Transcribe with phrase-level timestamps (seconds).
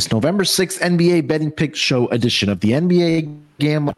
[0.00, 3.94] This November 6th NBA Betting Pick Show edition of the NBA Gambling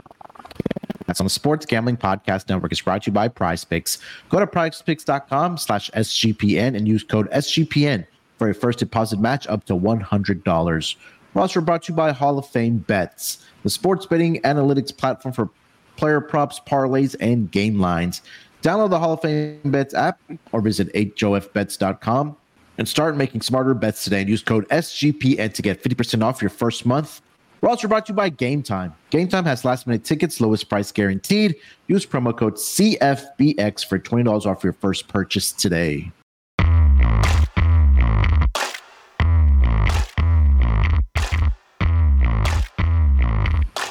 [1.06, 2.72] that's on the Sports Gambling Podcast Network.
[2.72, 3.98] is brought to you by Prize Picks.
[4.28, 8.04] Go to prizepicks.com slash SGPN and use code SGPN
[8.36, 10.96] for a first deposit match up to $100.
[11.34, 15.32] We're also brought to you by Hall of Fame Bets, the sports betting analytics platform
[15.32, 15.50] for
[15.94, 18.22] player props, parlays, and game lines.
[18.60, 22.36] Download the Hall of Fame Bets app or visit hofbets.com
[22.78, 26.50] and start making smarter bets today and use code SGPN to get 50% off your
[26.50, 27.20] first month.
[27.60, 28.92] We're also brought to you by Game Time.
[29.10, 31.54] Game Time has last minute tickets, lowest price guaranteed.
[31.86, 36.10] Use promo code CFBX for $20 off your first purchase today.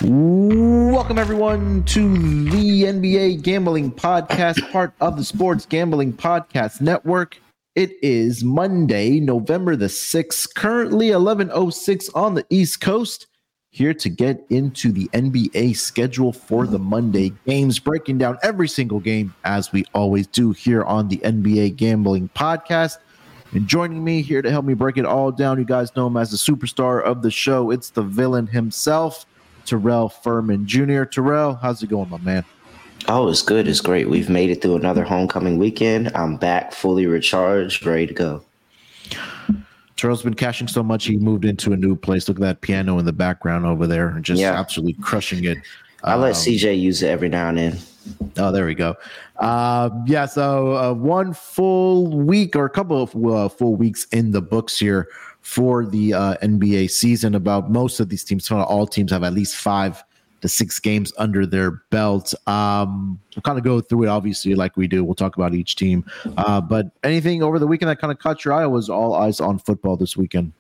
[0.04, 2.18] Welcome, everyone, to
[2.50, 7.40] the NBA Gambling Podcast, part of the Sports Gambling Podcast Network.
[7.74, 13.28] It is Monday, November the 6th, currently 11.06 on the East Coast.
[13.70, 19.00] Here to get into the NBA schedule for the Monday games, breaking down every single
[19.00, 22.98] game as we always do here on the NBA Gambling Podcast.
[23.54, 26.18] And joining me here to help me break it all down, you guys know him
[26.18, 27.72] as the superstar of the show.
[27.72, 29.26] It's the villain himself,
[29.66, 31.06] Terrell Furman Jr.
[31.06, 32.44] Terrell, how's it going, my man?
[33.08, 33.68] Oh, it's good.
[33.68, 34.10] It's great.
[34.10, 36.12] We've made it through another homecoming weekend.
[36.16, 38.44] I'm back fully recharged, ready to go.
[39.96, 42.28] Terrell's been cashing so much he moved into a new place.
[42.28, 44.60] Look at that piano in the background over there, and just yeah.
[44.60, 45.60] absolutely crushing it.
[46.04, 47.78] I um, let CJ use it every now and then.
[48.38, 48.96] Oh, there we go.
[49.38, 54.32] Uh, yeah, so uh, one full week or a couple of uh, full weeks in
[54.32, 55.08] the books here
[55.42, 57.36] for the uh, NBA season.
[57.36, 60.04] About most of these teams, all teams have at least five
[60.42, 62.34] to six games under their belt.
[62.48, 65.04] Um, we'll kind of go through it, obviously, like we do.
[65.04, 66.04] We'll talk about each team.
[66.38, 69.40] Uh, but anything over the weekend that kind of caught your eye was all eyes
[69.40, 70.52] on football this weekend?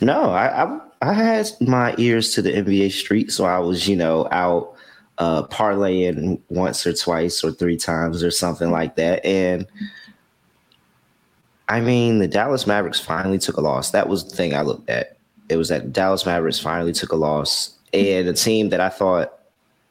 [0.00, 3.96] No, I, I, I had my ears to the NBA street, so I was, you
[3.96, 4.74] know, out
[5.18, 9.66] uh, parlaying once or twice or three times or something like that, and.
[11.68, 13.92] I mean, the Dallas Mavericks finally took a loss.
[13.92, 15.16] That was the thing I looked at.
[15.48, 19.38] It was that Dallas Mavericks finally took a loss and a team that I thought,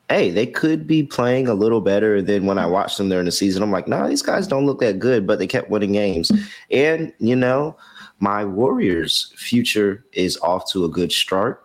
[0.09, 3.31] hey, they could be playing a little better than when I watched them during the
[3.31, 3.61] season.
[3.61, 6.31] I'm like, no, nah, these guys don't look that good, but they kept winning games.
[6.71, 7.75] And, you know,
[8.19, 11.63] my Warriors' future is off to a good start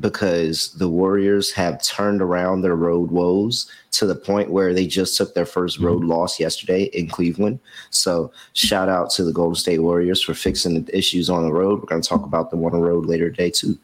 [0.00, 5.16] because the Warriors have turned around their road woes to the point where they just
[5.16, 6.10] took their first road mm-hmm.
[6.10, 7.60] loss yesterday in Cleveland.
[7.90, 11.80] So, shout out to the Golden State Warriors for fixing the issues on the road.
[11.80, 13.78] We're going to talk about them on the road later today, too.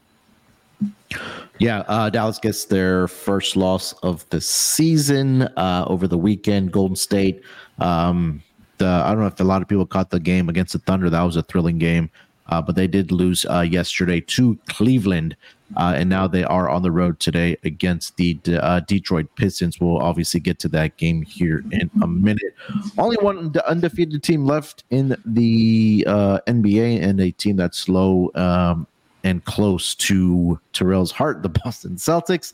[1.60, 6.72] Yeah, uh, Dallas gets their first loss of the season uh, over the weekend.
[6.72, 7.42] Golden State.
[7.80, 8.42] Um,
[8.78, 11.10] the, I don't know if a lot of people caught the game against the Thunder.
[11.10, 12.08] That was a thrilling game,
[12.46, 15.36] uh, but they did lose uh, yesterday to Cleveland,
[15.76, 19.78] uh, and now they are on the road today against the uh, Detroit Pistons.
[19.78, 22.54] We'll obviously get to that game here in a minute.
[22.96, 28.86] Only one undefeated team left in the NBA, and a team that's low um,
[29.24, 32.52] and close to Terrell's heart, the Boston Celtics.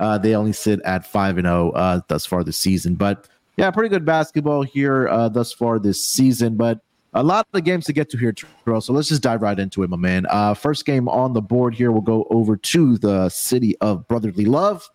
[0.00, 3.28] Uh, they only sit at five and zero oh, uh, thus far this season, but
[3.56, 6.56] yeah, pretty good basketball here uh, thus far this season.
[6.56, 6.80] But
[7.14, 8.80] a lot of the games to get to here, Terrell.
[8.80, 10.26] So let's just dive right into it, my man.
[10.30, 11.90] Uh, first game on the board here.
[11.90, 14.88] We'll go over to the city of brotherly love.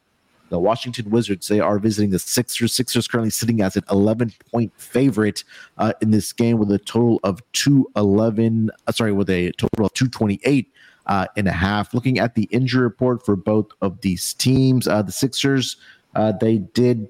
[0.49, 1.47] The Washington Wizards.
[1.47, 2.73] They are visiting the Sixers.
[2.73, 5.43] Sixers currently sitting as an 11 point favorite
[5.79, 8.69] uh, in this game with a total of 211.
[8.85, 10.71] Uh, sorry, with a total of 228
[11.07, 11.93] uh, and a half.
[11.93, 15.77] Looking at the injury report for both of these teams, uh, the Sixers,
[16.15, 17.09] uh, they did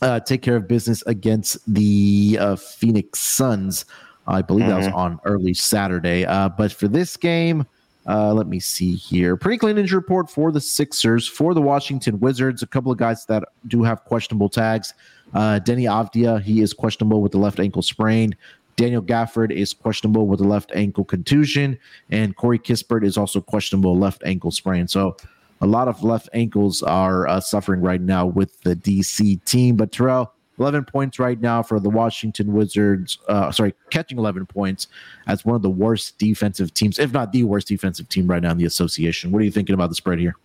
[0.00, 3.84] uh, take care of business against the uh, Phoenix Suns.
[4.26, 4.70] I believe mm-hmm.
[4.70, 4.96] that was mm-hmm.
[4.96, 6.24] on early Saturday.
[6.24, 7.66] Uh, but for this game,
[8.06, 9.36] let me see here.
[9.36, 11.26] Pretty clean injury report for the Sixers.
[11.26, 14.94] For the Washington Wizards, a couple of guys that do have questionable tags.
[15.34, 18.36] Deni Avdija, he is questionable with the left ankle sprain.
[18.76, 21.78] Daniel Gafford is questionable with a left ankle contusion,
[22.10, 24.88] and Corey Kispert is also questionable left ankle sprain.
[24.88, 25.16] So
[25.60, 29.76] a lot of left ankles are uh, suffering right now with the DC team.
[29.76, 33.18] But Terrell, 11 points right now for the Washington Wizards.
[33.28, 34.88] Uh, sorry, catching 11 points
[35.26, 38.50] as one of the worst defensive teams, if not the worst defensive team right now
[38.50, 39.30] in the association.
[39.30, 40.36] What are you thinking about the spread here?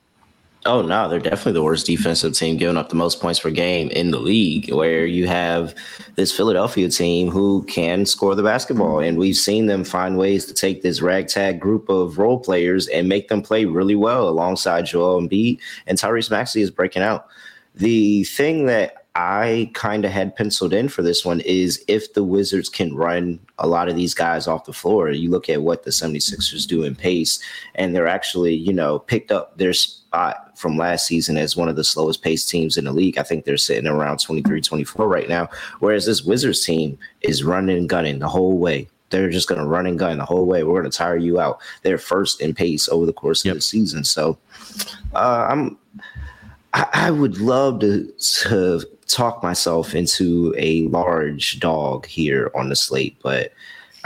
[0.68, 3.90] Oh no, they're definitely the worst defensive team, giving up the most points per game
[3.92, 4.70] in the league.
[4.74, 5.74] Where you have
[6.16, 10.54] this Philadelphia team who can score the basketball, and we've seen them find ways to
[10.54, 15.22] take this ragtag group of role players and make them play really well alongside Joel
[15.22, 17.28] Embiid and Tyrese Maxey is breaking out.
[17.76, 22.24] The thing that I kind of had penciled in for this one is if the
[22.24, 25.10] Wizards can run a lot of these guys off the floor.
[25.10, 27.40] You look at what the 76ers do in pace,
[27.74, 31.76] and they're actually, you know, picked up their spot from last season as one of
[31.76, 33.18] the slowest paced teams in the league.
[33.18, 35.50] I think they're sitting around 23, 24 right now.
[35.80, 38.88] Whereas this Wizards team is running and gunning the whole way.
[39.10, 40.62] They're just going to run and gun the whole way.
[40.62, 41.60] We're going to tire you out.
[41.82, 43.54] They're first in pace over the course yep.
[43.54, 44.04] of the season.
[44.04, 44.38] So
[45.16, 45.80] uh, I'm
[46.74, 48.12] I, I would love to,
[48.42, 53.54] to talk myself into a large dog here on the slate, but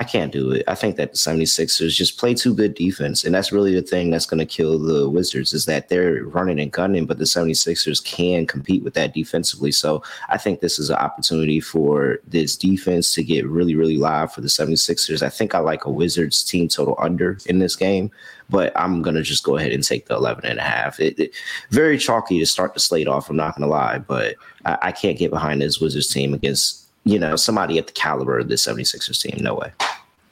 [0.01, 0.63] I can't do it.
[0.67, 3.23] I think that the 76ers just play too good defense.
[3.23, 6.59] And that's really the thing that's going to kill the Wizards is that they're running
[6.59, 9.71] and gunning, but the 76ers can compete with that defensively.
[9.71, 14.33] So I think this is an opportunity for this defense to get really, really live
[14.33, 15.21] for the 76ers.
[15.21, 18.09] I think I like a Wizards team total under in this game,
[18.49, 20.99] but I'm going to just go ahead and take the 11 and a half.
[20.99, 21.35] It, it,
[21.69, 23.29] very chalky to start the slate off.
[23.29, 24.33] I'm not going to lie, but
[24.65, 28.39] I, I can't get behind this Wizards team against you know, somebody at the caliber
[28.39, 29.43] of the 76ers team.
[29.43, 29.71] No way.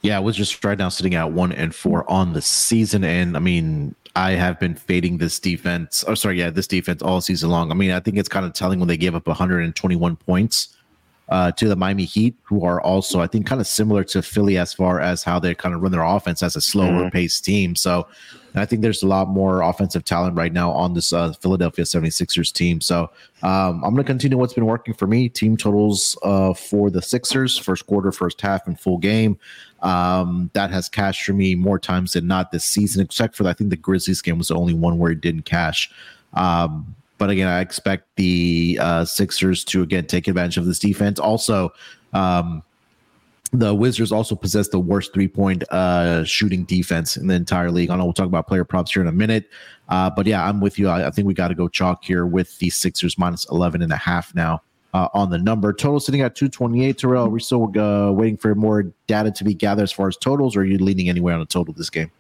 [0.02, 3.04] Yeah, I was just right now sitting at one and four on the season.
[3.04, 6.04] And I mean, I have been fading this defense.
[6.08, 7.72] Oh, sorry, yeah, this defense all season long.
[7.72, 10.76] I mean, I think it's kind of telling when they gave up 121 points
[11.28, 14.58] uh, to the Miami Heat, who are also, I think, kind of similar to Philly
[14.58, 17.10] as far as how they kind of run their offense as a slower mm-hmm.
[17.10, 17.76] paced team.
[17.76, 18.08] So
[18.56, 22.52] I think there's a lot more offensive talent right now on this uh, Philadelphia 76ers
[22.52, 22.82] team.
[22.82, 23.10] So
[23.44, 25.30] um, I'm going to continue what's been working for me.
[25.30, 29.38] Team totals uh, for the Sixers, first quarter, first half, and full game.
[29.82, 33.54] Um, that has cashed for me more times than not this season, except for I
[33.54, 35.90] think the Grizzlies game was the only one where it didn't cash.
[36.34, 41.20] Um, but again, I expect the uh, Sixers to again take advantage of this defense.
[41.20, 41.72] Also,
[42.14, 42.64] um,
[43.52, 47.90] the Wizards also possess the worst three point uh, shooting defense in the entire league.
[47.90, 49.50] I know we'll talk about player props here in a minute.
[49.90, 50.88] Uh, but yeah, I'm with you.
[50.88, 53.92] I, I think we got to go chalk here with the Sixers minus 11 and
[53.92, 54.62] a half now
[54.94, 55.74] uh, on the number.
[55.74, 56.98] Total sitting at 228.
[56.98, 60.18] Terrell, are we still uh, waiting for more data to be gathered as far as
[60.18, 62.12] totals, or are you leaning anywhere on the total this game?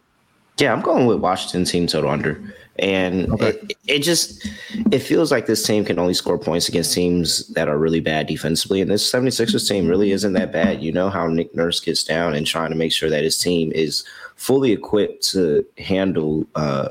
[0.60, 2.42] Yeah, I'm going with Washington team total under.
[2.80, 3.50] And okay.
[3.50, 4.48] it, it, just
[4.92, 8.28] it feels like this team can only score points against teams that are really bad
[8.28, 8.82] defensively.
[8.82, 10.82] And this 76ers team really isn't that bad.
[10.82, 13.72] You know how Nick Nurse gets down and trying to make sure that his team
[13.74, 16.90] is fully equipped to handle uh,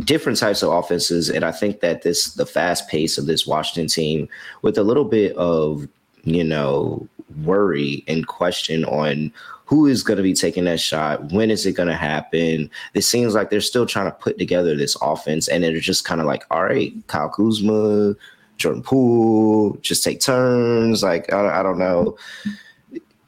[0.00, 1.30] different types of offenses.
[1.30, 4.28] And I think that this the fast pace of this Washington team
[4.60, 5.88] with a little bit of,
[6.24, 7.08] you know,
[7.42, 9.32] worry and question on
[9.70, 11.30] who is going to be taking that shot?
[11.30, 12.68] When is it going to happen?
[12.92, 16.20] It seems like they're still trying to put together this offense, and they're just kind
[16.20, 18.16] of like, all right, Kyle Kuzma,
[18.56, 21.04] Jordan Poole, just take turns.
[21.04, 22.18] Like I, I don't know.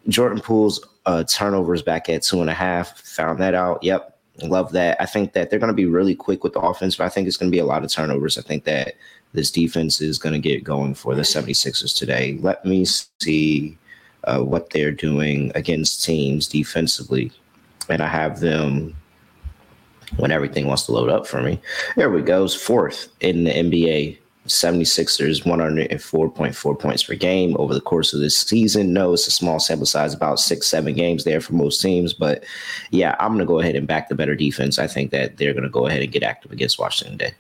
[0.08, 2.98] Jordan Poole's uh, turnovers back at two and a half.
[3.02, 3.80] Found that out.
[3.84, 5.00] Yep, love that.
[5.00, 7.28] I think that they're going to be really quick with the offense, but I think
[7.28, 8.36] it's going to be a lot of turnovers.
[8.36, 8.96] I think that
[9.32, 12.36] this defense is going to get going for the 76ers today.
[12.40, 13.78] Let me see
[14.24, 17.32] uh, what they're doing against teams defensively.
[17.88, 18.94] And I have them
[20.16, 21.60] when everything wants to load up for me.
[21.96, 22.46] There we go.
[22.48, 24.18] Fourth in the NBA.
[24.46, 28.92] 76ers 104.4 points per game over the course of this season.
[28.92, 32.12] No, it's a small sample size, about six, seven games there for most teams.
[32.12, 32.42] But
[32.90, 34.80] yeah, I'm going to go ahead and back the better defense.
[34.80, 37.34] I think that they're going to go ahead and get active against Washington today.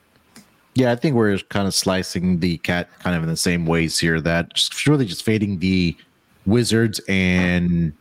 [0.74, 3.98] Yeah, I think we're kind of slicing the cat kind of in the same ways
[3.98, 5.96] here that just really just fading the
[6.46, 7.92] Wizards and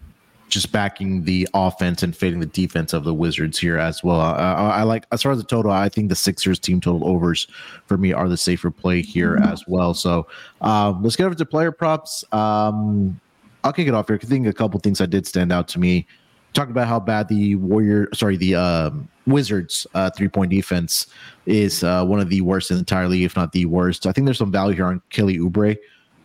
[0.51, 4.19] just backing the offense and fading the defense of the Wizards here as well.
[4.19, 7.47] I, I, like as far as the total, I think the Sixers team total overs
[7.85, 9.93] for me are the safer play here as well.
[9.93, 10.27] So
[10.59, 12.23] um, let's get over to player props.
[12.33, 13.19] Um,
[13.63, 14.19] I'll kick it off here.
[14.21, 16.05] I think a couple things that did stand out to me.
[16.53, 21.07] Talked about how bad the Warrior, sorry, the um, Wizards uh, three point defense
[21.45, 24.05] is uh, one of the worst in the entire league, if not the worst.
[24.05, 25.77] I think there's some value here on Kelly Oubre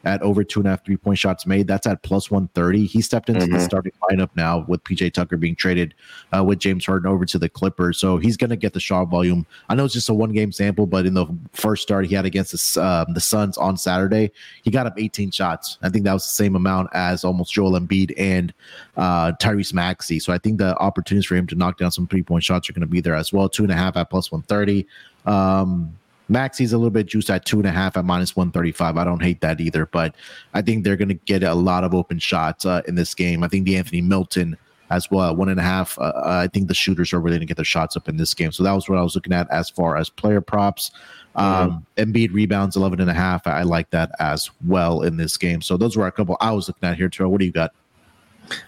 [0.07, 1.67] at over two and a half three point shots made.
[1.67, 2.87] That's at plus 130.
[2.87, 3.55] He stepped into mm-hmm.
[3.55, 5.95] the starting lineup now with PJ Tucker being traded
[6.35, 7.99] uh, with James Harden over to the Clippers.
[7.99, 9.45] So he's going to get the shot volume.
[9.69, 12.25] I know it's just a one game sample, but in the first start he had
[12.25, 14.31] against the, uh, the Suns on Saturday,
[14.63, 15.79] he got up 18 shots.
[15.83, 18.55] I think that was the same amount as almost Joel Embiid and
[18.97, 20.21] uh, Tyrese Maxey.
[20.21, 22.73] So I think the opportunities for him to knock down some three point shots are
[22.73, 23.49] going to be there as well.
[23.49, 24.87] Two and a half at plus 130.
[25.27, 25.93] Um,
[26.29, 28.97] Maxey's a little bit juiced at two and a half at minus 135.
[28.97, 30.15] I don't hate that either, but
[30.55, 33.43] I think they're going to get a lot of open shots uh, in this game.
[33.43, 34.57] I think De'Anthony Melton
[34.91, 35.99] as well, one and a half.
[35.99, 38.17] Uh, uh I think the shooters are really going to get their shots up in
[38.17, 38.53] this game.
[38.53, 40.91] So that was what I was looking at as far as player props.
[41.35, 42.11] Um, mm-hmm.
[42.11, 43.47] Embiid rebounds 11 and a half.
[43.47, 45.61] I like that as well in this game.
[45.61, 47.31] So those were a couple I was looking at here, Terrell.
[47.31, 47.73] What do you got?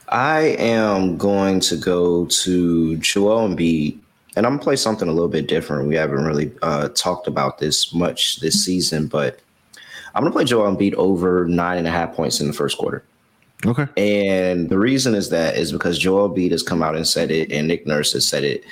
[0.08, 3.98] I am going to go to Joel Embiid
[4.38, 5.88] and I'm gonna play something a little bit different.
[5.88, 9.40] We haven't really uh, talked about this much this season, but
[10.14, 13.02] I'm gonna play Joel Embiid over nine and a half points in the first quarter.
[13.66, 13.88] Okay.
[13.96, 17.50] And the reason is that is because Joel Embiid has come out and said it,
[17.50, 18.64] and Nick Nurse has said it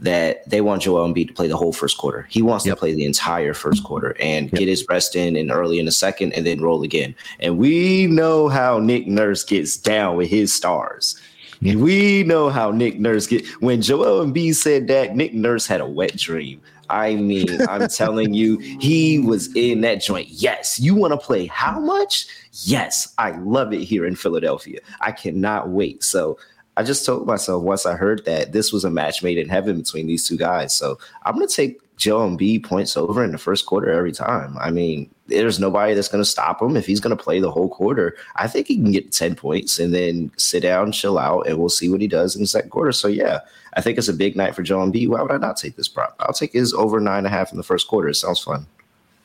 [0.00, 2.26] that they want Joel Embiid to play the whole first quarter.
[2.28, 2.74] He wants yep.
[2.74, 4.58] to play the entire first quarter and yep.
[4.58, 7.14] get his rest in and early in the second, and then roll again.
[7.38, 11.16] And we know how Nick Nurse gets down with his stars.
[11.62, 15.86] We know how Nick Nurse get when Joel Embiid said that Nick Nurse had a
[15.86, 16.60] wet dream.
[16.90, 20.28] I mean, I'm telling you, he was in that joint.
[20.28, 22.26] Yes, you want to play how much?
[22.64, 24.80] Yes, I love it here in Philadelphia.
[25.00, 26.02] I cannot wait.
[26.04, 26.38] So
[26.76, 29.78] I just told myself once I heard that this was a match made in heaven
[29.78, 30.74] between these two guys.
[30.74, 34.56] So I'm to take Joe Embiid points over in the first quarter every time.
[34.58, 37.50] I mean, there's nobody that's going to stop him if he's going to play the
[37.50, 38.16] whole quarter.
[38.36, 41.68] I think he can get 10 points and then sit down, chill out, and we'll
[41.68, 42.92] see what he does in the second quarter.
[42.92, 43.40] So, yeah,
[43.74, 45.06] I think it's a big night for Joe B.
[45.06, 46.16] Why would I not take this prop?
[46.20, 48.08] I'll take his over nine and a half in the first quarter.
[48.08, 48.66] It sounds fun.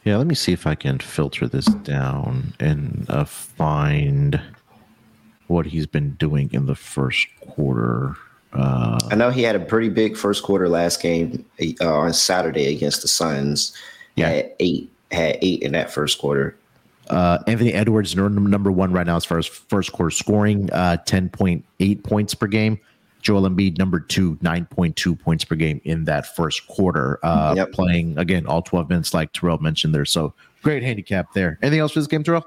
[0.03, 4.41] Yeah, let me see if I can filter this down and uh, find
[5.47, 8.15] what he's been doing in the first quarter.
[8.53, 11.45] Uh, I know he had a pretty big first quarter last game
[11.81, 13.73] uh, on Saturday against the Suns.
[14.15, 16.55] Yeah, had eight had eight in that first quarter.
[17.09, 21.29] Uh, Anthony Edwards number one right now as far as first quarter scoring, uh, ten
[21.29, 22.79] point eight points per game.
[23.21, 27.73] Joel Embiid, number two, 9.2 points per game in that first quarter, uh, yep.
[27.73, 30.05] playing again all 12 minutes, like Terrell mentioned there.
[30.05, 31.59] So great handicap there.
[31.61, 32.45] Anything else for this game, Terrell?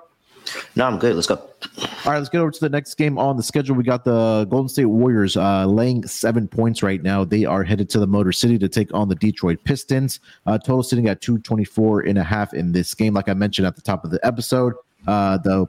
[0.77, 1.15] No, I'm good.
[1.15, 1.35] Let's go.
[1.35, 3.77] All right, let's get over to the next game on the schedule.
[3.77, 7.25] We got the Golden State Warriors uh, laying seven points right now.
[7.25, 10.21] They are headed to the Motor City to take on the Detroit Pistons.
[10.47, 13.15] Uh, total sitting at 224 and a half in this game.
[13.15, 14.75] Like I mentioned at the top of the episode,
[15.07, 15.67] uh, the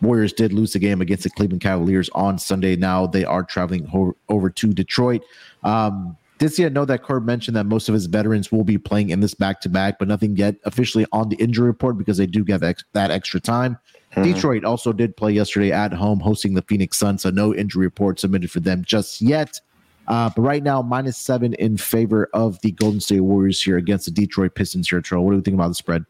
[0.00, 2.76] Warriors did lose the game against the Cleveland Cavaliers on Sunday.
[2.76, 5.22] Now they are traveling ho- over to Detroit.
[5.62, 8.76] Um, did see I know that Kerr mentioned that most of his veterans will be
[8.76, 12.16] playing in this back to back, but nothing yet officially on the injury report because
[12.16, 13.78] they do get ex- that extra time.
[14.12, 14.32] Mm-hmm.
[14.32, 18.20] Detroit also did play yesterday at home hosting the Phoenix Suns, so no injury report
[18.20, 19.60] submitted for them just yet.
[20.08, 24.04] Uh, but right now, minus seven in favor of the Golden State Warriors here against
[24.04, 25.24] the Detroit Pistons here, Troll.
[25.24, 26.04] What do we think about the spread?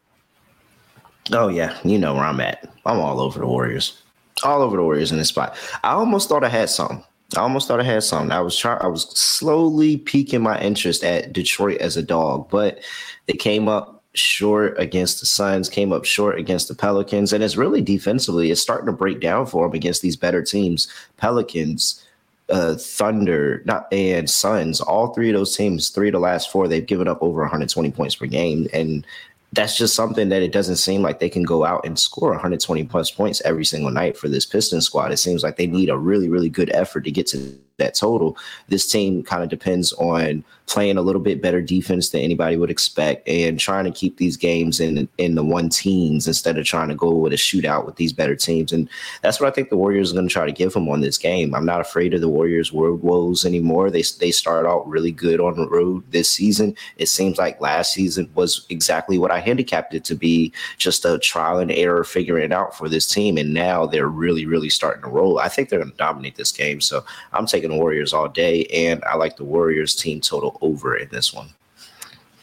[1.31, 2.69] Oh yeah, you know where I'm at.
[2.85, 4.01] I'm all over the Warriors.
[4.43, 5.55] All over the Warriors in this spot.
[5.83, 7.03] I almost thought I had some.
[7.37, 8.31] I almost thought I had some.
[8.31, 8.81] I was trying.
[8.81, 12.79] I was slowly piquing my interest at Detroit as a dog, but
[13.27, 17.57] they came up short against the Suns, came up short against the Pelicans, and it's
[17.57, 18.51] really defensively.
[18.51, 20.87] It's starting to break down for them against these better teams.
[21.17, 22.05] Pelicans,
[22.49, 24.81] uh, Thunder, not and Suns.
[24.81, 27.91] All three of those teams, three of the last four, they've given up over 120
[27.91, 29.05] points per game, and
[29.53, 32.83] that's just something that it doesn't seem like they can go out and score 120
[32.85, 35.11] plus points every single night for this Pistons squad.
[35.11, 38.35] It seems like they need a really, really good effort to get to that total.
[38.67, 42.71] This team kind of depends on playing a little bit better defense than anybody would
[42.71, 46.87] expect and trying to keep these games in in the one teens instead of trying
[46.87, 48.71] to go with a shootout with these better teams.
[48.71, 48.89] And
[49.21, 51.17] that's what I think the Warriors are going to try to give them on this
[51.17, 51.53] game.
[51.53, 53.91] I'm not afraid of the Warriors' road woes anymore.
[53.91, 56.75] They they started out really good on the road this season.
[56.97, 61.19] It seems like last season was exactly what I handicapped it to be, just a
[61.19, 63.37] trial and error figuring it out for this team.
[63.37, 65.39] And now they're really, really starting to roll.
[65.39, 66.79] I think they're going to dominate this game.
[66.79, 67.03] So
[67.33, 71.09] I'm taking the Warriors all day, and I like the Warriors team total over in
[71.09, 71.49] this one.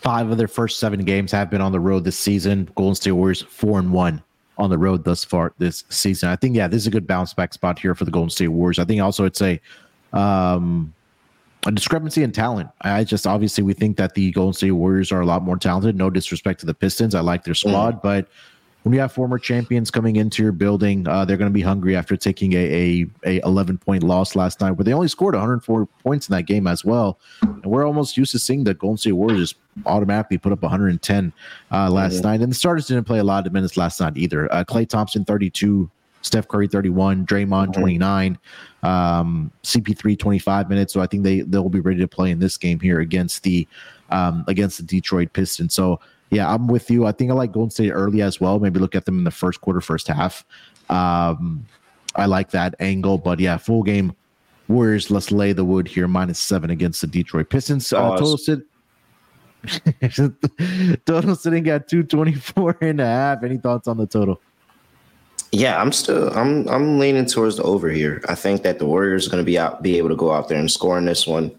[0.02, 2.68] Five of their first seven games have been on the road this season.
[2.74, 4.22] Golden State Warriors four and one
[4.56, 6.28] on the road thus far this season.
[6.28, 8.48] I think yeah, this is a good bounce back spot here for the Golden State
[8.48, 8.78] Warriors.
[8.78, 9.60] I think also it's a
[10.12, 10.94] um,
[11.66, 12.70] a discrepancy in talent.
[12.80, 15.96] I just obviously we think that the Golden State Warriors are a lot more talented.
[15.96, 18.02] No disrespect to the Pistons, I like their squad, mm.
[18.02, 18.28] but
[18.82, 21.96] when you have former champions coming into your building, uh, they're going to be hungry
[21.96, 25.86] after taking a, a, a 11 point loss last night, where they only scored 104
[26.02, 27.18] points in that game as well.
[27.42, 29.56] And we're almost used to seeing the Golden State Warriors just
[29.86, 31.32] automatically put up 110
[31.70, 34.52] uh, last night, and the starters didn't play a lot of minutes last night either.
[34.52, 35.90] Uh, Klay Thompson 32,
[36.22, 37.80] Steph Curry 31, Draymond mm-hmm.
[37.80, 38.38] 29,
[38.82, 40.92] um, CP3 25 minutes.
[40.94, 43.68] So I think they they'll be ready to play in this game here against the
[44.10, 45.74] um, against the Detroit Pistons.
[45.74, 47.06] So yeah, I'm with you.
[47.06, 48.58] I think I like Golden State early as well.
[48.60, 50.44] Maybe look at them in the first quarter, first half.
[50.88, 51.66] Um,
[52.14, 54.14] I like that angle, but yeah, full game
[54.68, 55.10] Warriors.
[55.10, 57.92] Let's lay the wood here, minus seven against the Detroit Pistons.
[57.92, 58.60] Uh, total sit.
[61.04, 63.42] total sitting at 224 and a half.
[63.42, 64.40] Any thoughts on the total?
[65.52, 68.22] Yeah, I'm still I'm I'm leaning towards the over here.
[68.28, 70.48] I think that the Warriors are going to be out be able to go out
[70.48, 71.50] there and score in this one.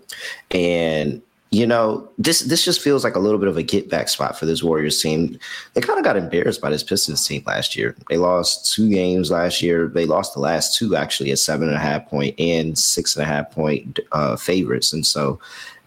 [0.51, 4.07] And you know, this this just feels like a little bit of a get back
[4.07, 5.37] spot for this Warriors team.
[5.73, 7.93] They kind of got embarrassed by this Pistons team last year.
[8.09, 9.89] They lost two games last year.
[9.89, 13.23] They lost the last two actually at seven and a half point and six and
[13.23, 14.93] a half point uh, favorites.
[14.93, 15.41] And so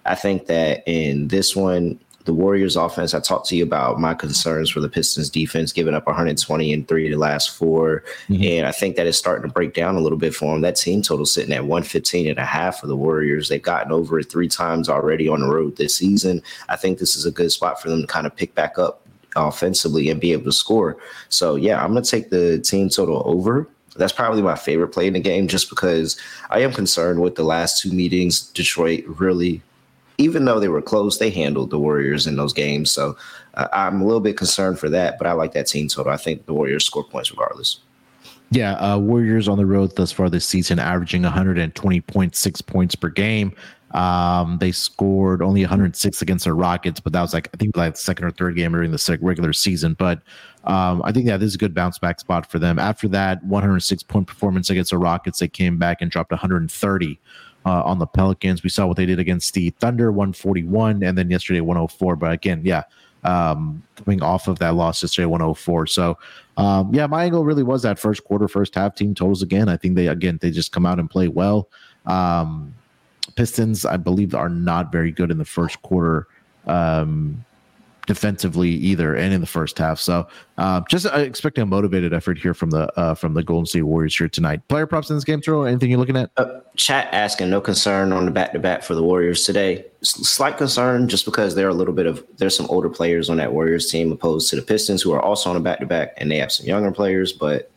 [0.04, 3.12] I think that in this one, the Warriors offense.
[3.12, 6.88] I talked to you about my concerns for the Pistons defense, giving up 120 and
[6.88, 8.42] three the last 4 mm-hmm.
[8.42, 10.62] And I think that is starting to break down a little bit for them.
[10.62, 13.48] That team total sitting at 115 and a half for the Warriors.
[13.48, 16.42] They've gotten over it three times already on the road this season.
[16.68, 19.02] I think this is a good spot for them to kind of pick back up
[19.36, 20.96] offensively and be able to score.
[21.28, 23.68] So yeah, I'm gonna take the team total over.
[23.96, 26.18] That's probably my favorite play in the game just because
[26.50, 28.40] I am concerned with the last two meetings.
[28.40, 29.62] Detroit really
[30.18, 32.90] even though they were close, they handled the Warriors in those games.
[32.90, 33.16] So
[33.54, 36.12] uh, I'm a little bit concerned for that, but I like that team total.
[36.12, 37.80] I think the Warriors score points regardless.
[38.50, 43.52] Yeah, uh, Warriors on the road thus far this season, averaging 120.6 points per game.
[43.94, 47.94] Um, they scored only 106 against the Rockets, but that was like I think like
[47.94, 49.94] the second or third game during the regular season.
[49.94, 50.20] But
[50.64, 52.78] um, I think yeah, this is a good bounce back spot for them.
[52.78, 57.20] After that 106 point performance against the Rockets, they came back and dropped 130
[57.64, 58.62] uh, on the Pelicans.
[58.62, 62.16] We saw what they did against the Thunder, 141, and then yesterday 104.
[62.16, 62.84] But again, yeah,
[63.24, 65.86] um, coming off of that loss yesterday, 104.
[65.86, 66.18] So,
[66.56, 69.68] um, yeah, my angle really was that first quarter, first half team totals again.
[69.68, 71.68] I think they again they just come out and play well.
[72.06, 72.74] Um,
[73.36, 76.28] Pistons, I believe, are not very good in the first quarter.
[76.66, 77.44] Um,
[78.06, 79.98] defensively either, and in the first half.
[79.98, 80.26] So
[80.58, 83.82] uh, just uh, expecting a motivated effort here from the uh, from the Golden State
[83.82, 84.66] Warriors here tonight.
[84.68, 86.30] Player props in this game, throw anything you're looking at?
[86.36, 89.84] Uh, chat asking no concern on the back to back for the Warriors today.
[90.02, 93.38] Slight concern just because there are a little bit of there's some older players on
[93.38, 96.14] that Warriors team opposed to the Pistons who are also on a back to back,
[96.16, 97.70] and they have some younger players, but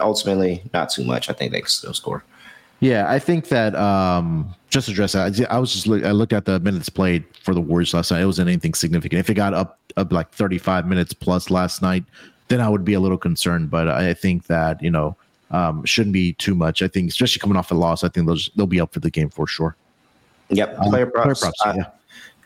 [0.00, 1.28] ultimately not too much.
[1.28, 2.24] I think they can still score.
[2.82, 5.46] Yeah, I think that um, just address that.
[5.48, 8.22] I was just look, I looked at the minutes played for the Warriors last night.
[8.22, 9.20] It wasn't anything significant.
[9.20, 12.02] If it got up up like 35 minutes plus last night,
[12.48, 13.70] then I would be a little concerned.
[13.70, 15.16] But I think that you know
[15.52, 16.82] um, shouldn't be too much.
[16.82, 19.12] I think especially coming off a loss, I think they'll they'll be up for the
[19.12, 19.76] game for sure.
[20.48, 21.40] Yep, um, player props.
[21.40, 21.86] Player props I, yeah.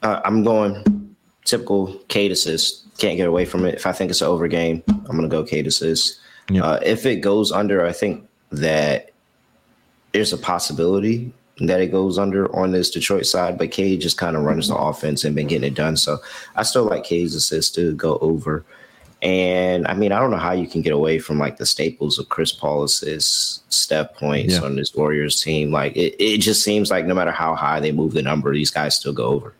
[0.02, 1.16] uh, I'm going
[1.46, 2.84] typical Cade assist.
[2.98, 3.74] Can't get away from it.
[3.74, 6.20] If I think it's an over game, I'm gonna go Cade assist.
[6.50, 6.62] Yep.
[6.62, 9.12] Uh, if it goes under, I think that
[10.16, 14.34] there's a possibility that it goes under on this Detroit side, but Cade just kind
[14.34, 15.94] of runs the offense and been getting it done.
[15.98, 16.16] So
[16.54, 18.64] I still like Cade's assist to go over.
[19.20, 22.18] And I mean, I don't know how you can get away from like the staples
[22.18, 24.62] of Chris Paul assists, Steph points yeah.
[24.62, 25.70] on this Warriors team.
[25.70, 28.70] Like it, it just seems like no matter how high they move the number, these
[28.70, 29.52] guys still go over.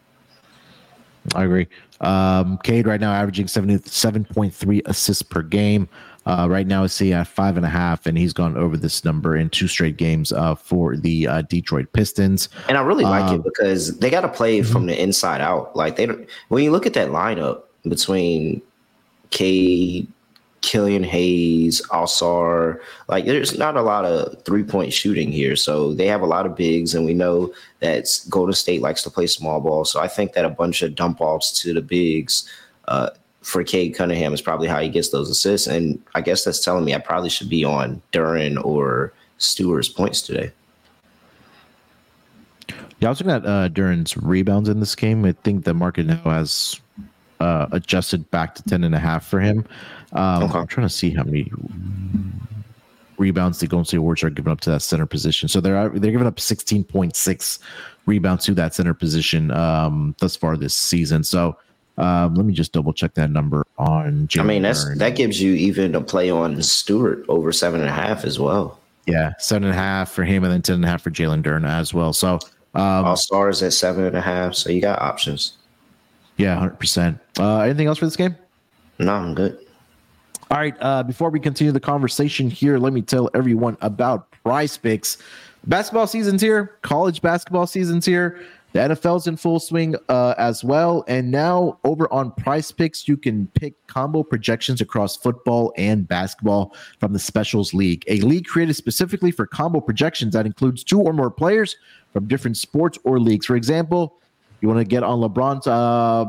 [1.35, 1.69] I agree.
[2.01, 5.87] Um, Cade right now averaging 77.3 assists per game.
[6.27, 9.37] Uh, right now, it's at five and a half, and he's gone over this number
[9.37, 12.49] in two straight games uh, for the uh, Detroit Pistons.
[12.69, 14.73] And I really like um, it because they got to play mm-hmm.
[14.73, 15.77] from the inside out.
[15.77, 18.61] Like they, don't, when you look at that lineup between
[19.31, 20.09] Cade,
[20.62, 25.55] Killian Hayes, Ausar, like there's not a lot of three point shooting here.
[25.55, 29.11] So they have a lot of bigs, and we know that Golden State likes to
[29.11, 29.85] play small ball.
[29.85, 32.51] So I think that a bunch of dump offs to the bigs
[32.89, 33.11] uh,
[33.47, 35.69] for Cade Cunningham is probably how he gets those assists.
[35.69, 40.21] And I guess that's telling me I probably should be on Duren or Stewart's points
[40.21, 40.51] today.
[42.99, 45.25] Yeah, I was looking at uh, Duren's rebounds in this game.
[45.25, 46.81] I think the market now has
[47.39, 49.65] uh, adjusted back to 10 and a half for him.
[50.11, 50.59] Um, okay.
[50.59, 51.49] I'm trying to see how many
[53.17, 55.49] rebounds the Golden State Warriors are giving up to that center position.
[55.49, 57.59] So they're they're giving up 16.6
[58.07, 61.23] rebounds to that center position um, thus far this season.
[61.23, 61.57] So
[61.99, 64.29] um, let me just double check that number on.
[64.39, 64.99] I mean, that's Byrne.
[64.99, 68.79] that gives you even a play on Stewart over seven and a half as well.
[69.07, 71.43] Yeah, seven and a half for him, and then ten and a half for Jalen
[71.43, 72.13] Duren as well.
[72.13, 72.35] So
[72.75, 74.55] um, all stars at seven and a half.
[74.55, 75.57] So you got options.
[76.37, 77.19] Yeah, hundred uh, percent.
[77.39, 78.37] Anything else for this game?
[78.99, 79.59] No, I'm good.
[80.51, 80.75] All right.
[80.81, 85.19] Uh, before we continue the conversation here, let me tell everyone about Prize Picks.
[85.67, 86.77] Basketball season's here.
[86.83, 88.41] College basketball season's here.
[88.77, 91.03] The NFL's in full swing uh, as well.
[91.09, 96.77] And now over on Prize Picks, you can pick combo projections across football and basketball
[97.01, 101.15] from the Specials League, a league created specifically for combo projections that includes two or
[101.15, 101.75] more players
[102.12, 103.47] from different sports or leagues.
[103.47, 104.21] For example,
[104.61, 106.27] you want to get on LeBron's uh,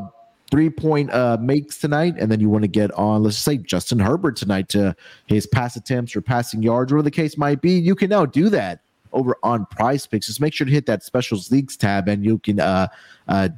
[0.50, 3.98] three point uh, makes tonight, and then you want to get on, let's say, Justin
[3.98, 7.72] Herbert tonight to his pass attempts or passing yards, whatever the case might be.
[7.72, 8.80] You can now do that
[9.18, 10.26] over on Prize Picks.
[10.26, 12.88] Just make sure to hit that Specials Leagues tab, and you can uh,
[13.26, 13.48] uh,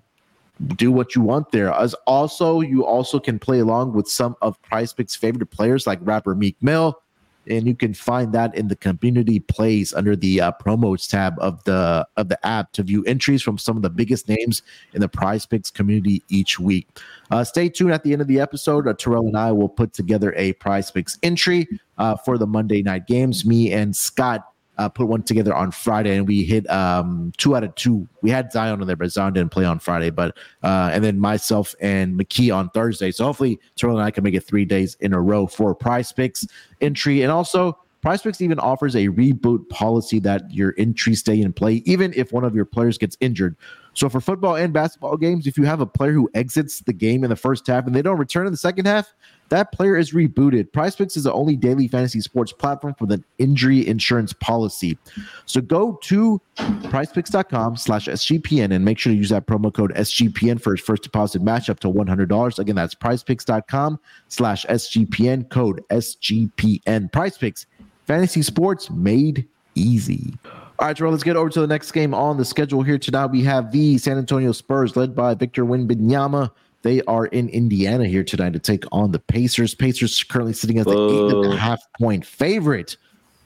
[0.76, 1.72] do what you want there.
[1.72, 5.98] As also, you also can play along with some of Prize Picks' favorite players like
[6.02, 7.00] rapper Meek Mill,
[7.48, 11.62] and you can find that in the community plays under the uh, promos tab of
[11.64, 15.08] the of the app to view entries from some of the biggest names in the
[15.08, 16.86] Prize Picks community each week.
[17.30, 18.86] Uh, stay tuned at the end of the episode.
[18.86, 21.66] Uh, Terrell and I will put together a Prize Picks entry
[21.98, 23.44] uh, for the Monday night games.
[23.44, 24.49] Me and Scott
[24.80, 28.08] uh, put one together on Friday, and we hit um, two out of two.
[28.22, 30.08] We had Zion on there, but Zion didn't play on Friday.
[30.08, 33.10] But uh, and then myself and McKee on Thursday.
[33.10, 36.12] So hopefully, Terrell and I can make it three days in a row for Prize
[36.12, 36.46] Picks
[36.80, 41.82] entry, and also PrizePicks even offers a reboot policy that your entry stay in play,
[41.84, 43.56] even if one of your players gets injured.
[43.94, 47.24] So for football and basketball games, if you have a player who exits the game
[47.24, 49.12] in the first half and they don't return in the second half,
[49.48, 50.70] that player is rebooted.
[50.70, 54.96] PrizePicks is the only daily fantasy sports platform with an injury insurance policy.
[55.44, 60.62] So go to prizepicks.com slash SGPN and make sure to use that promo code SGPN
[60.62, 62.58] for his first deposit match up to $100.
[62.58, 63.98] Again, that's prizepicks.com
[64.28, 67.10] slash SGPN code SGPN.
[67.10, 67.66] PrizePicks,
[68.06, 70.34] fantasy sports made easy.
[70.80, 73.26] All right, Terrell, let's get over to the next game on the schedule here tonight.
[73.26, 76.50] We have the San Antonio Spurs led by Victor Wembanyama.
[76.80, 79.74] They are in Indiana here tonight to take on the Pacers.
[79.74, 82.96] Pacers currently sitting as the eight and a half point favorite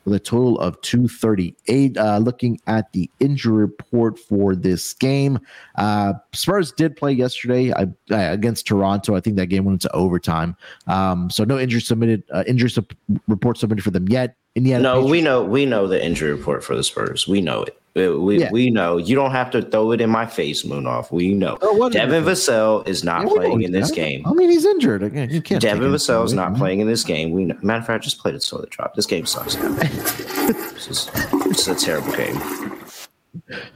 [0.04, 1.98] with a total of 238.
[1.98, 5.40] Uh, looking at the injury report for this game,
[5.74, 9.16] uh, Spurs did play yesterday uh, against Toronto.
[9.16, 10.56] I think that game went into overtime.
[10.86, 12.92] Um, so no injury submitted, uh, injury sub-
[13.26, 14.36] report submitted for them yet.
[14.54, 14.82] Indiana.
[14.82, 15.10] No, Patriots.
[15.10, 17.26] we know we know the injury report for the Spurs.
[17.26, 17.78] We know it.
[17.94, 18.50] We, yeah.
[18.50, 18.96] we know.
[18.96, 21.12] You don't have to throw it in my face, Munaf.
[21.12, 21.58] We know.
[21.62, 24.26] Oh, Devin Vassell is not yeah, playing in this game.
[24.26, 25.04] I mean, he's injured.
[25.04, 25.62] Again, you can't.
[25.62, 27.30] Devin Vassell is not playing in this game.
[27.30, 27.56] We know.
[27.62, 28.96] matter of fact, just played it a toilet drop.
[28.96, 29.54] This game sucks.
[29.54, 31.10] this, is,
[31.44, 32.40] this is a terrible game.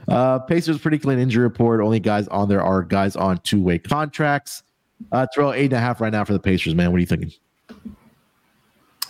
[0.09, 1.79] Uh, Pacers pretty clean injury report.
[1.79, 4.63] Only guys on there are guys on two way contracts.
[5.13, 6.91] Uh, throw eight and a half right now for the Pacers, man.
[6.91, 7.31] What are you thinking?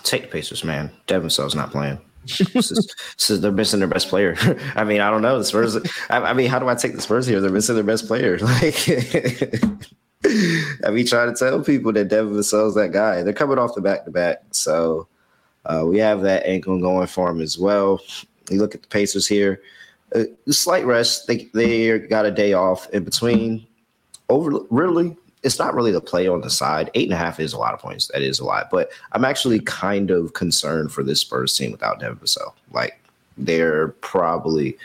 [0.04, 0.92] Take the Pacers, man.
[1.08, 4.36] Devin Vassell's not playing is, they're missing their best player.
[4.76, 5.38] I mean, I don't know.
[5.38, 5.78] The Spurs.
[6.10, 7.42] I, I, mean, how do I take the Spurs here?
[7.42, 8.38] They're missing their best player.
[8.50, 8.90] Like,
[10.86, 13.24] I mean, trying to tell people that Devin Vassell's that guy.
[13.24, 15.08] They're coming off the back to back, so
[15.66, 18.02] uh, we have that angle going for him as well.
[18.50, 19.62] You look at the Pacers here.
[20.14, 21.28] Uh, slight rest.
[21.28, 23.66] They they got a day off in between.
[24.30, 26.92] Over really, it's not really the play on the side.
[26.94, 28.08] Eight and a half is a lot of points.
[28.08, 28.70] That is a lot.
[28.70, 32.54] But I'm actually kind of concerned for this Spurs team without Devin Vassell.
[32.72, 33.02] Like
[33.38, 34.78] they're probably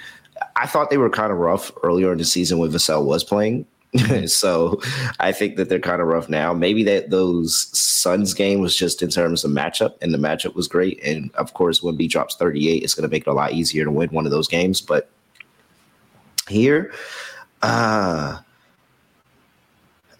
[0.56, 3.66] I thought they were kind of rough earlier in the season when Vassell was playing.
[4.26, 4.80] so
[5.20, 6.52] I think that they're kind of rough now.
[6.52, 10.66] Maybe that those Suns game was just in terms of matchup, and the matchup was
[10.66, 11.00] great.
[11.04, 13.90] And of course, Wemby drops 38, it's going to make it a lot easier to
[13.90, 14.80] win one of those games.
[14.80, 15.10] But
[16.48, 16.92] here,
[17.62, 18.38] uh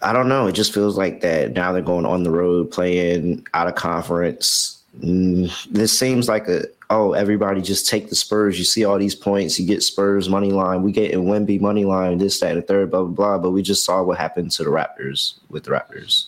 [0.01, 0.47] I don't know.
[0.47, 4.81] It just feels like that now they're going on the road, playing out of conference.
[4.99, 8.57] Mm, this seems like a oh everybody just take the Spurs.
[8.57, 10.83] You see all these points, you get Spurs money line.
[10.83, 13.37] We get in Wemby money line, this, that, and the third, blah blah blah.
[13.39, 16.27] But we just saw what happened to the Raptors with the Raptors,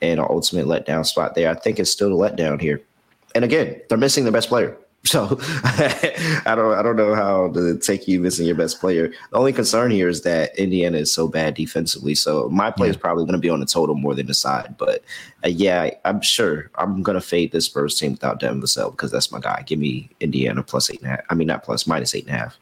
[0.00, 1.50] and an ultimate letdown spot there.
[1.50, 2.80] I think it's still a letdown here.
[3.34, 4.76] And again, they're missing their best player.
[5.06, 9.08] So I don't I don't know how to take you missing your best player.
[9.30, 12.14] The only concern here is that Indiana is so bad defensively.
[12.14, 12.92] So my play yeah.
[12.92, 14.76] is probably going to be on the total more than the side.
[14.76, 15.04] But
[15.44, 19.10] uh, yeah, I'm sure I'm going to fade this Spurs team without Devin Vassell because
[19.10, 19.62] that's my guy.
[19.66, 21.24] Give me Indiana plus eight and a half.
[21.30, 22.58] I mean, not plus minus eight and a half.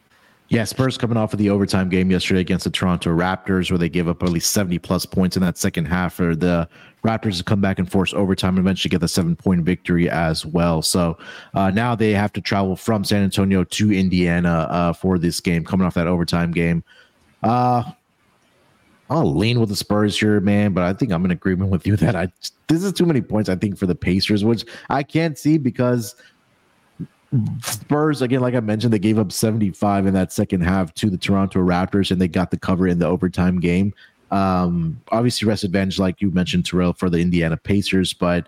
[0.49, 3.89] Yeah, Spurs coming off of the overtime game yesterday against the Toronto Raptors, where they
[3.89, 6.69] gave up at least 70 plus points in that second half for the
[7.05, 10.45] Raptors to come back and force overtime and eventually get the seven point victory as
[10.45, 10.81] well.
[10.81, 11.17] So
[11.53, 15.63] uh, now they have to travel from San Antonio to Indiana uh, for this game,
[15.63, 16.83] coming off that overtime game.
[17.43, 17.83] Uh,
[19.09, 21.95] I'll lean with the Spurs here, man, but I think I'm in agreement with you
[21.97, 22.31] that I
[22.67, 23.49] this is too many points.
[23.49, 26.15] I think for the Pacers, which I can't see because
[27.61, 31.17] Spurs, again, like I mentioned, they gave up 75 in that second half to the
[31.17, 33.93] Toronto Raptors, and they got the cover in the overtime game.
[34.31, 38.47] Um, obviously, rest advantage, like you mentioned, Terrell, for the Indiana Pacers, but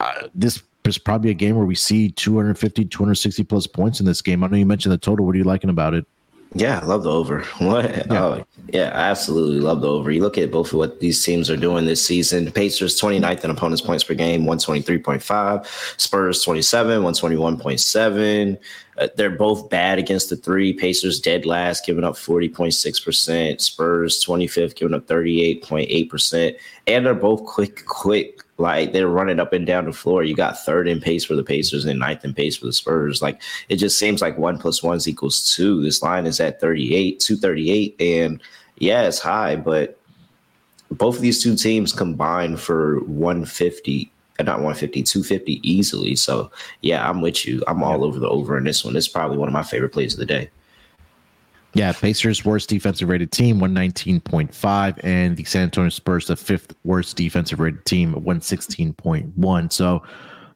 [0.00, 4.22] uh, this is probably a game where we see 250, 260 plus points in this
[4.22, 4.42] game.
[4.42, 5.26] I know you mentioned the total.
[5.26, 6.06] What are you liking about it?
[6.54, 7.44] Yeah, I love the over.
[7.58, 7.84] What?
[7.84, 8.04] Yeah.
[8.10, 10.10] Oh, yeah, I absolutely love the over.
[10.10, 12.44] You look at both of what these teams are doing this season.
[12.44, 16.00] The Pacers 29th in opponents' points per game, 123.5.
[16.00, 18.58] Spurs 27, 121.7.
[18.96, 20.72] Uh, they're both bad against the three.
[20.72, 23.60] Pacers dead last, giving up 40.6%.
[23.60, 26.56] Spurs 25th, giving up 38.8%.
[26.86, 30.24] And they're both quick, quick like they're running up and down the floor.
[30.24, 33.22] You got third in pace for the Pacers and ninth in pace for the Spurs.
[33.22, 35.82] Like it just seems like one plus one equals two.
[35.82, 37.96] This line is at 38, 238.
[38.00, 38.42] And
[38.78, 39.98] yeah, it's high, but
[40.90, 46.14] both of these two teams combined for 150 uh, not 150, 250 easily.
[46.14, 46.50] So
[46.82, 47.62] yeah, I'm with you.
[47.66, 48.94] I'm all over the over in this one.
[48.94, 50.50] This is probably one of my favorite plays of the day.
[51.74, 57.16] Yeah, Pacers worst defensive rated team, 119.5, and the San Antonio Spurs, the fifth worst
[57.16, 59.72] defensive rated team, 116.1.
[59.72, 60.02] So,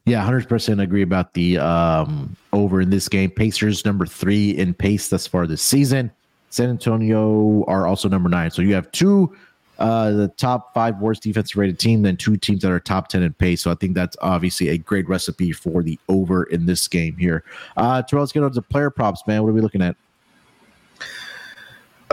[0.05, 3.29] Yeah, hundred percent agree about the um, over in this game.
[3.29, 6.11] Pacers number three in pace thus far this season.
[6.49, 8.51] San Antonio are also number nine.
[8.51, 9.33] So you have two
[9.79, 13.23] uh, the top five worst defensive rated team, then two teams that are top 10
[13.23, 13.63] in pace.
[13.63, 17.43] So I think that's obviously a great recipe for the over in this game here.
[17.75, 19.41] Uh, Terrell, let's get on to player props, man.
[19.41, 19.95] What are we looking at?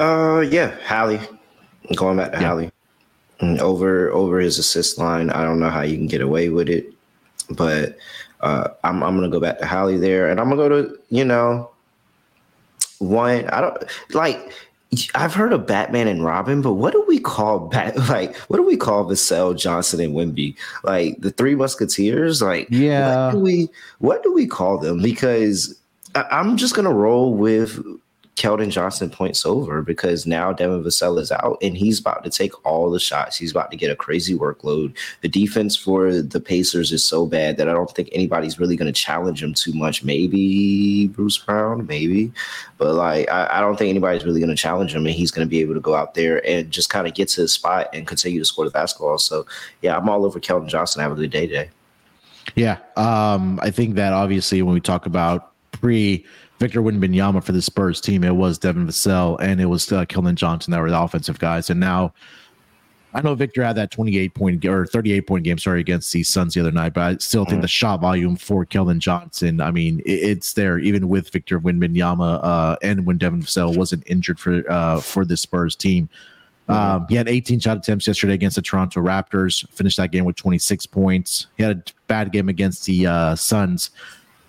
[0.00, 1.20] Uh, yeah, Hallie.
[1.94, 2.48] Going back to yeah.
[2.48, 2.72] Hallie.
[3.40, 5.30] Mm, over over his assist line.
[5.30, 6.92] I don't know how you can get away with it,
[7.50, 7.96] but
[8.40, 11.24] uh, I'm I'm gonna go back to Hallie there, and I'm gonna go to you
[11.24, 11.70] know
[12.98, 13.46] one.
[13.50, 13.82] I don't
[14.14, 14.52] like
[15.14, 17.96] I've heard of Batman and Robin, but what do we call Bat?
[18.08, 20.56] Like, what do we call Vassell, Johnson, and Wemby?
[20.82, 22.42] Like the Three Musketeers?
[22.42, 25.00] Like, yeah, what do we what do we call them?
[25.00, 25.78] Because
[26.14, 27.82] I, I'm just gonna roll with
[28.36, 32.52] Keldon Johnson points over because now Devin Vassell is out and he's about to take
[32.64, 33.36] all the shots.
[33.36, 34.96] He's about to get a crazy workload.
[35.20, 38.90] The defense for the Pacers is so bad that I don't think anybody's really going
[38.90, 40.02] to challenge him too much.
[40.02, 42.32] Maybe Bruce Brown, maybe,
[42.78, 45.46] but like I, I don't think anybody's really going to challenge him, and he's going
[45.46, 47.88] to be able to go out there and just kind of get to his spot
[47.92, 49.18] and continue to score the basketball.
[49.18, 49.44] So
[49.82, 51.02] yeah, I'm all over Keldon Johnson.
[51.02, 51.70] Have a good day today.
[52.54, 55.49] Yeah, um, I think that obviously when we talk about
[55.80, 56.24] pre
[56.58, 60.34] Victor Wembanyama for the Spurs team, it was Devin Vassell and it was uh, Keldon
[60.34, 61.70] Johnson that were the offensive guys.
[61.70, 62.12] And now
[63.12, 66.54] I know Victor had that 28 point or 38 point game, sorry, against the Suns
[66.54, 67.62] the other night, but I still think mm-hmm.
[67.62, 72.40] the shot volume for Keldon Johnson, I mean, it, it's there even with Victor Wembanyama
[72.42, 76.08] uh, and when Devin Vassell wasn't injured for uh, for the Spurs team.
[76.68, 76.72] Mm-hmm.
[76.72, 80.36] Um, he had 18 shot attempts yesterday against the Toronto Raptors, finished that game with
[80.36, 81.48] 26 points.
[81.56, 83.90] He had a bad game against the uh, Suns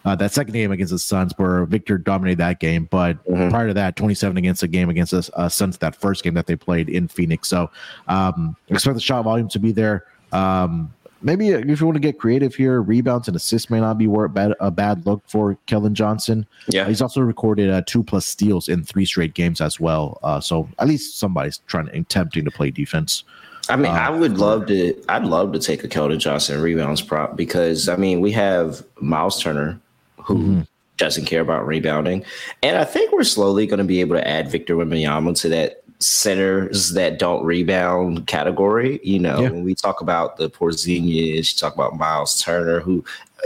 [0.05, 3.49] uh, that second game against the Suns, where Victor dominated that game, but mm-hmm.
[3.49, 6.47] prior to that, 27 against a game against the uh, Suns, that first game that
[6.47, 7.47] they played in Phoenix.
[7.47, 7.69] So
[8.07, 10.05] um, expect the shot volume to be there.
[10.31, 14.07] Um, maybe if you want to get creative here, rebounds and assists may not be
[14.07, 16.45] bad, a bad look for Keldon Johnson.
[16.67, 20.19] Yeah, he's also recorded uh, two plus steals in three straight games as well.
[20.23, 23.23] Uh, so at least somebody's trying to attempting to play defense.
[23.69, 24.99] I mean, uh, I would love to.
[25.07, 29.41] I'd love to take a Keldon Johnson rebounds prop because I mean we have Miles
[29.41, 29.79] Turner
[30.23, 30.61] who mm-hmm.
[30.97, 32.25] doesn't care about rebounding.
[32.63, 35.83] And I think we're slowly going to be able to add Victor Wembanyama to that
[35.99, 38.99] centers that don't rebound category.
[39.03, 39.49] You know, yeah.
[39.49, 43.03] when we talk about the Porzingis, you talk about Miles Turner, who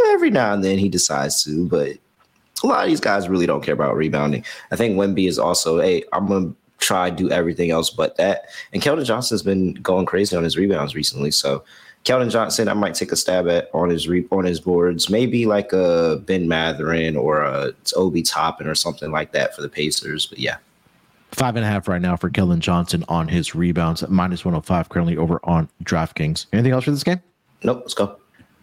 [0.08, 1.98] every now and then he decides to, but
[2.64, 4.46] a lot of these guys really don't care about rebounding.
[4.72, 8.46] I think Wemby is also, hey, I'm gonna try do everything else but that.
[8.74, 11.64] And Keldon Johnson's been going crazy on his rebounds recently, so
[12.06, 15.48] Keldon Johnson, I might take a stab at on his re- on his boards, maybe
[15.48, 20.28] like a Ben Mathurin or a Obi Toppin or something like that for the Pacers.
[20.28, 20.58] But yeah,
[21.32, 24.66] five and a half right now for Keldon Johnson on his rebounds minus one hundred
[24.66, 26.46] oh five currently over on DraftKings.
[26.54, 27.22] Anything else for this game?
[27.64, 27.80] Nope.
[27.82, 28.18] Let's go.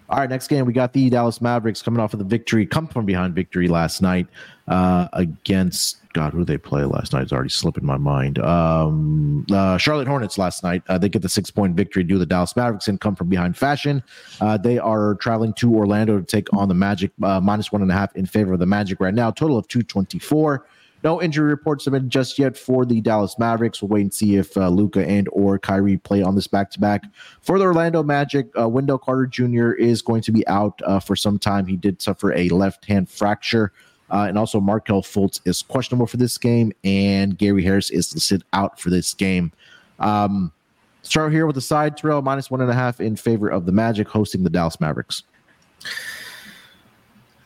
[0.08, 2.86] All right, next game we got the Dallas Mavericks coming off of the victory, come
[2.86, 4.26] from behind victory last night
[4.68, 6.32] uh, against God.
[6.32, 7.22] Who they play last night?
[7.22, 8.38] It's already slipping my mind.
[8.38, 10.82] Um, uh, Charlotte Hornets last night.
[10.88, 13.28] Uh, they get the six point victory due to the Dallas Mavericks and come from
[13.28, 14.02] behind fashion.
[14.40, 17.90] Uh, they are traveling to Orlando to take on the Magic uh, minus one and
[17.90, 19.30] a half in favor of the Magic right now.
[19.30, 20.66] Total of two twenty four.
[21.04, 23.82] No injury reports have been just yet for the Dallas Mavericks.
[23.82, 26.80] We'll wait and see if uh, Luka and or Kyrie play on this back to
[26.80, 27.02] back.
[27.40, 29.72] For the Orlando Magic, uh, Wendell Carter Jr.
[29.72, 31.66] is going to be out uh, for some time.
[31.66, 33.72] He did suffer a left hand fracture.
[34.12, 38.44] Uh, and also, Markelle Fultz is questionable for this game, and Gary Harris is listed
[38.52, 39.50] out for this game.
[39.98, 40.52] Um,
[41.02, 43.72] start here with the side, Terrell, minus one and a half in favor of the
[43.72, 45.22] Magic hosting the Dallas Mavericks.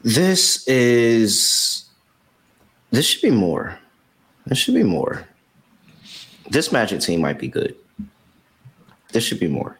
[0.03, 1.87] This is
[2.91, 3.79] this should be more.
[4.47, 5.27] This should be more.
[6.51, 7.77] This Magic team might be good.
[9.13, 9.79] This should be more.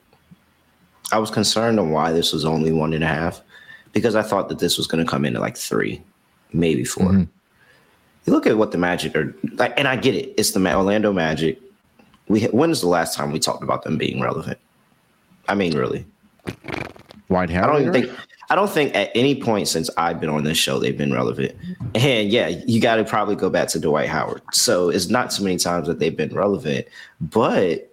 [1.13, 3.41] I was concerned on why this was only one and a half
[3.93, 6.03] because I thought that this was going to come in at like three,
[6.53, 7.25] maybe 4 mm-hmm.
[8.27, 10.35] You look at what the Magic are like, and I get it.
[10.37, 11.61] It's the Orlando Magic.
[12.27, 14.59] We when is the last time we talked about them being relevant?
[15.49, 16.05] I mean, really.
[17.29, 18.11] White I don't even think.
[18.49, 21.57] I don't think at any point since I've been on this show they've been relevant.
[21.95, 24.43] And yeah, you got to probably go back to Dwight Howard.
[24.53, 26.87] So it's not too many times that they've been relevant,
[27.21, 27.93] but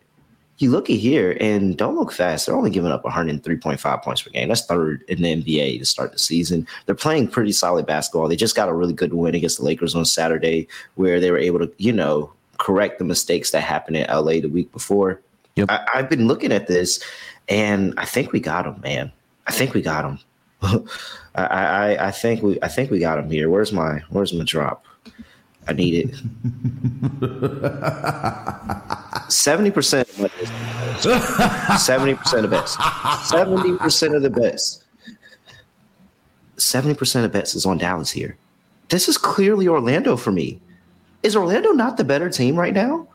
[0.64, 2.46] you look at here and don't look fast.
[2.46, 4.48] They're only giving up 103.5 points per game.
[4.48, 6.68] That's third in the NBA to start the season.
[6.86, 8.28] They're playing pretty solid basketball.
[8.28, 11.38] They just got a really good win against the Lakers on Saturday where they were
[11.38, 15.22] able to, you know, correct the mistakes that happened in LA the week before.
[15.56, 15.70] Yep.
[15.70, 17.04] I, I've been looking at this
[17.50, 19.12] and I think we got them, man.
[19.46, 20.20] I think we got them.
[21.36, 23.50] I, I I think we I think we got him here.
[23.50, 24.86] Where's my Where's my drop?
[25.68, 26.16] I need it.
[29.32, 30.32] Seventy percent of
[31.80, 32.78] Seventy percent of bets.
[33.30, 34.84] Seventy percent of the bets.
[36.58, 38.38] 70% of bets is on Dallas here.
[38.90, 40.60] This is clearly Orlando for me.
[41.24, 43.08] Is Orlando not the better team right now?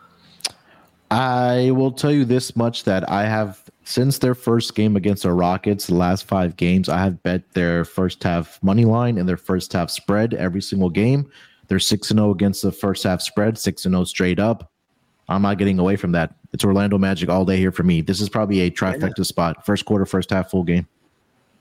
[1.11, 5.33] I will tell you this much that I have since their first game against the
[5.33, 9.39] Rockets, the last five games, I have bet their first half money line and their
[9.39, 11.31] first half spread every single game.
[11.69, 14.71] They're six and zero against the first half spread, six and zero straight up.
[15.29, 16.35] I'm not getting away from that.
[16.53, 18.01] It's Orlando Magic all day here for me.
[18.01, 19.67] This is probably a trifecta spot.
[19.67, 20.87] First quarter, first half, full game.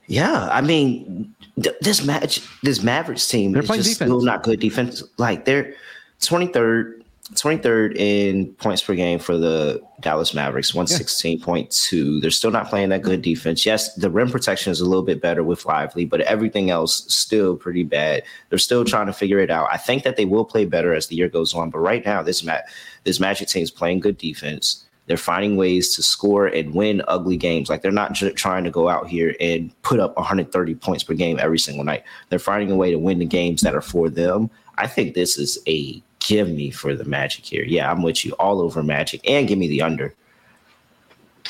[0.06, 4.08] Yeah, I mean, th- this match, this Mavericks team they're is just defense.
[4.08, 5.02] still not good defense.
[5.18, 5.74] Like they're
[6.20, 6.97] 23rd
[7.34, 12.14] 23rd in points per game for the Dallas Mavericks, 116.2.
[12.14, 12.20] Yeah.
[12.20, 13.66] They're still not playing that good defense.
[13.66, 17.56] Yes, the rim protection is a little bit better with Lively, but everything else still
[17.56, 18.22] pretty bad.
[18.48, 19.68] They're still trying to figure it out.
[19.70, 22.22] I think that they will play better as the year goes on, but right now
[22.22, 22.60] this ma-
[23.04, 24.84] this Magic team is playing good defense.
[25.06, 27.70] They're finding ways to score and win ugly games.
[27.70, 31.14] Like they're not j- trying to go out here and put up 130 points per
[31.14, 32.04] game every single night.
[32.28, 34.50] They're finding a way to win the games that are for them.
[34.76, 37.64] I think this is a give me for the Magic here.
[37.64, 40.14] Yeah, I'm with you all over Magic and give me the under.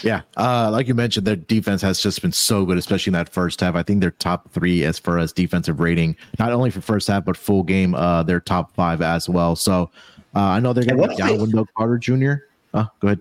[0.02, 3.28] Yeah, uh, like you mentioned, their defense has just been so good, especially in that
[3.28, 3.74] first half.
[3.74, 7.24] I think they're top three as far as defensive rating, not only for first half
[7.24, 7.94] but full game.
[7.94, 9.56] Uh, they're top five as well.
[9.56, 9.90] So
[10.36, 12.34] uh, I know they're going to be down Wendell Carter Jr.
[12.74, 13.20] Uh, go ahead.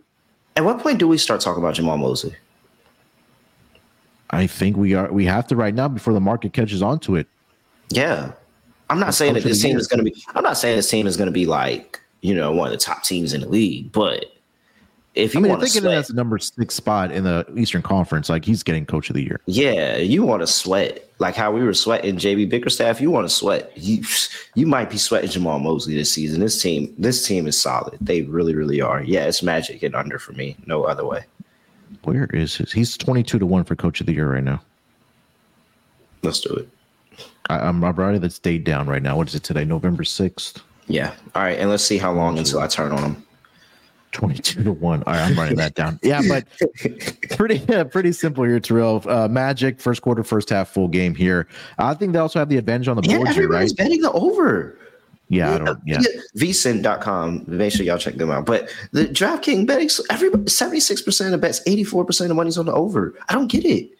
[0.55, 2.35] At what point do we start talking about Jamahl Mosley?
[4.29, 5.11] I think we are.
[5.11, 7.27] We have to right now before the market catches on to it.
[7.89, 8.33] Yeah,
[8.89, 10.23] I'm not saying that this team is going to be.
[10.35, 12.77] I'm not saying this team is going to be like you know one of the
[12.77, 14.25] top teams in the league, but
[15.17, 17.81] if you I mean, want to sweat, that's the number six spot in the Eastern
[17.81, 19.41] Conference, like he's getting Coach of the Year.
[19.47, 23.01] Yeah, you want to sweat like how we were sweating JB Bickerstaff.
[23.01, 23.71] You want to sweat.
[23.75, 24.03] You
[24.53, 26.39] you might be sweating Jamahl Mosley this season.
[26.39, 27.97] This team this team is solid.
[27.99, 29.01] They really really are.
[29.01, 30.55] Yeah, it's Magic and under for me.
[30.67, 31.25] No other way.
[32.03, 32.71] Where is his?
[32.71, 34.61] He's 22 to one for Coach of the Year right now.
[36.21, 36.69] Let's do it.
[37.47, 39.17] I, am writing this date down right now.
[39.17, 39.65] What is it today?
[39.65, 40.61] November 6th.
[40.87, 41.13] Yeah.
[41.35, 41.57] All right.
[41.57, 43.27] And let's see how long until I turn on them.
[44.13, 45.03] 22 to 1.
[45.03, 45.99] All right, I'm writing that down.
[46.01, 46.45] Yeah, but
[47.31, 49.03] pretty uh, pretty simple here, Terrell.
[49.07, 51.47] Uh, Magic, first quarter, first half, full game here.
[51.77, 53.71] I think they also have the advantage on the yeah, board here, right?
[53.75, 54.79] betting the over.
[55.29, 55.99] Yeah, I don't, yeah.
[56.37, 57.43] VSIN.com.
[57.47, 58.45] Make sure y'all check them out.
[58.45, 63.13] But the DraftKings betting, everybody, 76% of bets, 84% of money's on the over.
[63.27, 63.91] I don't get it.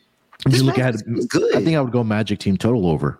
[0.45, 1.53] This you look at it, good.
[1.53, 3.19] I think I would go Magic team total over.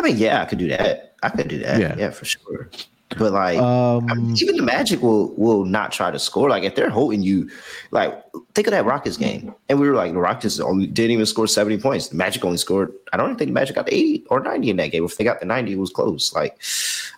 [0.00, 1.14] I mean, yeah, I could do that.
[1.22, 1.78] I could do that.
[1.78, 2.70] Yeah, yeah for sure.
[3.18, 6.48] But like, um, I mean, even the Magic will will not try to score.
[6.48, 7.50] Like if they're holding you,
[7.90, 11.26] like think of that Rockets game, and we were like the Rockets only didn't even
[11.26, 12.08] score seventy points.
[12.08, 12.94] The Magic only scored.
[13.12, 15.04] I don't even think the Magic got the eighty or ninety in that game.
[15.04, 16.32] If they got the ninety, it was close.
[16.32, 16.58] Like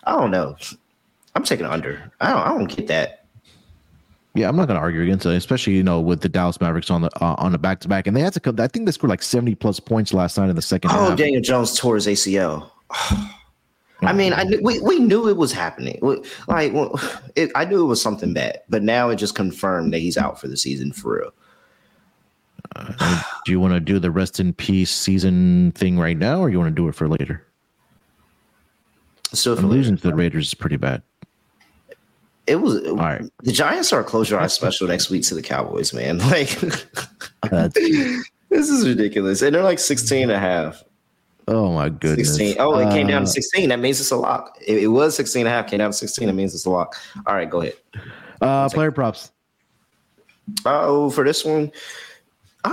[0.03, 0.57] I don't know.
[1.35, 2.11] I'm taking under.
[2.19, 2.41] I don't.
[2.41, 3.23] I don't get that.
[4.35, 6.89] Yeah, I'm not going to argue against it, especially you know with the Dallas Mavericks
[6.89, 8.39] on the uh, on the back to back, and they had to.
[8.39, 10.89] Come, I think they scored like 70 plus points last night in the second.
[10.91, 11.17] Oh, half.
[11.17, 12.71] Daniel Jones tore his ACL.
[14.01, 15.99] I mean, I we, we knew it was happening.
[16.47, 16.73] Like,
[17.35, 20.39] it, I knew it was something bad, but now it just confirmed that he's out
[20.39, 21.31] for the season for real.
[22.75, 26.49] Uh, do you want to do the rest in peace season thing right now, or
[26.49, 27.45] you want to do it for later?
[29.33, 31.01] So losing to the Raiders is pretty bad.
[32.45, 33.23] It was all right.
[33.43, 36.19] The Giants are a close your eyes special next week to the Cowboys, man.
[36.29, 36.49] Like
[38.49, 39.41] this is ridiculous.
[39.41, 40.83] And they're like 16 and a half.
[41.47, 42.35] Oh my goodness.
[42.35, 42.57] 16.
[42.59, 43.69] Oh, it uh, came down to uh, 16.
[43.69, 44.57] That means it's a lock.
[44.65, 46.27] It, it, was 16 and a half, came down to 16.
[46.27, 46.95] That means it's a lock.
[47.25, 47.73] All right, go ahead.
[48.41, 49.31] Uh player props.
[50.65, 51.71] Oh, for this one.
[52.63, 52.71] Uh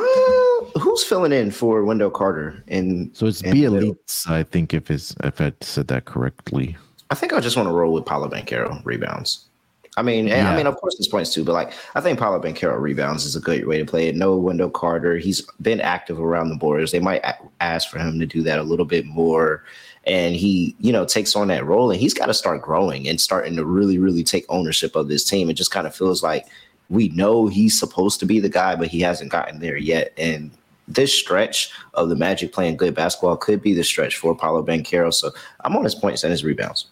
[0.78, 2.62] who's filling in for Wendell Carter?
[2.68, 6.76] And so it's B elites, I think if it's if I said that correctly.
[7.10, 9.49] I think I just want to roll with Paolo Banchero rebounds.
[9.96, 10.50] I mean, yeah.
[10.50, 13.34] I mean, of course, there's points too, but like, I think Paolo Banchero rebounds is
[13.34, 14.14] a good way to play it.
[14.14, 15.18] No Wendell Carter.
[15.18, 16.92] He's been active around the borders.
[16.92, 17.24] They might
[17.60, 19.64] ask for him to do that a little bit more.
[20.06, 23.20] And he, you know, takes on that role and he's got to start growing and
[23.20, 25.50] starting to really, really take ownership of this team.
[25.50, 26.46] It just kind of feels like
[26.88, 30.12] we know he's supposed to be the guy, but he hasn't gotten there yet.
[30.16, 30.52] And
[30.88, 35.12] this stretch of the Magic playing good basketball could be the stretch for Paolo Banchero.
[35.12, 36.86] So I'm on his points and his rebounds.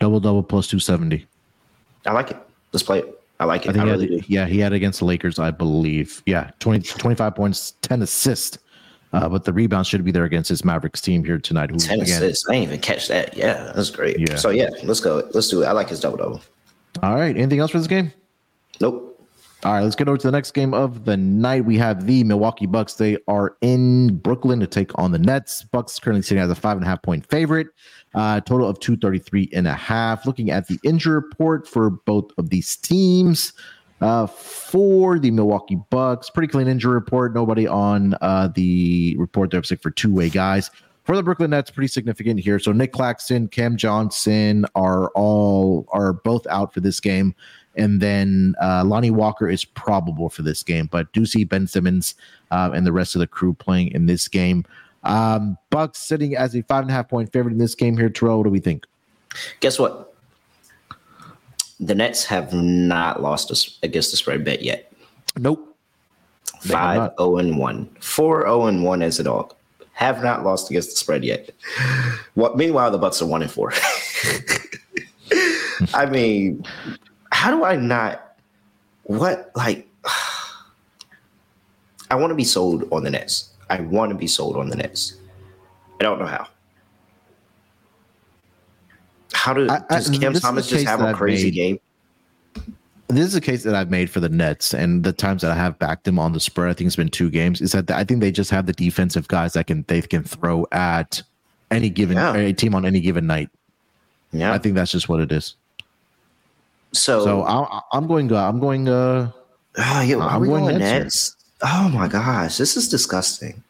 [0.00, 1.26] Double double plus 270.
[2.06, 2.38] I like it.
[2.72, 3.22] Let's play it.
[3.38, 3.70] I like it.
[3.70, 4.32] I, think I really had, do.
[4.32, 6.22] Yeah, he had against the Lakers, I believe.
[6.26, 8.58] Yeah, 20, 25 points, 10 assists.
[9.12, 11.70] Uh, but the rebound should be there against his Mavericks team here tonight.
[11.70, 12.48] Who, 10 again, assists.
[12.48, 13.36] I didn't even catch that.
[13.36, 14.18] Yeah, that's great.
[14.18, 14.36] Yeah.
[14.36, 15.28] So, yeah, let's go.
[15.32, 15.66] Let's do it.
[15.66, 16.42] I like his double double.
[17.02, 17.36] All right.
[17.36, 18.12] Anything else for this game?
[18.80, 19.15] Nope.
[19.66, 21.64] All right, let's get over to the next game of the night.
[21.64, 22.94] We have the Milwaukee Bucks.
[22.94, 25.64] They are in Brooklyn to take on the Nets.
[25.64, 27.66] Bucks currently sitting as a five and a half point favorite.
[28.14, 30.24] Uh, total of 233 and a half.
[30.24, 33.54] Looking at the injury report for both of these teams,
[34.00, 37.34] Uh, for the Milwaukee Bucks, pretty clean injury report.
[37.34, 40.70] Nobody on uh, the report they're sick for two way guys.
[41.02, 42.58] For the Brooklyn Nets, pretty significant here.
[42.58, 47.34] So Nic Claxton, Cam Johnson are all are both out for this game,
[47.76, 50.88] and then uh, Lonnie Walker is probable for this game.
[50.90, 52.14] But do see Ben Simmons
[52.50, 54.64] uh, and the rest of the crew playing in this game.
[55.04, 58.10] Um, Bucks sitting as a five and a half point favorite in this game here.
[58.10, 58.86] Terrell, what do we think?
[59.60, 60.14] Guess what?
[61.78, 64.92] The Nets have not lost us against the spread bet yet.
[65.38, 65.74] Nope.
[66.60, 67.96] 5 0 and 1.
[68.00, 69.54] 4 0 and 1 as a dog.
[69.92, 71.50] Have not lost against the spread yet.
[72.34, 73.72] What meanwhile the Bucks are 1 and 4.
[75.94, 76.64] I mean,
[77.36, 78.38] how do I not
[79.02, 79.86] what like
[82.10, 83.50] I want to be sold on the Nets.
[83.68, 85.16] I want to be sold on the Nets.
[86.00, 86.48] I don't know how.
[89.32, 91.78] How do, I, does Cam Thomas just have a crazy game?
[93.08, 95.56] This is a case that I've made for the Nets, and the times that I
[95.56, 97.60] have backed them on the spread, I think it's been two games.
[97.60, 100.66] Is that I think they just have the defensive guys that can they can throw
[100.72, 101.22] at
[101.70, 102.52] any given yeah.
[102.52, 103.50] team on any given night.
[104.32, 105.56] Yeah, I think that's just what it is.
[106.98, 108.32] So, so I, am going.
[108.32, 108.88] Uh, I'm going.
[108.88, 109.30] Uh,
[109.78, 110.80] oh, yeah, I'm going, going Nets.
[110.80, 113.62] Nets oh my gosh, this is disgusting.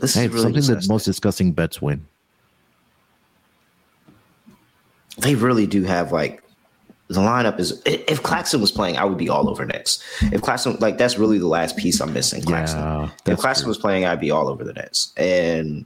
[0.00, 0.88] This hey, is really something disgusting.
[0.88, 2.06] that most disgusting bets win
[5.18, 6.42] they really do have like
[7.08, 10.02] the lineup is if Claxton was playing, I would be all over Nets.
[10.32, 12.42] If Claxton like that's really the last piece I'm missing.
[12.42, 12.80] Claxton.
[12.80, 13.70] Yeah, if Claxton true.
[13.70, 15.12] was playing, I'd be all over the Nets.
[15.16, 15.84] And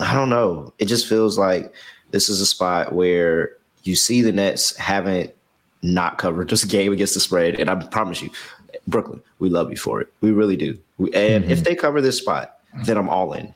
[0.00, 0.72] I don't know.
[0.78, 1.72] It just feels like
[2.12, 5.34] this is a spot where you see the Nets haven't
[5.82, 7.60] not covered this game against the spread.
[7.60, 8.30] And I promise you,
[8.86, 10.12] Brooklyn, we love you for it.
[10.20, 10.78] We really do.
[10.98, 11.50] and mm-hmm.
[11.50, 13.54] if they cover this spot, then I'm all in.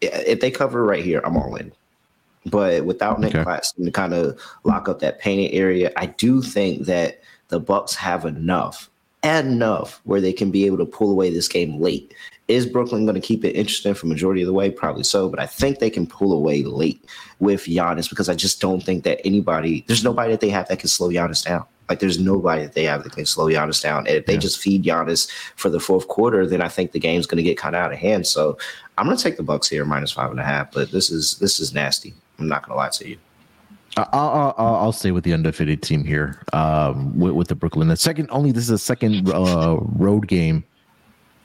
[0.00, 1.72] If they cover right here, I'm all in.
[2.46, 3.44] But without Nic okay.
[3.44, 7.94] Claxton to kind of lock up that painted area, I do think that the Bucks
[7.94, 8.88] have enough,
[9.24, 12.14] enough where they can be able to pull away this game late.
[12.48, 14.70] Is Brooklyn going to keep it interesting for majority of the way?
[14.70, 17.04] Probably so, but I think they can pull away late
[17.40, 20.78] with Giannis because I just don't think that anybody, there's nobody that they have that
[20.78, 21.64] can slow Giannis down.
[21.90, 24.06] Like there's nobody that they have that can slow Giannis down.
[24.06, 24.38] And if they yeah.
[24.38, 27.58] just feed Giannis for the fourth quarter, then I think the game's going to get
[27.58, 28.26] kind of out of hand.
[28.26, 28.58] So
[28.96, 30.72] I'm going to take the Bucks here minus five and a half.
[30.72, 32.14] But this is this is nasty.
[32.38, 33.18] I'm not going to lie to you.
[33.96, 37.88] I'll, I'll, I'll stay with the undefeated team here um, with, with the Brooklyn.
[37.88, 40.64] The second, only this is a second uh, road game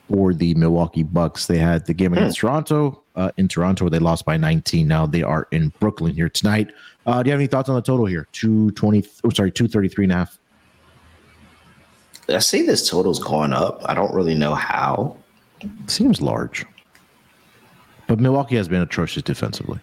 [0.09, 1.47] for the Milwaukee Bucks.
[1.47, 2.47] They had the game against hmm.
[2.47, 4.87] Toronto uh, in Toronto where they lost by 19.
[4.87, 6.71] Now they are in Brooklyn here tonight.
[7.05, 8.27] Uh, do you have any thoughts on the total here?
[8.31, 10.39] 220, oh, sorry, 233 and a half.
[12.29, 13.81] I see this total's going up.
[13.85, 15.17] I don't really know how.
[15.87, 16.65] Seems large.
[18.07, 19.79] But Milwaukee has been atrocious defensively.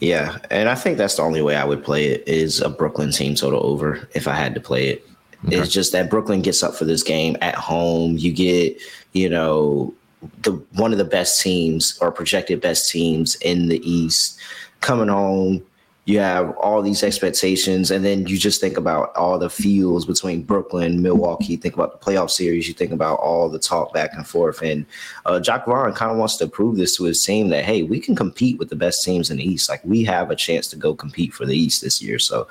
[0.00, 3.12] Yeah, and I think that's the only way I would play it is a Brooklyn
[3.12, 5.08] team total over if I had to play it.
[5.44, 5.58] Okay.
[5.58, 8.16] It's just that Brooklyn gets up for this game at home.
[8.16, 8.80] You get,
[9.12, 9.94] you know,
[10.42, 14.38] the one of the best teams or projected best teams in the East
[14.80, 15.62] coming home
[16.06, 20.42] you have all these expectations, and then you just think about all the fields between
[20.42, 21.56] Brooklyn, Milwaukee.
[21.56, 22.68] Think about the playoff series.
[22.68, 24.86] You think about all the talk back and forth, and
[25.26, 27.98] uh, Jacque Vaughn kind of wants to prove this to his team that hey, we
[27.98, 29.68] can compete with the best teams in the East.
[29.68, 32.20] Like we have a chance to go compete for the East this year.
[32.20, 32.46] So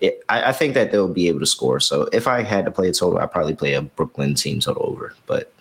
[0.00, 1.80] it, I, I, think that they'll be able to score.
[1.80, 4.84] So if I had to play a total, I'd probably play a Brooklyn team total
[4.86, 5.14] over.
[5.26, 5.52] But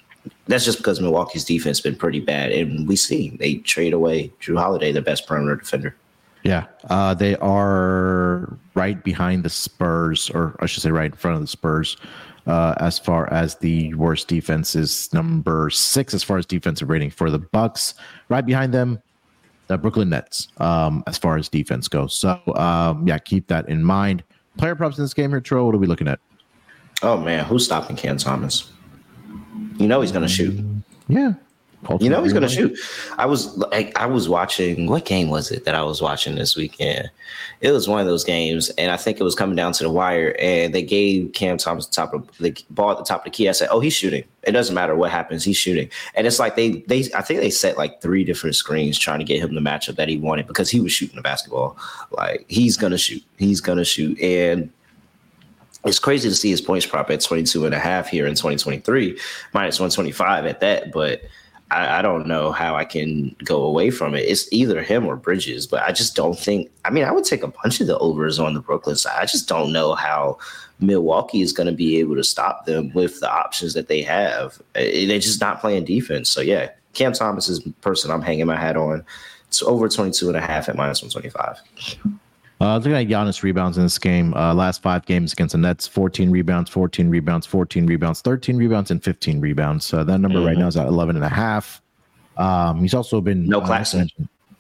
[0.48, 4.32] that's just because Milwaukee's defense has been pretty bad, and we see they trade away
[4.42, 5.96] Jrue Holiday, their best perimeter defender.
[6.44, 11.36] Yeah, uh, they are right behind the Spurs, or I should say, right in front
[11.36, 11.98] of the Spurs.
[12.46, 17.10] Uh, as far as the worst defense is number six as far as defensive rating
[17.10, 17.96] for the Bucks.
[18.30, 19.02] Right behind them,
[19.68, 20.48] the Brooklyn Nets.
[20.58, 24.24] Um, as far as defense goes, so um, yeah, keep that in mind.
[24.58, 25.66] Player props in this game here, Tro.
[25.66, 26.20] What are we looking at?
[27.02, 28.72] Oh man, who's stopping Cam Thomas?
[29.78, 30.64] You know he's going to shoot.
[31.08, 31.34] Yeah,
[32.00, 32.78] you know he's going to shoot.
[33.18, 34.88] I was like, I was watching.
[34.88, 37.10] What game was it that I was watching this weekend?
[37.62, 39.90] It was one of those games, and I think it was coming down to the
[39.90, 40.36] wire.
[40.40, 43.30] And they gave Cam Thomas the top of the ball at the top of the
[43.32, 43.50] key.
[43.50, 44.24] I said, "Oh, he's shooting.
[44.44, 45.44] It doesn't matter what happens.
[45.44, 49.00] He's shooting." And it's like they they I think they set like three different screens
[49.00, 51.78] trying to get him the matchup that he wanted because he was shooting the basketball.
[52.12, 53.24] Like he's gonna shoot.
[53.38, 54.20] He's gonna shoot.
[54.20, 54.72] And
[55.86, 59.20] it's crazy to see his points prop at 22 and a half here in 2023,
[59.54, 61.22] minus 125 at that, but
[61.72, 64.20] I, I, don't know how I can go away from it.
[64.22, 66.72] It's either him or Bridges, but I just don't think.
[66.86, 69.18] I mean, I would take a bunch of the overs on the Brooklyn side.
[69.20, 70.38] I just don't know how
[70.80, 74.62] Milwaukee is going to be able to stop them with the options that they have.
[74.74, 76.30] They're just not playing defense.
[76.30, 79.04] So, yeah, Cam Thomas is person I'm hanging my hat on.
[79.48, 82.20] It's over 22 and a half at minus 125.
[82.62, 85.88] Uh, looking at Giannis rebounds in this game, uh, last five games against the Nets,
[85.88, 89.86] 14 rebounds, 14 rebounds, 14 rebounds, 13 rebounds, and 15 rebounds.
[89.86, 90.48] So that number mm-hmm.
[90.48, 91.82] right now is at 11 and a half.
[92.38, 94.10] Um, he's also been no uh, Claxton.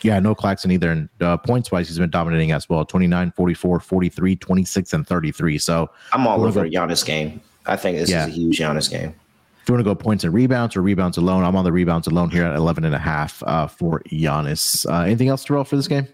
[0.02, 0.92] yeah, no Claxton either.
[0.92, 5.58] And uh, points wise, he's been dominating as well 29, 44, 43, 26, and 33.
[5.58, 7.42] So I'm all over go, Giannis game.
[7.66, 8.28] I think this yeah.
[8.28, 9.16] is a huge Giannis game.
[9.62, 12.08] If you want to go points and rebounds or rebounds alone, I'm on the rebounds
[12.08, 14.86] alone here at 11 and a half uh, for Giannis.
[14.88, 16.08] Uh, anything else to roll for this game?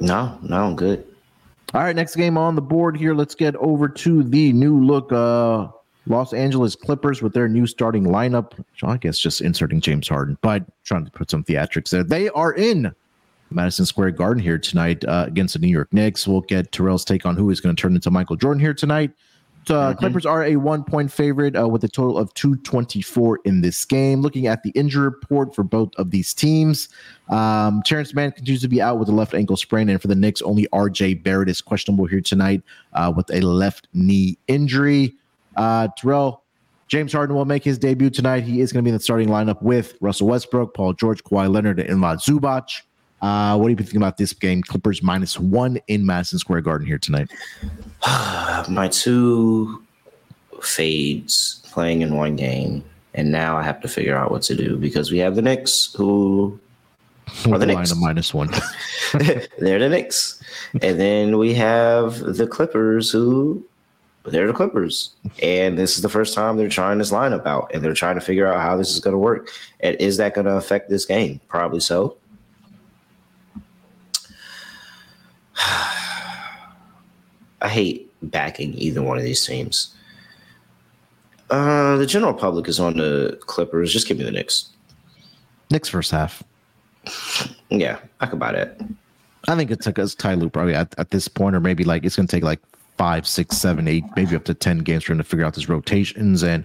[0.00, 1.06] No, no, I'm good.
[1.74, 3.12] All right, next game on the board here.
[3.12, 5.68] Let's get over to the new look uh,
[6.06, 8.52] Los Angeles Clippers with their new starting lineup.
[8.82, 12.02] I guess just inserting James Harden, but trying to put some theatrics there.
[12.02, 12.94] They are in
[13.50, 16.26] Madison Square Garden here tonight uh, against the New York Knicks.
[16.26, 19.10] We'll get Terrell's take on who is going to turn into Michael Jordan here tonight.
[19.70, 19.98] Uh, mm-hmm.
[19.98, 24.20] Clippers are a one point favorite uh, with a total of 224 in this game.
[24.20, 26.88] Looking at the injury report for both of these teams,
[27.28, 29.88] um, Terance Mann continues to be out with a left ankle sprain.
[29.88, 32.62] And for the Knicks, only RJ Barrett is questionable here tonight
[32.92, 35.14] uh, with a left knee injury.
[35.56, 36.44] Uh, Terrell,
[36.88, 38.44] James Harden will make his debut tonight.
[38.44, 41.52] He is going to be in the starting lineup with Russell Westbrook, Paul George, Kawhi
[41.52, 42.82] Leonard, and Iman Zubac.
[43.20, 44.62] Uh, what do you think about this game?
[44.62, 47.30] Clippers minus one in Madison Square Garden here tonight.
[48.68, 49.82] My two
[50.62, 54.76] fades playing in one game, and now I have to figure out what to do
[54.76, 56.58] because we have the Knicks who
[57.46, 58.50] are the Knicks minus one.
[59.58, 60.42] they're the Knicks,
[60.82, 63.64] and then we have the Clippers who
[64.24, 67.82] they're the Clippers, and this is the first time they're trying this lineup out, and
[67.82, 69.50] they're trying to figure out how this is going to work.
[69.80, 71.40] And is that going to affect this game?
[71.48, 72.16] Probably so.
[77.60, 79.94] I hate backing either one of these teams.
[81.50, 83.92] Uh, the general public is on the Clippers.
[83.92, 84.70] Just give me the Knicks.
[85.70, 86.42] Knicks first half.
[87.70, 88.80] Yeah, I could buy that.
[89.46, 92.02] I think it's like a tie loop probably at, at this point, or maybe like
[92.02, 92.60] it's going to take like
[92.96, 95.68] five, six, seven, eight, maybe up to 10 games for him to figure out his
[95.68, 96.64] rotations and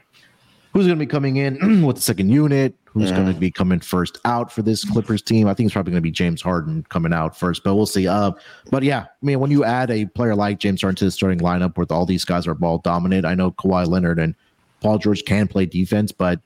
[0.72, 3.80] who's going to be coming in with the second unit, who's going to be coming
[3.80, 5.48] first out for this Clippers team.
[5.48, 8.08] I think it's probably going to be James Harden coming out first, but we'll see.
[8.08, 8.32] Uh,
[8.70, 11.39] but yeah, I mean, when you add a player like James Harden to the starting
[11.39, 14.36] lineup where all these guys are ball dominant, I know Kawhi Leonard and
[14.80, 16.39] Paul George can play defense, but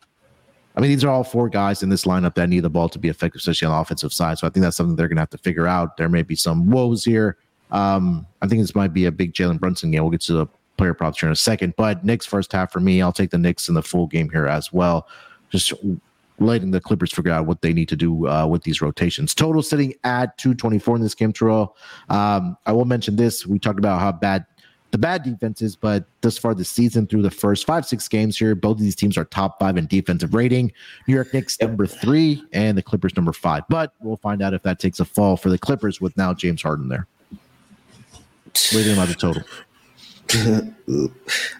[0.77, 2.99] I mean, these are all four guys in this lineup that need the ball to
[2.99, 4.37] be effective, especially on the offensive side.
[4.37, 5.97] So I think that's something they're going to have to figure out.
[5.97, 7.37] There may be some woes here.
[7.71, 10.03] Um, I think this might be a big Jalen Brunson game.
[10.03, 11.73] We'll get to the player props here in a second.
[11.75, 14.47] But Knicks first half for me, I'll take the Knicks in the full game here
[14.47, 15.07] as well.
[15.49, 15.73] Just
[16.39, 19.33] letting the Clippers figure out what they need to do uh, with these rotations.
[19.33, 21.75] Total sitting at 224 in this game, Terrell.
[22.09, 23.45] Um, I will mention this.
[23.45, 24.45] We talked about how bad
[24.91, 28.55] the bad defenses, but thus far this season through the first five, six games here,
[28.55, 30.71] both of these teams are top five in defensive rating.
[31.07, 33.63] New York Knicks number three and the Clippers number five.
[33.69, 36.61] But we'll find out if that takes a fall for the Clippers with now James
[36.61, 37.05] Harden there.
[37.29, 39.43] What do you think about the total?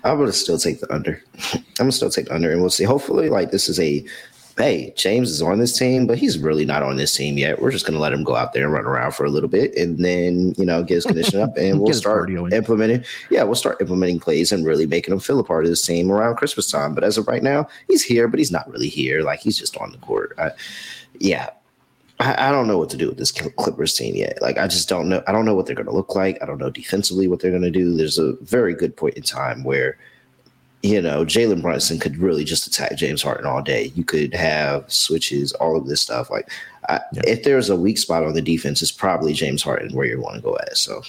[0.03, 1.23] I'm gonna still take the under.
[1.53, 2.83] I'm gonna still take the under, and we'll see.
[2.83, 4.05] Hopefully, like this is a
[4.57, 7.61] hey, James is on this team, but he's really not on this team yet.
[7.61, 9.75] We're just gonna let him go out there and run around for a little bit,
[9.77, 13.03] and then you know get his condition up, and we'll start implementing.
[13.29, 16.11] Yeah, we'll start implementing plays and really making him feel a part of this team
[16.11, 16.93] around Christmas time.
[16.93, 19.21] But as of right now, he's here, but he's not really here.
[19.21, 20.33] Like he's just on the court.
[20.37, 20.51] I,
[21.19, 21.49] yeah,
[22.19, 24.41] I, I, don't know what to do with this Clippers team yet.
[24.41, 25.23] Like, I just don't know.
[25.27, 26.41] I don't know what they're going to look like.
[26.41, 27.95] I don't know defensively what they're going to do.
[27.95, 29.97] There's a very good point in time where,
[30.87, 33.91] you know, Jalen Brunson could really just attack James Harden all day.
[33.95, 36.29] You could have switches, all of this stuff.
[36.29, 36.49] Like,
[36.87, 37.23] I, yeah.
[37.25, 40.37] if there's a weak spot on the defense, it's probably James Harden where you want
[40.37, 40.77] to go at.
[40.77, 41.01] So,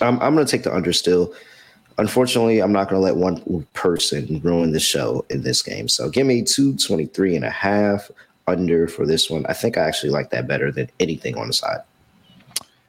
[0.00, 1.32] I'm, I'm going to take the under still.
[1.98, 5.86] Unfortunately, I'm not going to let one person ruin the show in this game.
[5.86, 8.10] So give me 223 and a half
[8.48, 9.44] under for this one.
[9.48, 11.80] I think I actually like that better than anything on the side.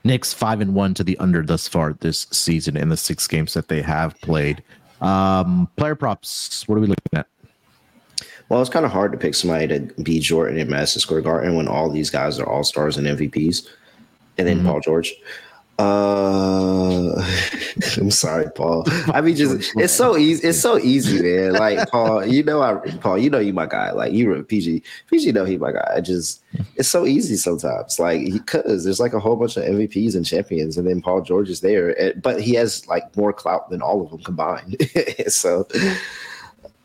[0.03, 3.53] Knicks five and one to the under thus far this season in the six games
[3.53, 4.63] that they have played.
[5.01, 6.67] Um, player props.
[6.67, 7.27] What are we looking at?
[8.49, 11.55] Well, it's kind of hard to pick somebody to be Jordan in Madison Square Garden
[11.55, 13.67] when all these guys are all stars and MVPs,
[14.37, 14.67] and then mm-hmm.
[14.67, 15.13] Paul George.
[15.79, 17.15] Uh,
[17.97, 18.83] I'm sorry, Paul.
[19.13, 20.47] I mean, just it's so easy.
[20.47, 21.53] It's so easy, man.
[21.53, 23.91] Like Paul, you know, I Paul, you know, you my guy.
[23.91, 25.93] Like you, PG, PG, know he my guy.
[25.95, 26.43] I just
[26.75, 27.99] it's so easy sometimes.
[27.99, 31.49] Like because there's like a whole bunch of MVPs and champions, and then Paul George
[31.49, 34.77] is there, but he has like more clout than all of them combined.
[35.27, 35.67] so,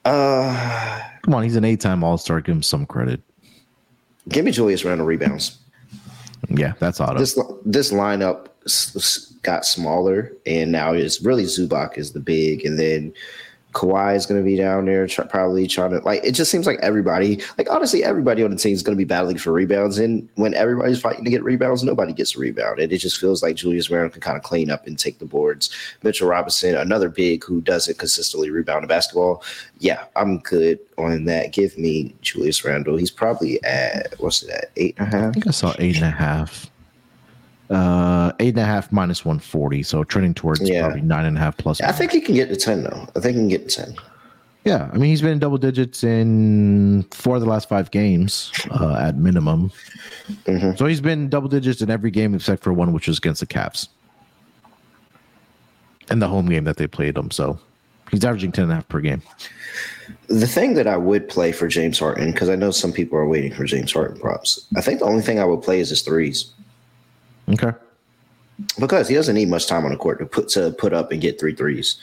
[0.05, 2.41] uh, come on, he's an eight-time All Star.
[2.41, 3.21] Give him some credit.
[4.29, 5.59] Give me Julius Randle rebounds.
[6.49, 7.19] Yeah, that's auto.
[7.19, 8.49] This this lineup
[9.43, 13.13] got smaller, and now it's really Zubac is the big, and then
[13.77, 16.25] Kawhi is going to be down there, try, probably trying to like.
[16.25, 19.05] It just seems like everybody, like honestly, everybody on the team is going to be
[19.05, 19.99] battling for rebounds.
[19.99, 22.79] And when everybody's fighting to get rebounds, nobody gets a rebound.
[22.79, 25.27] And it just feels like Julius Randle can kind of clean up and take the
[25.27, 25.69] boards.
[26.03, 29.45] Mitchell Robinson, another big who doesn't consistently rebound a basketball.
[29.79, 31.53] Yeah, I'm good on that.
[31.53, 32.97] Give me Julius Randle.
[32.97, 35.29] He's probably at what's it at eight and a half.
[35.29, 36.71] I think I saw eight and a half.
[37.69, 40.83] Uh, eight and a half minus one forty, so trending towards Yeah.
[40.83, 41.81] probably nine and a half plus.
[41.81, 43.09] I think he can get to ten though.
[43.17, 43.97] I think he can get to ten.
[44.65, 48.53] Yeah, I mean he's been in double digits in four of the last five games
[48.71, 49.73] uh, at minimum.
[50.45, 50.79] Mhm.
[50.79, 53.47] So he's been double digits in every game except for one, which was against the
[53.47, 53.89] Cavs,
[56.09, 57.31] and the home game that they played him.
[57.31, 57.59] So
[58.13, 59.23] he's averaging ten and a half per game.
[60.29, 63.27] The thing that I would play for James Harden, because I know some people are
[63.27, 64.65] waiting for James Harden props.
[64.77, 66.53] I think the only thing I would play is his threes.
[67.51, 67.73] Okay.
[68.79, 71.21] because he doesn't need much time on the court to put to put up and
[71.21, 71.97] get three threes.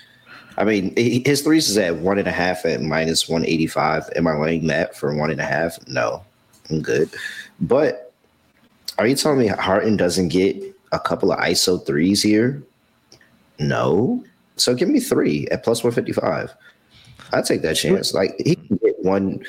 [0.58, 3.68] I mean, he- his threes is at one and a half at minus one eighty
[3.68, 4.08] five.
[4.16, 5.78] Am I laying that for one and a half?
[5.88, 6.24] No,
[6.70, 7.10] I'm good.
[7.60, 8.12] But
[9.00, 10.56] are you telling me Harden doesn't get
[10.92, 12.62] a couple of ISO threes here?
[13.60, 14.24] No.
[14.58, 16.54] So give me three at plus one fifty five.
[17.32, 18.14] I take that chance.
[18.14, 19.40] Like he can get one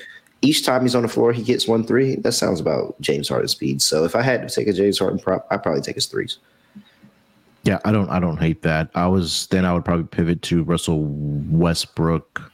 [0.44, 1.32] each time he's on the floor.
[1.32, 2.16] He gets one three.
[2.16, 3.82] That sounds about James Harden speed.
[3.82, 6.38] So if I had to take a James Harden prop, I'd probably take his threes.
[7.64, 8.90] Yeah, I don't I don't hate that.
[8.94, 12.52] I was then I would probably pivot to Russell Westbrook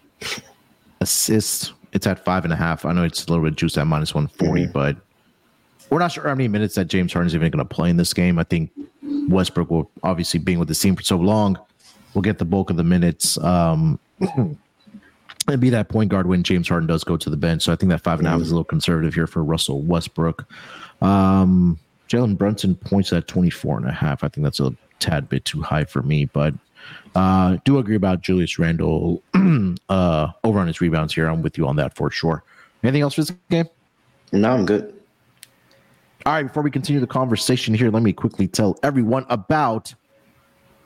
[1.00, 1.72] assist.
[1.92, 2.84] It's at five and a half.
[2.84, 4.30] I know it's a little bit juiced at minus one
[4.72, 4.96] but
[5.90, 8.14] we're not sure how many minutes that James Harden's even going to play in this
[8.14, 8.38] game.
[8.38, 8.70] I think
[9.28, 11.58] Westbrook will obviously being with the team for so long
[12.14, 13.36] will get the bulk of the minutes.
[13.38, 13.98] Um,
[15.52, 17.62] and be that point guard when James Harden does go to the bench.
[17.62, 19.82] So I think that five and a half is a little conservative here for Russell
[19.82, 20.46] Westbrook.
[21.02, 21.78] Um,
[22.08, 24.24] Jalen Brunson points at 24 and a half.
[24.24, 26.54] I think that's a tad bit too high for me, but
[27.14, 29.22] uh, do agree about Julius Randle
[29.88, 31.26] uh, over on his rebounds here.
[31.26, 32.42] I'm with you on that for sure.
[32.82, 33.68] Anything else for this game?
[34.32, 34.94] No, I'm good.
[36.26, 39.94] All right, before we continue the conversation here, let me quickly tell everyone about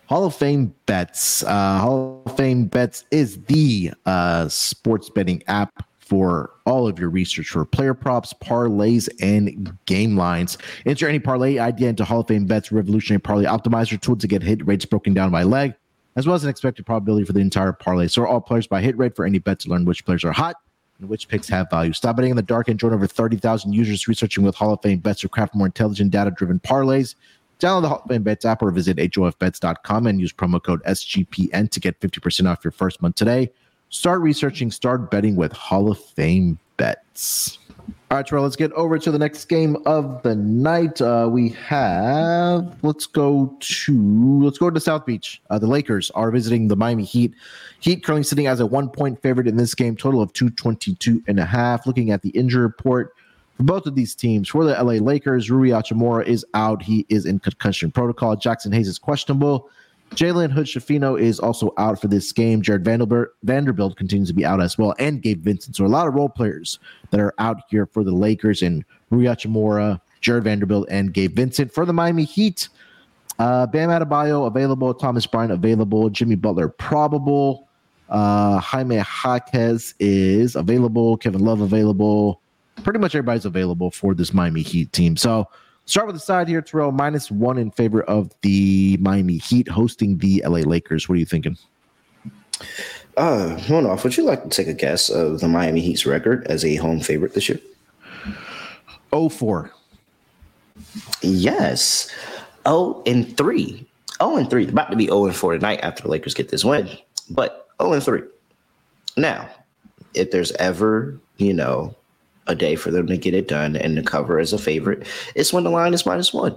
[0.06, 1.42] Hall of Fame Bets.
[1.44, 7.08] Uh, Hall of Fame Bets is the uh, sports betting app for all of your
[7.08, 10.58] research for player props, parlays, and game lines.
[10.84, 14.42] Enter any parlay idea into Hall of Fame Bets Revolutionary Parlay Optimizer tool to get
[14.42, 15.74] hit rates broken down by leg,
[16.16, 18.06] as well as an expected probability for the entire parlay.
[18.06, 20.56] So all players by hit rate for any bet to learn which players are hot
[21.00, 21.94] and which picks have value.
[21.94, 24.98] Stop betting in the dark and join over 30,000 users researching with Hall of Fame
[24.98, 27.14] bets to craft more intelligent, data driven parlays.
[27.60, 32.00] Download the Fame Bets app or visit HOFBets.com and use promo code SGPN to get
[32.00, 33.50] 50% off your first month today.
[33.90, 37.58] Start researching, start betting with Hall of Fame Bets.
[38.10, 41.00] All right, Terrell, let's get over to the next game of the night.
[41.00, 45.40] Uh, we have, let's go to, let's go to South Beach.
[45.50, 47.34] Uh, the Lakers are visiting the Miami Heat.
[47.80, 51.40] Heat currently sitting as a one point favorite in this game, total of 222 and
[51.40, 51.86] a half.
[51.86, 53.14] Looking at the injury report
[53.56, 56.82] for both of these teams, for the LA Lakers, Rui Hachimura is out.
[56.82, 58.36] He is in concussion protocol.
[58.36, 59.70] Jaxson Hayes is questionable.
[60.10, 62.62] Jalen Hood-Schifino is also out for this game.
[62.62, 65.76] Jarred Vanderbilt, Vanderbilt continues to be out as well, and Gabe Vincent.
[65.76, 66.78] So a lot of role players
[67.10, 71.72] that are out here for the Lakers and Rui Hachimura, Jarred Vanderbilt, and Gabe Vincent.
[71.72, 72.68] For the Miami Heat,
[73.38, 77.68] uh, Bam Adebayo available, Thomas Bryant available, Jimmy Butler probable,
[78.08, 82.40] uh, Jaime Jaquez is available, Kevin Love available.
[82.82, 85.16] Pretty much everybody's available for this Miami Heat team.
[85.16, 85.48] So
[85.86, 90.18] start with the side here, Terrell, minus one in favor of the Miami Heat hosting
[90.18, 91.08] the LA Lakers.
[91.08, 91.56] What are you thinking?
[93.16, 96.64] Uh, Munaf, would you like to take a guess of the Miami Heat's record as
[96.64, 97.60] a home favorite this year?
[99.12, 99.70] Oh, four.
[101.22, 102.10] Yes.
[102.66, 103.86] Oh, and three.
[104.20, 104.68] Oh, and three.
[104.68, 106.88] About to be 0 and 4 tonight after the Lakers get this win.
[107.30, 108.22] But 0 and 3.
[109.16, 109.48] Now,
[110.14, 111.94] if there's ever, you know,
[112.46, 115.52] a day for them to get it done and to cover as a favorite, it's
[115.52, 116.56] when the line is minus one.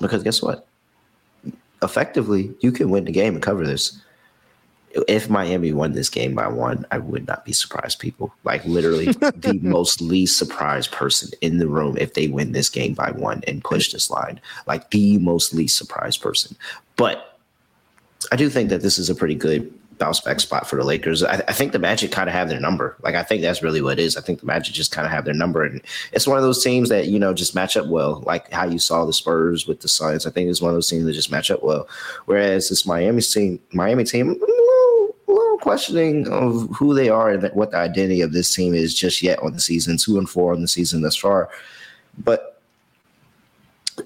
[0.00, 0.66] Because guess what?
[1.82, 4.00] Effectively, you can win the game and cover this.
[5.08, 8.34] If Miami won this game by one, I would not be surprised, people.
[8.44, 12.92] Like literally the most least surprised person in the room if they win this game
[12.92, 14.40] by one and push this line.
[14.66, 16.56] Like the most least surprised person.
[16.96, 17.38] But
[18.30, 19.72] I do think that this is a pretty good
[20.02, 21.22] bounce back spot for the Lakers.
[21.22, 22.96] I, I think the Magic kind of have their number.
[23.02, 24.16] Like I think that's really what it is.
[24.16, 25.80] I think the Magic just kind of have their number, and
[26.10, 28.24] it's one of those teams that you know just match up well.
[28.26, 30.26] Like how you saw the Spurs with the Suns.
[30.26, 31.88] I think it's one of those teams that just match up well.
[32.24, 37.70] Whereas this Miami team, Miami team, little, little questioning of who they are and what
[37.70, 39.98] the identity of this team is just yet on the season.
[39.98, 41.48] Two and four on the season thus far,
[42.18, 42.60] but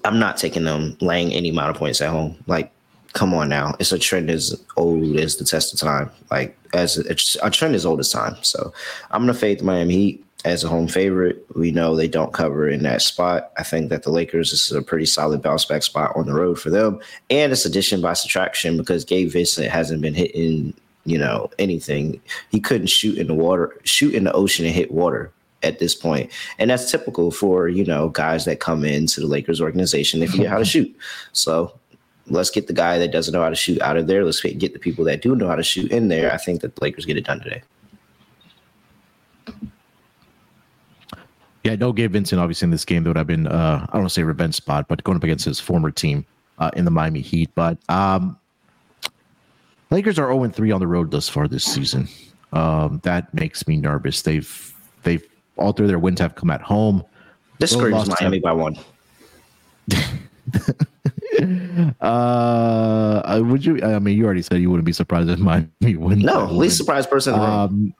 [0.05, 2.37] I'm not taking them laying any amount of points at home.
[2.45, 2.71] Like
[3.17, 3.73] come on now.
[3.79, 6.11] It's a trend as old as the test of time.
[6.29, 8.35] Like as a, a trend as old as time.
[8.43, 8.71] So
[9.09, 11.43] I'm gonna fade the Miami Heat as a home favorite.
[11.55, 13.51] We know they don't cover in that spot.
[13.57, 16.35] I think that the Lakers this is a pretty solid bounce back spot on the
[16.35, 16.99] road for them,
[17.31, 22.21] and it's addition by subtraction because Gabe Vincent hasn't been hitting you know anything.
[22.51, 25.31] He couldn't shoot in the water, shoot in the ocean and hit water
[25.63, 26.31] at this point.
[26.59, 30.19] And that's typical for, you know, guys that come into the Lakers organization.
[30.19, 30.95] They forget how to shoot.
[31.33, 31.73] So
[32.29, 34.23] let's get the guy that doesn't know how to shoot out of there.
[34.23, 36.31] Let's get the people that do know how to shoot in there.
[36.33, 37.63] I think that the Lakers get it done today.
[41.63, 43.03] Yeah, no Gabe Vincent obviously in this game.
[43.03, 45.23] That would have been uh, I don't want to say revenge spot, but going up
[45.23, 46.25] against his former team
[46.59, 47.49] uh, in the Miami Heat.
[47.55, 48.37] But um,
[49.89, 52.07] Lakers are 0 3 on the road thus far this season.
[52.53, 54.21] Um, that makes me nervous.
[54.21, 54.73] They've
[55.03, 55.25] they've
[55.57, 57.03] all three of their wins have come at home.
[57.59, 58.77] This screams Miami by one.
[62.01, 63.83] uh, would you?
[63.83, 66.23] I mean, you already said you wouldn't be surprised if Miami wins.
[66.23, 67.33] No, least surprised person.
[67.33, 67.93] in the Um,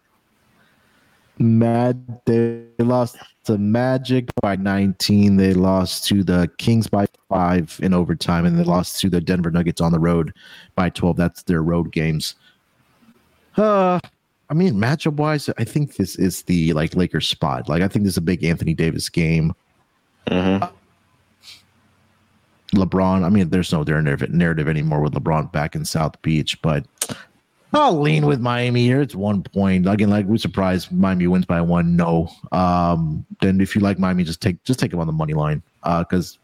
[1.40, 5.38] Mad, they lost to Magic by 19.
[5.38, 9.52] They lost to the Kings by five in overtime, and they lost to the Denver
[9.52, 10.34] Nuggets on the road
[10.76, 11.16] by 12.
[11.16, 12.36] That's their road games.
[13.56, 14.00] Uh,
[14.50, 17.70] I mean, matchup wise, I think this is the like Lakers spot.
[17.70, 19.54] Like, I think this is a big Anthony Davis game.
[20.28, 20.74] Mm-hmm.
[22.74, 26.86] LeBron, I mean, there's no narrative anymore with LeBron back in South Beach, but
[27.74, 29.02] I'll lean with Miami here.
[29.02, 29.88] It's one point.
[29.88, 31.96] Again, like we're surprised Miami wins by one.
[31.96, 32.30] No.
[32.52, 35.62] Um, then if you like Miami, just take just take them on the money line.
[35.84, 36.40] Uh, because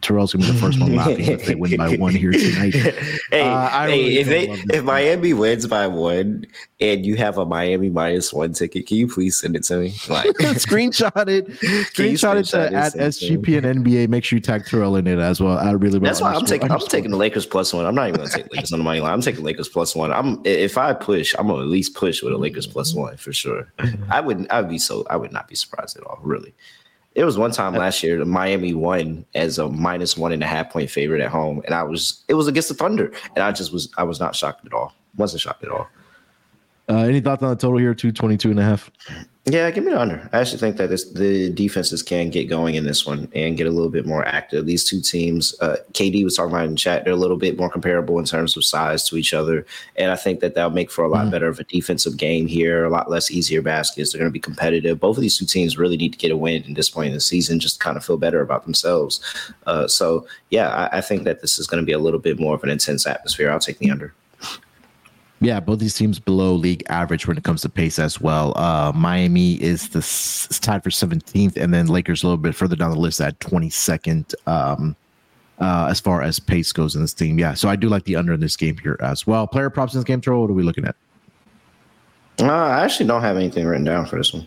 [0.00, 2.74] Terrell's gonna be the first one laughing if they win by one here tonight.
[3.30, 6.46] hey, uh, hey really if they if Miami wins by one
[6.80, 9.94] and you have a Miami minus one ticket, can you please send it to me?
[10.08, 11.48] Like screenshot it,
[11.92, 14.08] screenshot it to at SGP and NBA.
[14.08, 15.58] Make sure you tag Terrell in it as well.
[15.58, 17.84] I really that's why I'm taking I'm taking the Lakers plus one.
[17.84, 19.12] I'm not even gonna take Lakers on the money line.
[19.12, 20.12] I'm taking Lakers plus one.
[20.12, 23.34] I'm if I push, I'm gonna at least push with a Lakers plus one for
[23.34, 23.70] sure.
[24.08, 24.50] I wouldn't.
[24.50, 25.06] I would be so.
[25.10, 26.20] I would not be surprised at all.
[26.22, 26.54] Really.
[27.18, 30.46] There was one time last year, the Miami won as a minus one and a
[30.46, 33.50] half point favorite at home, and I was it was against the Thunder, and I
[33.50, 34.94] just was I was not shocked at all.
[35.16, 35.88] wasn't shocked at all.
[36.88, 37.92] Uh, any thoughts on the total here?
[37.92, 38.88] 222 and a half.
[39.50, 40.28] Yeah, give me the under.
[40.32, 43.66] I actually think that this, the defenses can get going in this one and get
[43.66, 44.66] a little bit more active.
[44.66, 47.70] These two teams, uh, KD was talking about in chat, they're a little bit more
[47.70, 49.64] comparable in terms of size to each other.
[49.96, 51.30] And I think that that'll make for a lot mm-hmm.
[51.30, 54.12] better of a defensive game here, a lot less easier baskets.
[54.12, 55.00] They're going to be competitive.
[55.00, 57.14] Both of these two teams really need to get a win in this point in
[57.14, 59.20] the season, just to kind of feel better about themselves.
[59.66, 62.38] Uh, so, yeah, I, I think that this is going to be a little bit
[62.38, 63.50] more of an intense atmosphere.
[63.50, 64.12] I'll take the under.
[65.40, 68.58] Yeah, both these teams below league average when it comes to pace as well.
[68.58, 72.74] Uh, Miami is the is tied for 17th, and then Lakers a little bit further
[72.74, 74.96] down the list at 22nd um,
[75.60, 77.38] uh, as far as pace goes in this team.
[77.38, 79.46] Yeah, so I do like the under in this game here as well.
[79.46, 80.42] Player props in this game, Troll.
[80.42, 80.96] What are we looking at?
[82.40, 84.46] Uh, I actually don't have anything written down for this one.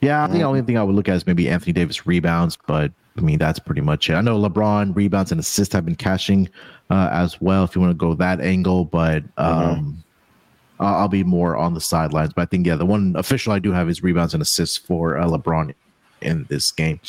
[0.00, 2.58] Yeah, I think the only thing I would look at is maybe Anthony Davis rebounds,
[2.66, 4.14] but I mean that's pretty much it.
[4.14, 6.48] I know LeBron rebounds and assists have been cashing
[6.90, 8.84] uh, as well if you want to go that angle.
[8.84, 9.42] But mm-hmm.
[9.42, 10.84] um, mm-hmm.
[10.84, 12.32] I'll be more on the sidelines.
[12.34, 15.18] But I think yeah, the one official I do have is rebounds and assists for
[15.18, 15.74] uh, LeBron
[16.20, 17.00] in this game.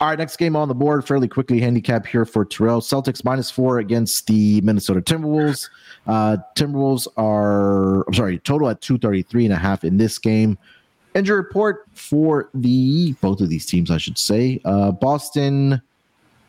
[0.00, 2.80] All right, next game on the board, fairly quickly handicap here for Terrell.
[2.80, 5.68] Celtics minus four against the Minnesota Timberwolves.
[6.06, 10.56] Uh, Timberwolves are, I'm sorry, total at 233 and a half in this game.
[11.14, 14.60] Injury report for the both of these teams, I should say.
[14.64, 15.82] Uh, Boston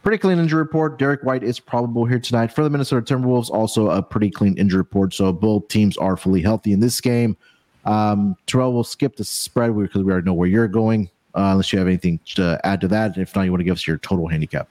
[0.03, 0.97] Pretty clean injury report.
[0.97, 3.51] Derrick White is probable here tonight for the Minnesota Timberwolves.
[3.51, 5.13] Also, a pretty clean injury report.
[5.13, 7.37] So both teams are fully healthy in this game.
[7.85, 11.71] Um, Terrell will skip the spread because we already know where you're going, uh, unless
[11.71, 13.15] you have anything to add to that.
[13.17, 14.67] If not, you want to give us your total handicap.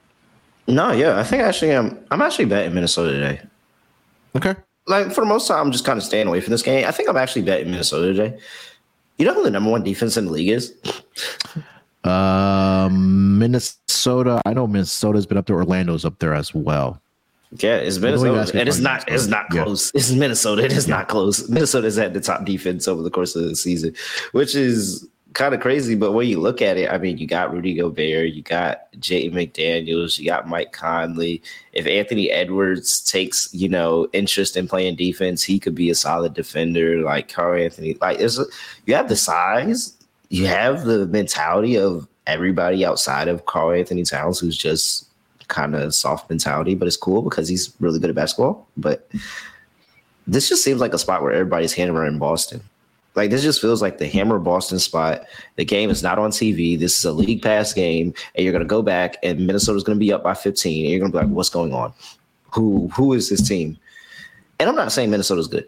[0.67, 3.41] No, yeah, I think actually I'm I'm actually betting Minnesota today.
[4.35, 4.55] Okay.
[4.87, 6.85] Like for the most time, I'm just kind of staying away from this game.
[6.85, 8.39] I think I'm actually betting Minnesota today.
[9.21, 10.73] You know who the number one defense in the league is?
[12.03, 14.41] Um, Minnesota.
[14.47, 15.57] I know Minnesota's been up there.
[15.57, 16.99] Orlando's up there as well.
[17.59, 19.07] Yeah, it's Minnesota, and it's not.
[19.07, 19.91] It's not close.
[19.93, 19.99] Yeah.
[19.99, 20.65] It's Minnesota.
[20.65, 20.95] It is yeah.
[20.95, 21.47] not close.
[21.49, 23.93] Minnesota's had the top defense over the course of the season,
[24.31, 25.95] which is kind of crazy.
[25.95, 29.29] But when you look at it, I mean, you got Rudy Gobert, you got Jay
[29.29, 31.41] McDaniels, you got Mike Conley.
[31.73, 36.33] If Anthony Edwards takes, you know, interest in playing defense, he could be a solid
[36.33, 37.01] defender.
[37.01, 38.45] Like Karl-Anthony, like there's a,
[38.85, 39.97] you have the size
[40.31, 45.07] you have the mentality of everybody outside of Karl-Anthony Towns who's just
[45.49, 48.65] kind of soft mentality, but it's cool because he's really good at basketball.
[48.77, 49.11] But
[50.25, 52.61] this just seems like a spot where everybody's hammering in Boston.
[53.15, 55.23] Like this just feels like the hammer Boston spot.
[55.57, 56.79] The game is not on TV.
[56.79, 60.13] This is a league pass game, and you're gonna go back, and Minnesota's gonna be
[60.13, 61.93] up by 15, and you're gonna be like, "What's going on?
[62.53, 63.77] who who is this team?
[64.59, 65.67] And I'm not saying Minnesota's good,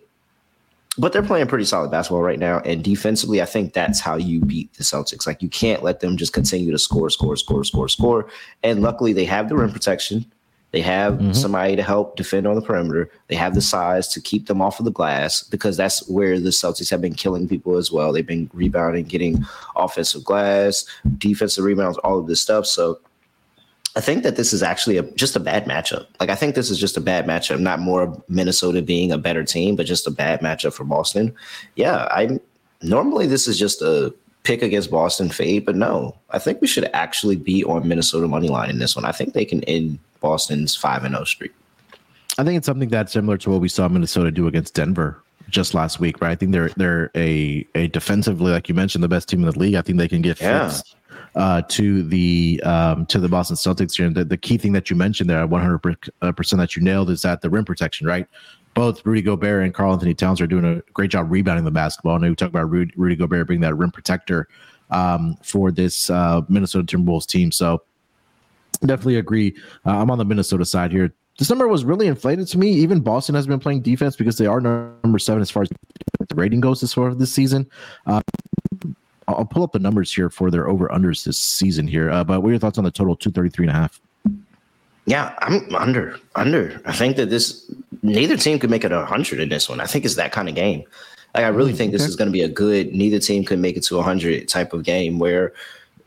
[0.97, 2.59] but they're playing pretty solid basketball right now.
[2.59, 5.25] And defensively, I think that's how you beat the Celtics.
[5.25, 8.27] Like you can't let them just continue to score, score, score, score, score.
[8.61, 10.25] And luckily, they have the rim protection.
[10.73, 11.33] They have mm-hmm.
[11.33, 13.11] somebody to help defend on the perimeter.
[13.27, 16.49] They have the size to keep them off of the glass because that's where the
[16.49, 18.11] Celtics have been killing people as well.
[18.11, 19.45] They've been rebounding, getting
[19.75, 20.83] offensive glass,
[21.19, 22.65] defensive rebounds, all of this stuff.
[22.65, 22.99] So
[23.95, 26.07] I think that this is actually a, just a bad matchup.
[26.19, 29.43] Like I think this is just a bad matchup, not more Minnesota being a better
[29.43, 31.35] team, but just a bad matchup for Boston.
[31.75, 32.39] Yeah, I
[32.81, 34.11] normally this is just a
[34.43, 38.49] pick against Boston fade, but no, I think we should actually be on Minnesota money
[38.49, 39.05] line in this one.
[39.05, 41.53] I think they can end Boston's five and zero oh streak.
[42.37, 45.73] I think it's something that's similar to what we saw Minnesota do against Denver just
[45.73, 46.31] last week, right?
[46.31, 49.57] I think they're they're a a defensively, like you mentioned, the best team in the
[49.57, 49.75] league.
[49.75, 50.69] I think they can get yeah.
[50.69, 50.95] fits
[51.35, 54.07] uh, to the um, to the Boston Celtics here.
[54.07, 57.09] And the, the key thing that you mentioned there, 100 uh, percent that you nailed,
[57.09, 58.27] is that the rim protection, right?
[58.73, 62.15] Both Rudy Gobert and Karl-Anthony Towns are doing a great job rebounding the basketball.
[62.15, 64.47] I know we talked about Rudy, Rudy Gobert being that rim protector
[64.89, 67.51] um, for this uh, Minnesota Timberwolves team.
[67.51, 67.83] So
[68.81, 69.55] definitely agree.
[69.85, 71.13] Uh, I'm on the Minnesota side here.
[71.39, 72.71] This number was really inflated to me.
[72.71, 75.69] Even Boston has been playing defense because they are number seven as far as
[76.19, 77.69] the rating goes as far this season.
[78.05, 78.21] Uh,
[79.27, 82.11] I'll pull up the numbers here for their over unders this season here.
[82.11, 83.99] Uh, but what are your thoughts on the total 233 and a half?
[85.05, 86.17] Yeah, I'm under.
[86.35, 86.81] Under.
[86.85, 87.69] I think that this
[88.03, 89.81] neither team could make it a hundred in this one.
[89.81, 90.83] I think it's that kind of game.
[91.35, 92.93] Like I really mm, think this is going to be a good.
[92.93, 95.53] Neither team could make it to a hundred type of game where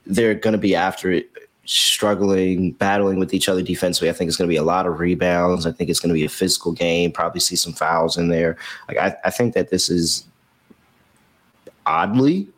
[0.06, 1.30] they're going to be after it
[1.64, 4.08] struggling, battling with each other defensively.
[4.08, 5.66] I think it's going to be a lot of rebounds.
[5.66, 7.12] I think it's going to be a physical game.
[7.12, 8.56] Probably see some fouls in there.
[8.88, 10.24] Like I, I think that this is
[11.84, 12.48] oddly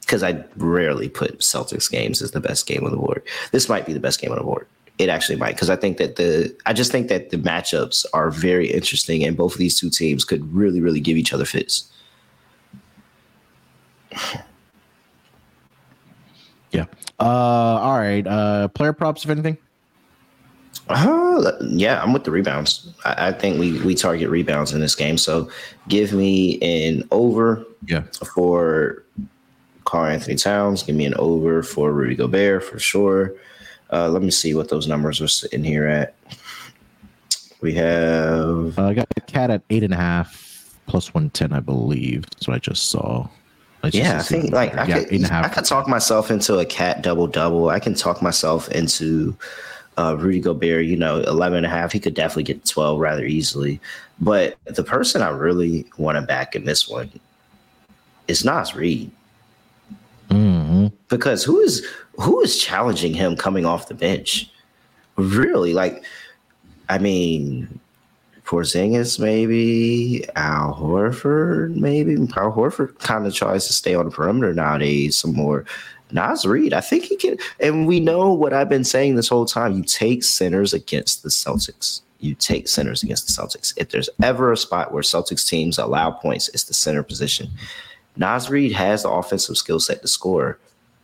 [0.00, 3.22] because I rarely put Celtics games as the best game on the board.
[3.52, 4.66] This might be the best game on the board.
[5.00, 8.30] It actually might because I think that the I just think that the matchups are
[8.30, 11.90] very interesting and both of these two teams could really really give each other fits.
[16.72, 16.84] Yeah.
[17.18, 18.24] Uh, all right.
[18.24, 19.58] Uh, player props, if anything.
[20.88, 22.88] Uh, yeah, I'm with the rebounds.
[23.04, 25.18] I, I, think we we target rebounds in this game.
[25.18, 25.50] So
[25.88, 27.64] give me an over.
[27.88, 28.02] Yeah.
[28.34, 29.04] For
[29.84, 33.34] Karl-Anthony Towns, give me an over for Rudy Gobert for sure.
[33.92, 36.14] Uh, let me see what those numbers are sitting here at.
[37.60, 38.78] We have.
[38.78, 42.22] Uh, I got the cat at eight and a half plus one ten, I believe.
[42.30, 43.28] That's what I just saw
[43.88, 47.26] yeah, I think like I yeah, could I could talk myself into a cat double
[47.26, 47.70] double.
[47.70, 49.36] I can talk myself into
[49.96, 51.92] uh, Rudy Gobert, you know, 11 and a half.
[51.92, 53.80] He could definitely get 12 rather easily.
[54.20, 57.10] But the person I really want to back in this one
[58.28, 59.10] is Naz Reid.
[61.10, 64.50] Because who is who is challenging him coming off the bench?
[65.16, 65.74] Really?
[65.74, 66.02] Like,
[66.88, 67.80] I mean,
[68.44, 74.54] Porzingis, maybe Al Horford, maybe Al Horford kind of tries to stay on the perimeter
[74.54, 75.64] nowadays some more.
[76.12, 79.46] Naz Reid, I think he can, and we know what I've been saying this whole
[79.46, 79.76] time.
[79.76, 82.00] You take centers against the Celtics.
[82.18, 83.72] You take centers against the Celtics.
[83.76, 87.48] If there's ever a spot where Celtics teams allow points, it's the center position.
[88.16, 90.58] Naz Reid has the offensive skill set to score.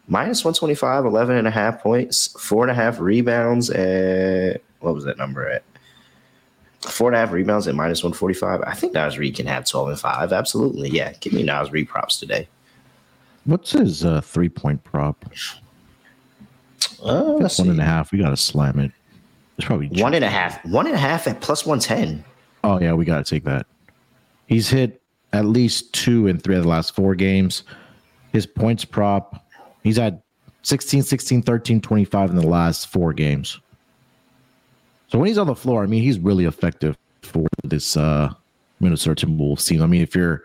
[0.08, 5.04] Minus 125, 11 and a half points, four and a half rebounds, and what was
[5.04, 5.64] that number at?
[6.90, 8.62] four and a half rebounds at minus 145.
[8.62, 10.32] I think Naz Reid can have 12 and five.
[10.32, 10.90] Absolutely.
[10.90, 11.12] Yeah.
[11.20, 12.48] Give me Naz Reid props today.
[13.44, 15.24] What's his uh, three point prop?
[17.02, 18.12] Uh, one and a half.
[18.12, 18.92] We got to slam it.
[19.58, 20.64] It's probably one and a half.
[20.66, 22.24] One and a half at plus 110.
[22.64, 22.92] Oh, yeah.
[22.92, 23.66] We got to take that.
[24.46, 25.02] He's hit
[25.32, 27.62] at least two in three of the last four games.
[28.32, 29.45] His points prop,
[29.86, 30.20] he's had
[30.62, 33.60] 16, 16, 13, 25 in the last four games.
[35.08, 38.32] So when he's on the floor, I mean, he's really effective for this uh,
[38.80, 39.82] Minnesota Timberwolves team.
[39.82, 40.42] I mean, if you're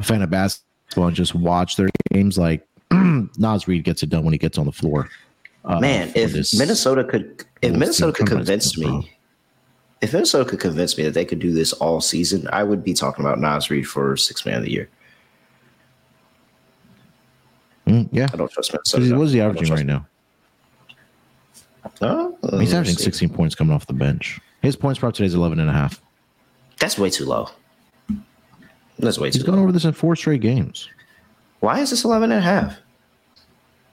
[0.00, 4.24] a fan of basketball and just watch their games, like Naz Reid gets it done
[4.24, 5.08] when he gets on the floor.
[5.64, 9.12] Uh, Man, if Minnesota could, if Minnesota could convince me,
[10.00, 12.94] if Minnesota could convince me that they could do this all season, I would be
[12.94, 14.88] talking about Naz Reid for six man of the year.
[17.96, 19.16] Mm, yeah, I don't trust Minnesota.
[19.16, 20.06] What is he averaging right now?
[22.02, 24.40] Oh, He's averaging 16 points coming off the bench.
[24.60, 26.02] His points per today is 11 and a half.
[26.78, 27.48] That's way too low.
[28.98, 30.88] That's way He's too gone over this in four straight games.
[31.60, 32.76] Why is this 11 and a half?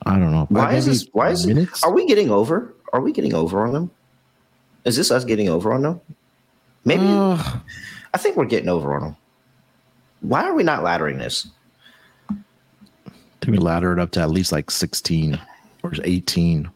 [0.05, 0.47] I don't know.
[0.49, 1.07] Why is this?
[1.13, 1.81] Why is minutes?
[1.81, 1.85] it?
[1.85, 2.73] Are we getting over?
[2.91, 3.91] Are we getting over on them?
[4.83, 6.01] Is this us getting over on them?
[6.83, 7.05] Maybe.
[7.05, 7.41] Uh,
[8.13, 9.17] I think we're getting over on them.
[10.19, 11.47] Why are we not laddering this?
[13.43, 15.39] To we ladder it up to at least like 16
[15.83, 16.69] or 18.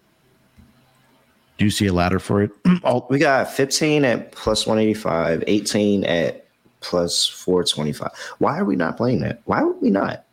[1.57, 2.51] Do you see a ladder for it?
[3.09, 6.45] we got 15 at plus 185, 18 at
[6.81, 8.11] plus 425.
[8.39, 9.41] Why are we not playing that?
[9.45, 10.25] Why would we not?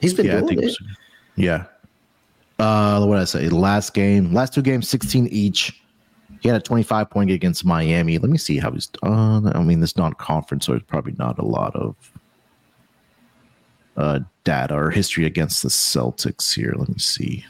[0.00, 0.76] He's been yeah, doing it.
[1.36, 1.64] Yeah.
[2.58, 3.48] Uh, what did I say?
[3.48, 5.80] Last game, last two games, 16 each.
[6.40, 8.18] He had a 25 point game against Miami.
[8.18, 9.50] Let me see how he's done.
[9.54, 11.96] I mean, this non conference, so it's probably not a lot of
[13.96, 16.74] uh, data or history against the Celtics here.
[16.76, 17.44] Let me see.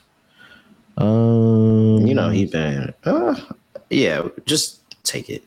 [0.97, 3.35] Um, you know, he's been, uh,
[3.91, 5.45] yeah, just take it.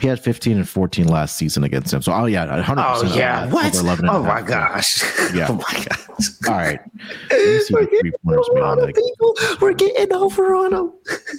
[0.00, 2.02] He had 15 and 14 last season against him.
[2.02, 2.74] So, oh, yeah, 100%.
[2.78, 3.46] Oh, yeah.
[3.50, 3.74] What?
[3.76, 5.02] Oh, my gosh.
[5.34, 5.46] Yeah.
[5.48, 6.28] oh, my gosh.
[6.46, 6.80] All right.
[7.70, 9.34] We're getting, over on them, people.
[9.60, 10.92] We're getting over on them.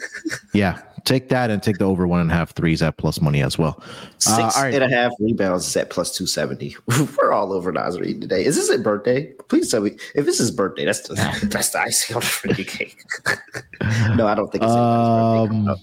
[0.53, 0.82] yeah.
[1.06, 3.58] Take that and take the over one and a half threes at plus money as
[3.58, 3.82] well.
[4.20, 4.74] Six uh, right.
[4.74, 6.78] and a half rebounds is at plus 270.
[7.18, 8.45] We're all over Naz Reid today.
[8.45, 9.26] Is this his birthday?
[9.49, 9.97] Please tell me.
[10.16, 11.16] If this is birthday, that's the,
[11.51, 13.04] that's the icing on the freaking cake.
[14.16, 15.76] no, I don't think it's um, no.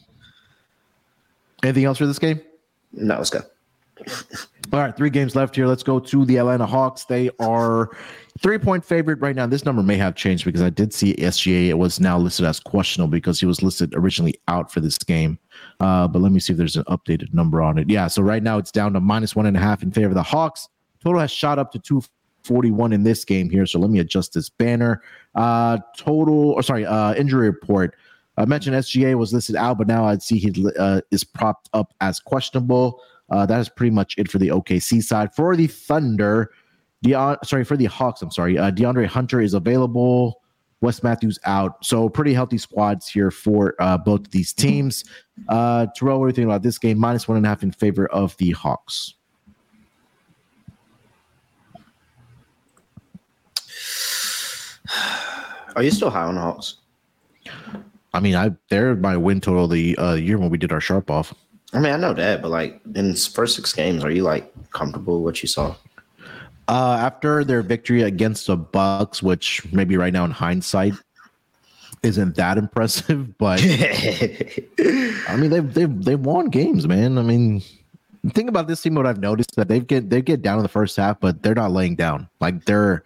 [1.62, 2.40] Anything else for this game?
[2.92, 3.42] No, let's go.
[4.72, 5.66] All right, three games left here.
[5.66, 7.04] Let's go to the Atlanta Hawks.
[7.04, 7.90] They are
[8.38, 9.46] three point favorite right now.
[9.46, 11.68] This number may have changed because I did see SGA.
[11.68, 15.38] It was now listed as questionable because he was listed originally out for this game.
[15.80, 17.90] Uh, but let me see if there's an updated number on it.
[17.90, 20.14] Yeah, so right now it's down to minus one and a half in favor of
[20.14, 20.68] the Hawks.
[21.02, 23.66] Total has shot up to 241 in this game here.
[23.66, 25.02] So let me adjust this banner.
[25.34, 27.96] Uh, total, or sorry, uh, injury report.
[28.36, 31.92] I mentioned SGA was listed out, but now I'd see he uh, is propped up
[32.00, 33.00] as questionable.
[33.30, 35.34] Uh, that is pretty much it for the OKC side.
[35.34, 36.50] For the Thunder,
[37.04, 40.40] Deon, sorry, for the Hawks, I'm sorry, uh, DeAndre Hunter is available.
[40.82, 41.84] Wes Matthews out.
[41.84, 45.04] So pretty healthy squads here for uh, both of these teams.
[45.48, 46.98] Uh, Terrell, what do you think about this game?
[46.98, 49.14] Minus one and a half in favor of the Hawks.
[55.76, 56.78] Are you still high on the Hawks?
[58.12, 61.10] I mean, I they're my win total the uh, year when we did our sharp
[61.10, 61.32] off.
[61.72, 65.18] I mean, I know that, but like in first six games, are you like comfortable
[65.18, 65.74] with what you saw?
[66.68, 70.94] Uh, after their victory against the Bucks, which maybe right now in hindsight
[72.02, 77.18] isn't that impressive, but I mean they've they've they've won games, man.
[77.18, 77.62] I mean,
[78.30, 78.94] think about this team.
[78.94, 81.54] What I've noticed that they've get they get down in the first half, but they're
[81.54, 82.28] not laying down.
[82.40, 83.04] Like they're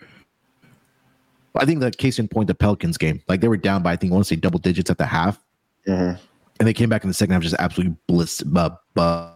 [1.56, 3.96] I think the case in point, the Pelicans game, like they were down by I
[3.96, 5.38] think I want to say double digits at the half,
[5.86, 6.20] mm-hmm.
[6.58, 8.70] And they came back in the second half just absolutely blitzed uh,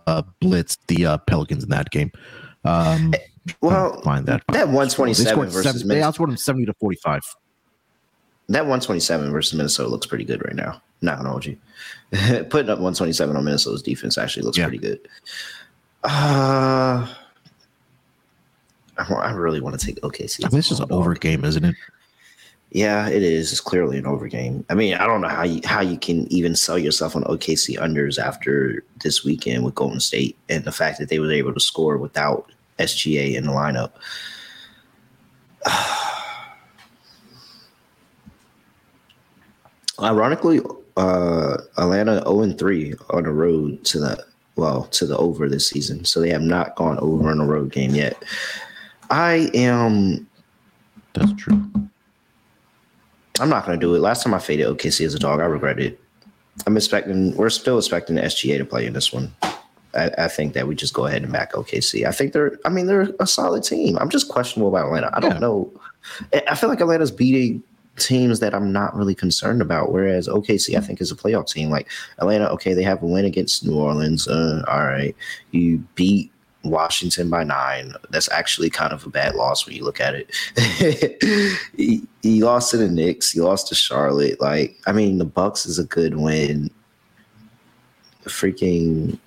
[0.06, 2.12] uh, blitzed the uh, Pelicans in that game.
[2.64, 3.14] Um,
[3.60, 6.98] well, find that that one twenty seven versus 70, they outscored them seventy to forty
[7.02, 7.22] five.
[8.48, 10.80] That one twenty seven versus Minnesota looks pretty good right now.
[11.00, 11.56] Not gonna hold you.
[12.50, 14.64] Putting up one twenty seven on Minnesota's defense actually looks yeah.
[14.64, 15.00] pretty good.
[16.04, 17.06] Uh,
[18.98, 20.44] I really want to take OKC.
[20.44, 21.74] I mean, this is an over game, isn't it?
[22.70, 23.50] Yeah, it is.
[23.50, 24.62] It's clearly an overgame.
[24.68, 27.78] I mean, I don't know how you how you can even sell yourself on OKC
[27.78, 31.60] unders after this weekend with Golden State and the fact that they were able to
[31.60, 33.92] score without SGA in the lineup.
[40.00, 40.60] Ironically,
[40.98, 44.22] uh, Atlanta 0 3 on the road to the
[44.56, 47.72] well to the over this season, so they have not gone over in a road
[47.72, 48.22] game yet.
[49.08, 50.28] I am.
[51.14, 51.88] That's true.
[53.40, 54.00] I'm not going to do it.
[54.00, 56.00] Last time I faded OKC as a dog, I regret it.
[56.66, 57.36] I'm expecting.
[57.36, 59.32] We're still expecting the SGA to play in this one.
[59.94, 62.06] I, I, think that we just go ahead and back OKC.
[62.06, 62.58] I think they're.
[62.64, 63.96] I mean, they're a solid team.
[63.98, 65.10] I'm just questionable about Atlanta.
[65.16, 65.38] I don't yeah.
[65.38, 65.72] know.
[66.48, 67.62] I feel like Atlanta's beating
[67.96, 69.92] teams that I'm not really concerned about.
[69.92, 71.70] Whereas OKC, I think, is a playoff team.
[71.70, 74.26] Like Atlanta, okay, they have a win against New Orleans.
[74.26, 75.14] Uh, all right,
[75.52, 76.32] you beat
[76.64, 77.94] Washington by nine.
[78.10, 81.62] That's actually kind of a bad loss when you look at it.
[81.76, 83.30] he, he, lost to the Knicks.
[83.32, 84.40] He lost to Charlotte.
[84.40, 86.70] Like, I mean, the Bucks is a good win.
[88.22, 89.18] The Freaking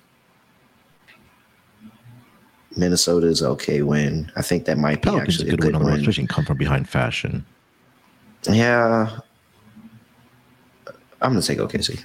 [2.76, 4.30] Minnesota is okay win.
[4.36, 6.00] I think that might be Pelicans actually a good, a good win, win.
[6.00, 7.44] especially come from behind fashion.
[8.48, 9.18] Yeah,
[11.20, 12.02] I'm gonna take OKC.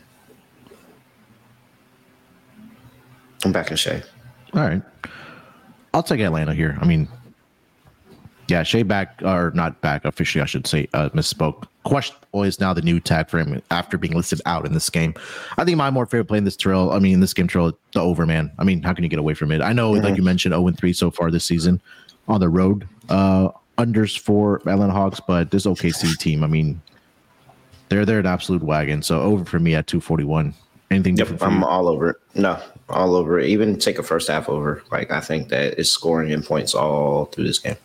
[3.44, 4.04] I'm back in Shai.
[4.54, 4.82] All right.
[5.98, 6.78] I'll take Atlanta here.
[6.80, 7.08] I mean,
[8.50, 10.88] yeah, Shai back or not back officially, I should say.
[10.93, 11.66] Uh, misspoke.
[11.86, 15.16] Questionable is now the new tag for him after being listed out in this game.
[15.58, 16.91] I think my more favorite play in this trail.
[16.91, 18.52] I mean, in this game trail, the over man.
[18.60, 19.60] I mean, how can you get away from it?
[19.60, 20.04] I know, mm-hmm.
[20.04, 21.82] like you mentioned, zero and three so far this season
[22.28, 22.88] on the road.
[23.10, 26.80] Uh, unders for Atlanta Hawks, but this OKC team, I mean,
[27.89, 29.02] they're they're an absolute wagon.
[29.02, 30.54] So over for me at two forty one.
[30.90, 31.42] Anything different?
[31.44, 32.16] I'm all over it.
[32.36, 33.50] No, all over it.
[33.50, 34.84] Even take a first half over.
[34.92, 37.76] Like I think that is scoring in points all through this game.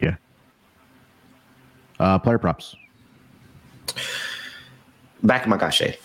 [0.00, 0.16] Yeah.
[1.98, 2.76] Uh, player props.
[5.22, 5.96] Back in my guy Shai.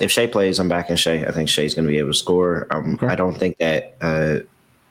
[0.00, 1.24] If Shai plays, I'm back in Shai.
[1.24, 2.66] I think Shai's going to be able to score.
[2.70, 3.06] Um, okay.
[3.06, 4.40] I don't think that uh,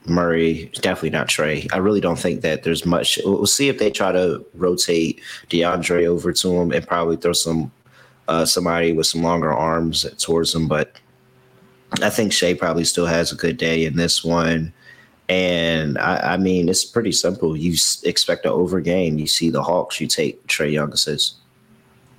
[0.08, 1.68] Murray, definitely not Trae.
[1.72, 3.18] I really don't think that there's much.
[3.24, 7.72] We'll see if they try to rotate DeAndre over to him and probably throw some
[8.28, 10.68] uh, somebody with some longer arms towards him.
[10.68, 10.98] But
[12.02, 14.72] I think Shai probably still has a good day in this one.
[15.28, 17.56] And I, I mean, it's pretty simple.
[17.56, 17.74] You
[18.04, 19.18] expect an over game.
[19.18, 21.34] You see the Hawks, you take Trae Young assists.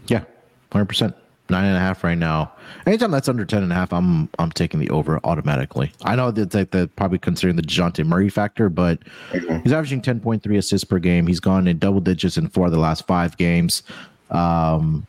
[0.08, 0.24] Yeah,
[0.72, 1.14] 100%
[1.50, 2.52] nine and a half right now.
[2.86, 5.92] Anytime that's under ten and a half, I'm I'm taking the over automatically.
[6.04, 9.00] I know that's like the probably considering the Dejounte Murray factor, but
[9.32, 9.60] mm-hmm.
[9.64, 11.28] he's averaging ten point three assists per game.
[11.28, 13.84] He's gone in double digits in four of the last five games.
[14.32, 15.08] Um,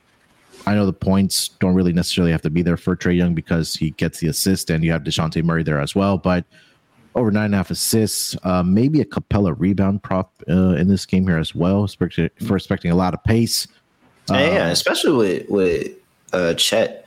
[0.67, 3.75] I know the points don't really necessarily have to be there for Trae Young because
[3.75, 6.19] he gets the assist, and you have Dejounte Murray there as well.
[6.19, 6.45] But
[7.15, 11.07] over nine and a half assists, uh, maybe a Capela rebound prop uh, in this
[11.07, 13.67] game here as well, for expecting a lot of pace.
[14.31, 15.93] yeah, uh, especially with with
[16.33, 17.07] uh, Chet.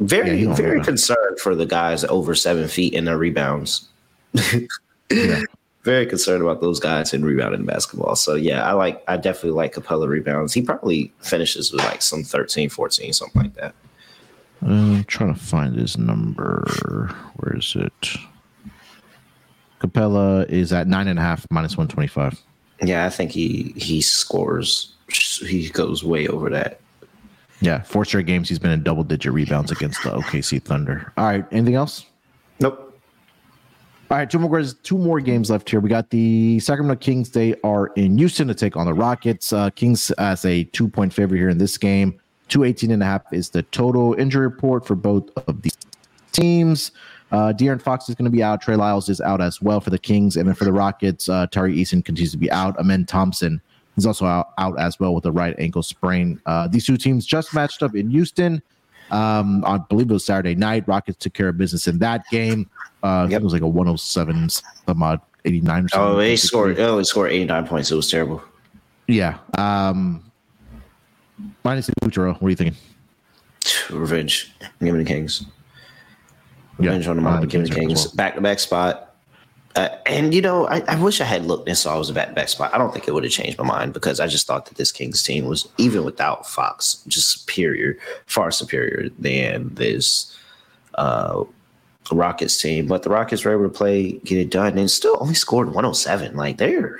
[0.00, 3.88] Very, yeah, very concerned for the guys over seven feet in their rebounds.
[5.10, 5.42] yeah.
[5.88, 8.14] Very concerned about those guys in rebounding basketball.
[8.14, 10.52] So yeah, I like I definitely like Capela rebounds.
[10.52, 13.74] He probably finishes with like some 13, 14, something like that.
[14.62, 17.16] Uh, I'm trying to find his number.
[17.36, 18.18] Where is it?
[19.80, 22.38] Capela is at nine and a half minus one twenty five.
[22.82, 24.92] Yeah, I think he he scores.
[25.08, 26.80] He goes way over that.
[27.62, 31.14] Yeah, four straight games he's been in double digit rebounds against the OKC Thunder.
[31.16, 32.04] All right, anything else?
[32.60, 32.87] Nope.
[34.10, 35.80] All right, two more two more games left here.
[35.80, 37.30] We got the Sacramento Kings.
[37.30, 39.52] They are in Houston to take on the Rockets.
[39.52, 42.18] Uh, Kings as a two point favorite here in this game.
[42.48, 45.76] 218 and a half is the total injury report for both of these
[46.32, 46.92] teams.
[47.30, 48.62] Uh, De'Aaron Fox is going to be out.
[48.62, 50.38] Trey Lyles is out as well for the Kings.
[50.38, 52.78] And then for the Rockets, uh, Tari Eason continues to be out.
[52.78, 53.60] Amen Thompson
[53.98, 56.40] He's also out, out as well with a right ankle sprain.
[56.46, 58.62] Uh, these two teams just matched up in Houston.
[59.10, 60.86] Um, I believe it was Saturday night.
[60.86, 62.68] Rockets took care of business in that game.
[63.02, 63.40] Uh, yep.
[63.40, 66.08] it was like a 107 some odd 89 or something.
[66.08, 66.78] Oh, they scored.
[66.78, 67.90] Oh, they scored 89 points.
[67.90, 68.42] It was terrible.
[69.06, 69.38] Yeah.
[69.56, 70.22] Um,
[71.64, 72.34] minus Utero.
[72.34, 72.76] What are you thinking?
[73.90, 74.52] Revenge.
[74.80, 75.44] Give me the Kings.
[76.78, 77.46] Revenge yeah, on the.
[77.46, 78.06] The Kings.
[78.12, 79.07] Back to back spot.
[79.78, 82.12] Uh, and you know, I, I, wish I had looked and saw it was a
[82.12, 82.74] back spot.
[82.74, 84.90] I don't think it would have changed my mind because I just thought that this
[84.90, 90.36] Kings team was even without Fox, just superior, far superior than this
[90.96, 91.44] uh,
[92.10, 92.88] Rockets team.
[92.88, 96.34] But the Rockets were able to play, get it done, and still only scored 107.
[96.34, 96.98] Like they're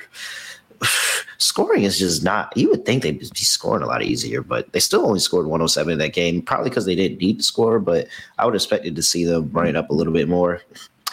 [1.39, 2.57] scoring is just not.
[2.57, 5.95] You would think they'd be scoring a lot easier, but they still only scored 107
[5.95, 6.43] in that game.
[6.43, 8.07] Probably because they didn't need to score, but
[8.39, 10.63] I would expected to see them run up a little bit more.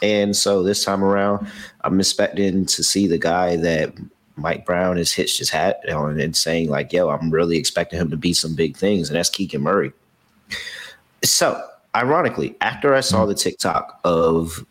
[0.01, 1.47] And so this time around,
[1.81, 3.93] I'm expecting to see the guy that
[4.35, 8.09] Mike Brown has hitched his hat on and saying, like, yo, I'm really expecting him
[8.09, 9.09] to be some big things.
[9.09, 9.93] And that's Keegan Murray.
[11.23, 11.65] So,
[11.95, 14.65] ironically, after I saw the TikTok of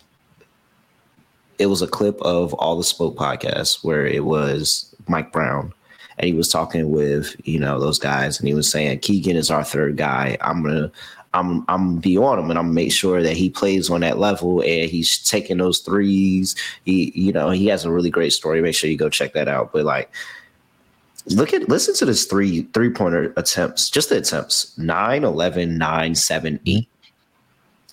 [1.58, 5.72] it was a clip of All the Smoke podcasts where it was Mike Brown
[6.18, 9.50] and he was talking with you know those guys and he was saying Keegan is
[9.50, 10.36] our third guy.
[10.40, 10.90] I'm gonna
[11.34, 14.60] I'm I'm be on him and I'm make sure that he plays on that level
[14.60, 16.54] and he's taking those threes.
[16.84, 18.62] He you know he has a really great story.
[18.62, 19.72] Make sure you go check that out.
[19.72, 20.10] But like,
[21.26, 23.90] look at listen to this three three pointer attempts.
[23.90, 26.88] Just the attempts 9, 11, 9, 7, 8.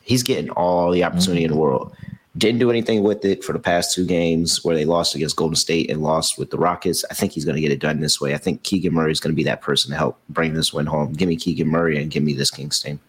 [0.04, 1.52] He's getting all the opportunity mm-hmm.
[1.52, 1.96] in the world.
[2.38, 5.56] Didn't do anything with it for the past two games where they lost against Golden
[5.56, 7.04] State and lost with the Rockets.
[7.12, 8.34] I think he's going to get it done this way.
[8.34, 10.86] I think Keegan Murray is going to be that person to help bring this win
[10.86, 11.12] home.
[11.12, 13.02] Give me Keegan Murray and give me this Kings team.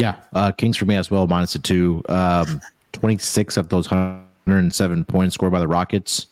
[0.00, 2.02] Yeah, uh, Kings for me as well, minus a two.
[2.08, 2.60] Um,
[2.92, 6.26] 26 of those 107 points scored by the Rockets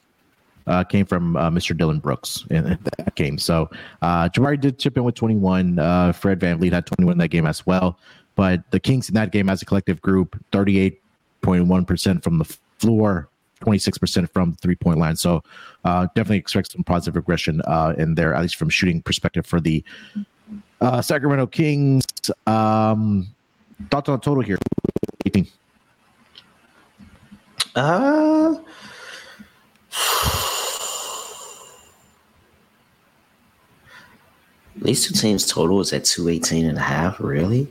[0.66, 1.76] uh, came from uh, Mr.
[1.76, 3.38] Dillon Brooks in that game.
[3.38, 3.70] So
[4.02, 5.78] uh, Jabari did chip in with 21.
[5.78, 7.98] Uh, Fred VanVleet had 21 in that game as well.
[8.36, 12.44] But the Kings in that game as a collective group, 38.1% from the
[12.78, 13.28] floor,
[13.60, 15.16] 26% from the three point line.
[15.16, 15.42] So
[15.84, 19.60] uh, definitely expect some positive regression uh, in there, at least from shooting perspective for
[19.60, 19.84] the
[20.80, 22.04] uh, Sacramento Kings.
[22.46, 23.28] Um,
[23.90, 24.58] Thoughts on total here?
[25.26, 25.46] 18.
[27.76, 28.56] Uh,
[34.76, 37.20] these two teams total is at 218 and a half.
[37.20, 37.68] Really?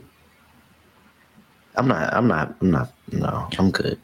[1.76, 4.00] I'm not, I'm not, I'm not, no, I'm good.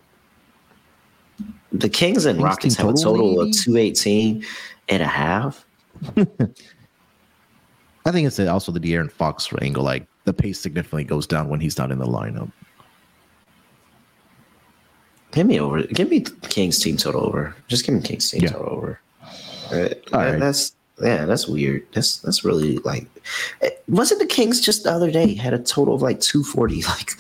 [1.72, 4.44] The Kings and Kings Rockets have a total of 218
[4.90, 5.64] and a half.
[8.06, 9.82] I think it's also the De'Aaron Fox angle.
[9.82, 12.50] Like the pace significantly goes down when he's not in the lineup.
[15.32, 15.82] Give me over.
[15.82, 17.56] Give me Kings team total over.
[17.66, 18.50] Just give me Kings team yeah.
[18.50, 19.00] total over.
[19.72, 20.38] Uh, All right.
[20.38, 21.86] That's Yeah, that's weird.
[21.92, 23.06] That's that's really like,
[23.88, 26.82] wasn't the Kings just the other day had a total of like two forty?
[26.88, 27.10] Like,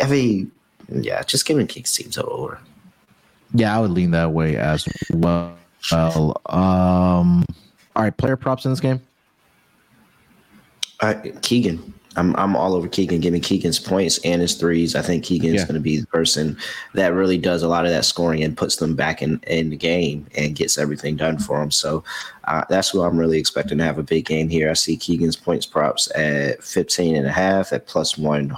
[0.00, 0.50] I mean,
[0.88, 2.60] yeah, just give me Kings team total over.
[3.54, 5.56] Yeah, I would lean that way as well.
[5.92, 7.44] Well, um,
[7.94, 9.00] all right, player props in this game.
[11.00, 11.94] All right, Keegan.
[12.16, 14.94] I'm I'm all over Keegan, giving Keegan's points and his threes.
[14.96, 15.66] I think Keegan is Yeah.
[15.66, 16.56] going to be the person
[16.94, 19.76] that really does a lot of that scoring and puts them back in, in the
[19.76, 21.70] game and gets everything done for him.
[21.70, 22.02] So
[22.44, 24.70] uh, that's who I'm really expecting to have a big game here.
[24.70, 28.56] I see Keegan's points props at 15 and a half at plus one,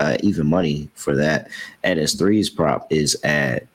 [0.00, 1.48] uh, even money for that.
[1.84, 3.66] And his threes prop is at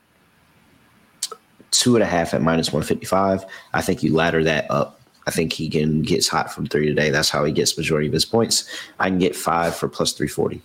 [1.72, 3.46] two and a half at minus 155.
[3.74, 5.00] I think you ladder that up.
[5.27, 7.10] I think Keegan gets hot from three today.
[7.10, 8.69] That's how he gets majority of his points.
[8.99, 10.61] I can get five for plus 340.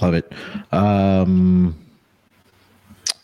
[0.00, 0.32] Love it.
[0.72, 1.76] Um,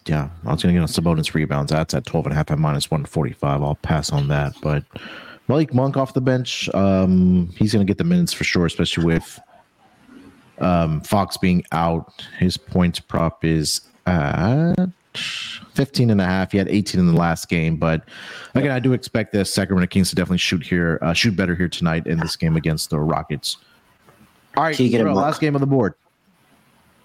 [0.07, 1.73] yeah, I was going to get on Sabonis rebounds.
[1.73, 3.63] That's at 12 and a half at minus 145.
[3.63, 4.55] I'll pass on that.
[4.61, 4.85] But
[5.49, 9.05] Malik Monk off the bench, um, he's going to get the minutes for sure, especially
[9.05, 9.41] with
[10.59, 12.27] um, Fox being out.
[12.39, 16.53] His points prop is at 15 and a half.
[16.53, 17.77] He had 18 in the last game.
[17.77, 18.03] But
[18.55, 21.69] again, I do expect the Sacramento Kings to definitely shoot here, uh, shoot better here
[21.69, 23.59] tonight in this game against the Rockets.
[24.57, 25.17] All right, Keegan Monk.
[25.17, 25.95] last game on the board.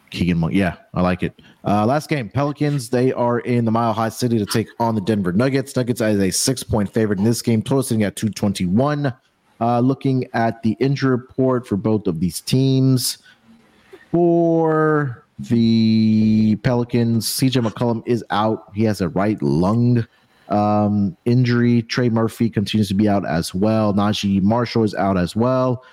[0.10, 0.54] Keegan Monk.
[0.54, 1.42] Yeah, I like it.
[1.66, 2.90] Uh, last game, Pelicans.
[2.90, 5.76] They are in the Mile High City to take on the Denver Nuggets.
[5.76, 9.14] Nuggets as a six point favorite in this game, total sitting at 221.
[9.60, 13.20] Uh, looking at the injury report for both of these teams.
[14.12, 18.72] For the Pelicans, CJ McCollum is out.
[18.74, 20.06] He has a right lung
[20.50, 21.82] um, injury.
[21.84, 23.94] Trey Murphy continues to be out as well.
[23.94, 25.84] Naji Marshall is out as well.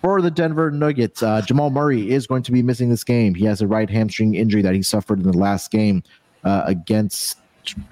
[0.00, 3.34] For the Denver Nuggets, uh, Jamal Murray is going to be missing this game.
[3.34, 6.02] He has a right hamstring injury that he suffered in the last game
[6.44, 7.38] uh, against.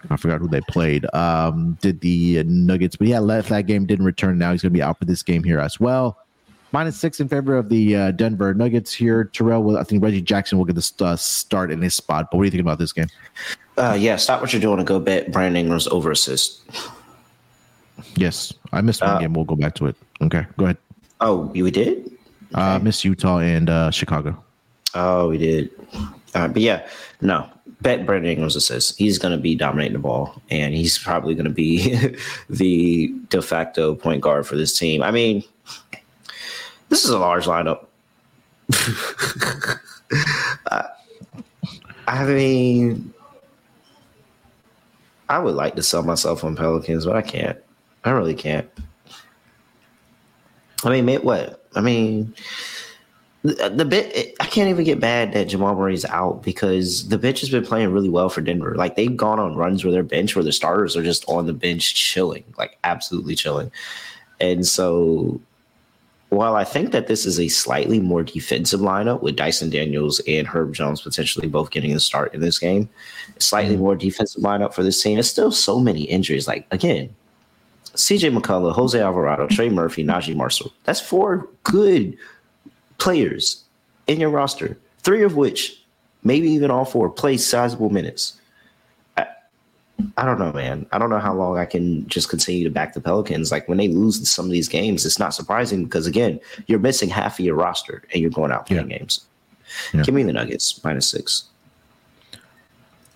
[0.09, 1.05] I forgot who they played.
[1.15, 4.39] Um, did the Nuggets, but yeah, left that game, didn't return.
[4.39, 6.17] Now he's going to be out for this game here as well.
[6.73, 9.25] Minus six in favor of the uh, Denver Nuggets here.
[9.25, 12.29] Terrell, will, I think Reggie Jackson will get the uh, start in his spot.
[12.31, 13.07] But what do you think about this game?
[13.77, 16.63] Uh, yeah, stop what you're doing and go bet Brandon Ingram's over assist.
[18.17, 19.33] Yes, I missed one Uh, game.
[19.33, 19.97] We'll go back to it.
[20.23, 20.77] Okay, go ahead.
[21.21, 22.11] Oh, you did?
[22.55, 24.43] Uh, miss Utah and uh, Chicago.
[24.95, 25.71] Oh, we did.
[26.35, 26.87] Uh, but yeah,
[27.21, 27.49] no.
[27.83, 28.99] Bet Brandon Ingram's assist.
[28.99, 32.17] He's going to be dominating the ball, and he's probably going to be
[32.51, 35.03] the de facto point guard for this team.
[35.03, 35.45] I mean,
[36.89, 37.87] this is a large lineup.
[40.71, 40.85] Uh,
[42.07, 43.13] I mean,
[45.29, 47.59] I would like to sell myself on Pelicans, but I can't.
[48.05, 48.69] I really can't.
[50.85, 51.67] I mean, ma- what?
[51.75, 52.33] I mean,
[53.43, 57.41] the, the bit I can't even get mad that Jamal Murray's out because the bench
[57.41, 58.75] has been playing really well for Denver.
[58.77, 61.53] Like they've gone on runs where their bench, where the starters are just on the
[61.53, 63.71] bench chilling, like absolutely chilling.
[64.41, 65.41] And so,
[66.31, 70.47] while I think that this is a slightly more defensive lineup with Dyson Daniels and
[70.47, 72.89] Herb Jones potentially both getting a start in this game,
[73.39, 73.85] slightly mm-hmm.
[73.85, 75.19] more defensive lineup for this team.
[75.19, 76.49] It's still so many injuries.
[76.49, 77.15] Like again,
[77.95, 80.73] CJ McCollum, Jose Alvarado, Trey Murphy, Naji Marshall.
[80.85, 82.17] That's four good
[82.99, 83.65] players
[84.07, 85.83] in your roster, three of which,
[86.25, 88.41] maybe even all four, play sizable minutes.
[90.17, 90.87] I, don't know, man.
[90.93, 93.51] I don't know how long I can just continue to back the Pelicans.
[93.51, 97.09] Like when they lose some of these games, it's not surprising because again, you're missing
[97.09, 99.27] half of your roster and you're going out playing games.
[99.93, 100.03] Yeah.
[100.03, 101.45] Give me the Nuggets minus six.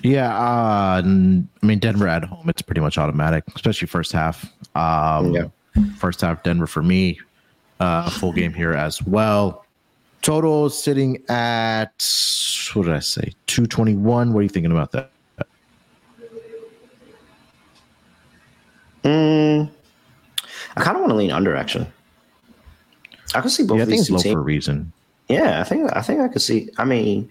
[0.03, 4.51] Yeah, uh, I mean Denver at home, it's pretty much automatic, especially first half.
[4.75, 5.45] Um, Yeah.
[5.99, 7.21] First half, Denver for me,
[7.79, 9.65] uh, full game here as well.
[10.23, 11.93] Total sitting at
[12.75, 13.33] what did I say?
[13.47, 14.33] Two twenty one.
[14.33, 15.13] What are you thinking about that?
[19.05, 19.71] Mm,
[20.77, 21.87] I kind of want to lean under actually.
[23.35, 24.33] I can see both yeah, I of think these two low teams.
[24.33, 24.93] for a reason.
[25.29, 26.69] Yeah, I think I think I could see.
[26.79, 27.29] I mean,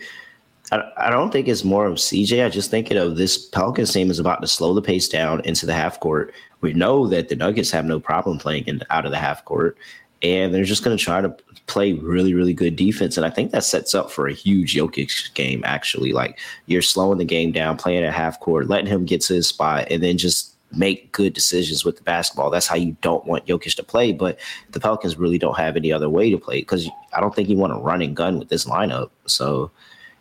[0.72, 2.46] I, I don't think it's more of CJ.
[2.46, 5.66] I just think of this Pelicans team is about to slow the pace down into
[5.66, 6.34] the half court.
[6.62, 9.78] We know that the Nuggets have no problem playing in, out of the half court,
[10.22, 11.36] and they're just going to try to
[11.68, 13.18] play really, really good defense.
[13.18, 15.62] And I think that sets up for a huge Jokic game.
[15.66, 19.34] Actually, like you're slowing the game down, playing at half court, letting him get to
[19.34, 22.50] his spot, and then just make good decisions with the basketball.
[22.50, 24.12] That's how you don't want Jokic to play.
[24.12, 24.40] But
[24.72, 27.58] the Pelicans really don't have any other way to play because I don't think you
[27.58, 29.10] want to run and gun with this lineup.
[29.26, 29.72] So,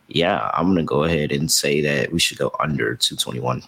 [0.09, 3.63] yeah, I'm going to go ahead and say that we should go under 221.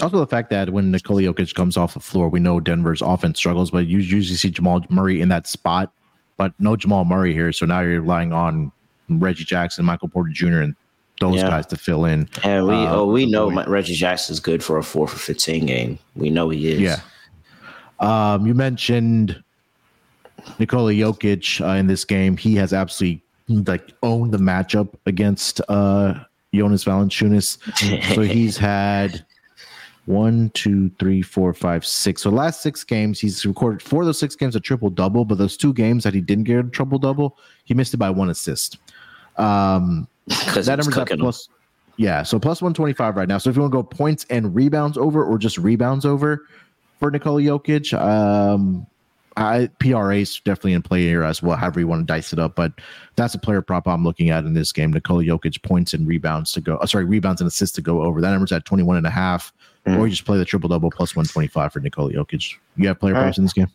[0.00, 3.38] Also, the fact that when Nikola Jokic comes off the floor, we know Denver's offense
[3.38, 5.92] struggles, but you usually see Jamal Murray in that spot,
[6.36, 7.52] but no Jamal Murray here.
[7.52, 8.72] So now you're relying on
[9.08, 10.76] Reggie Jackson, Michael Porter Jr., and
[11.30, 11.48] those Yeah.
[11.48, 12.28] guys to fill in.
[12.42, 15.66] And we Uh, oh we know my, Reggie Jackson's good for a four for fifteen
[15.66, 15.98] game.
[16.16, 16.80] We know he is.
[16.80, 17.00] Yeah.
[18.00, 19.42] Um, you mentioned
[20.58, 22.36] Nikola Jokic uh, in this game.
[22.36, 26.14] He has absolutely like owned the matchup against uh,
[26.54, 27.58] Jonas Valanciunas.
[28.14, 29.24] so he's had
[30.06, 32.22] one, two, three, four, five, six.
[32.22, 35.24] So last six games, he's recorded four of those six games a triple double.
[35.24, 38.10] But those two games that he didn't get a triple double, he missed it by
[38.10, 38.78] one assist.
[39.36, 41.18] Um, because that number's cooking.
[41.18, 41.48] plus.
[41.96, 43.38] Yeah, so plus one twenty five right now.
[43.38, 46.46] So if you want to go points and rebounds over, or just rebounds over
[46.98, 48.86] for Nikola Jokic, um,
[49.36, 51.56] I PRA is definitely in play here as well.
[51.56, 52.72] However you want to dice it up, but
[53.16, 54.92] that's a player prop I'm looking at in this game.
[54.92, 56.78] Nikola Jokic points and rebounds to go.
[56.80, 58.20] Oh, sorry, rebounds and assists to go over.
[58.20, 59.52] That number's at 21 and a half.
[59.86, 59.98] Mm.
[59.98, 62.54] Or you just play the triple double plus 125 for Nikola Jokic.
[62.76, 63.68] You have player All props in this game.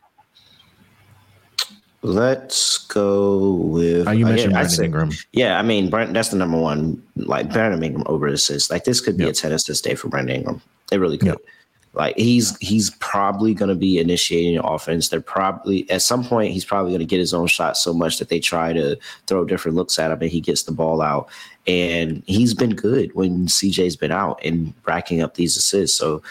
[2.07, 4.07] Let's go with.
[4.07, 5.11] Uh, you uh, mentioned I'd Brandon Ingram.
[5.33, 7.01] Yeah, I mean, Brent, that's the number one.
[7.15, 8.69] Like Brandon Ingram over assists.
[8.69, 9.33] Like this could be Yep.
[9.33, 10.61] a ten assist day for Brandon Ingram.
[10.91, 11.27] It really could.
[11.27, 11.37] Yep.
[11.93, 15.09] Like he's he's probably going to be initiating offense.
[15.09, 18.19] They're probably at some point he's probably going to get his own shot so much
[18.19, 21.27] that they try to throw different looks at him and he gets the ball out.
[21.65, 25.97] And he's been good when CJ's been out and racking up these assists.
[25.97, 26.21] So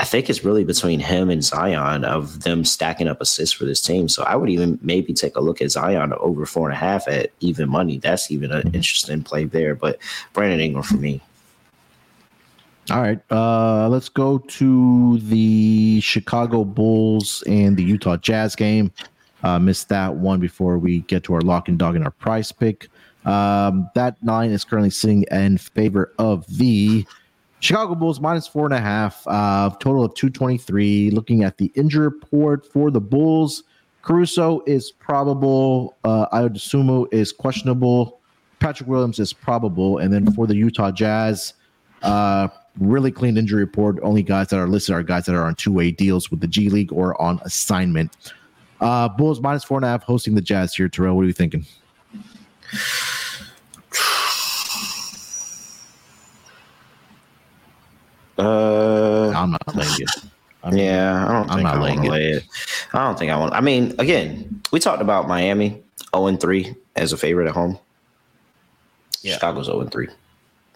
[0.00, 3.82] I think it's really between him and Zion of them stacking up assists for this
[3.82, 4.08] team.
[4.08, 7.06] So I would even maybe take a look at Zion over four and a half
[7.06, 7.98] at even money.
[7.98, 9.74] That's even an interesting play there.
[9.74, 9.98] But
[10.32, 11.20] Brandon Ingram for me.
[12.90, 13.20] All right.
[13.30, 18.90] Uh, let's go to the Chicago Bulls and the Utah Jazz game.
[19.42, 22.52] Uh, missed that one before we get to our lock and dog and our Prize
[22.52, 22.88] Pick.
[23.26, 27.04] Um, that nine is currently sitting in favor of the
[27.60, 29.22] Chicago Bulls minus four and a half.
[29.26, 31.10] Uh, total of 223.
[31.10, 33.62] Looking at the injury report for the Bulls,
[34.02, 35.96] Caruso is probable.
[36.04, 38.18] Uh, Ayo Dosunmu is questionable.
[38.58, 39.98] Patrick Williams is probable.
[39.98, 41.54] And then for the Utah Jazz,
[42.02, 43.98] uh, really clean injury report.
[44.02, 46.46] Only guys that are listed are guys that are on two way deals with the
[46.46, 48.32] G League or on assignment.
[48.80, 50.88] Uh, Bulls minus four and a half hosting the Jazz here.
[50.88, 51.66] Terrell, what are you thinking?
[58.40, 60.10] Uh, I'm not laying it.
[60.62, 62.10] I'm- yeah, I don't I'm not I laying it.
[62.10, 62.44] lay it.
[62.92, 63.54] I don't think I want.
[63.54, 65.82] I mean, again, we talked about Miami
[66.14, 67.78] 0 and 3 as a favorite at home.
[69.22, 69.34] Yeah.
[69.34, 70.08] Chicago's 0 and 3.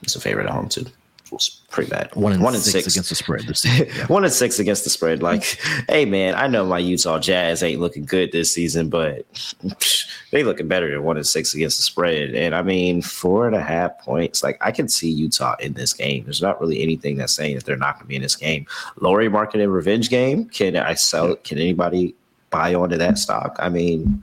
[0.02, 0.86] It's a favorite at home too.
[1.35, 2.15] It's pretty bad.
[2.15, 2.94] One and, One and six, six.
[2.94, 3.43] against the spread.
[3.43, 3.89] This season.
[4.09, 5.23] One and six against the spread.
[5.23, 5.44] Like,
[5.89, 9.24] hey man, I know my Utah Jazz ain't looking good this season, but
[10.31, 12.35] they looking better than one and six against the spread.
[12.35, 14.43] And I mean, four and a half points.
[14.43, 16.24] Like, I can see Utah in this game.
[16.24, 18.66] There's not really anything that's saying that they're not going to be in this game.
[19.01, 20.47] Lauri Markkanen and revenge game.
[20.48, 21.36] Can I sell?
[21.36, 22.15] Can anybody
[22.51, 23.56] buy onto that stock?
[23.59, 24.23] I mean,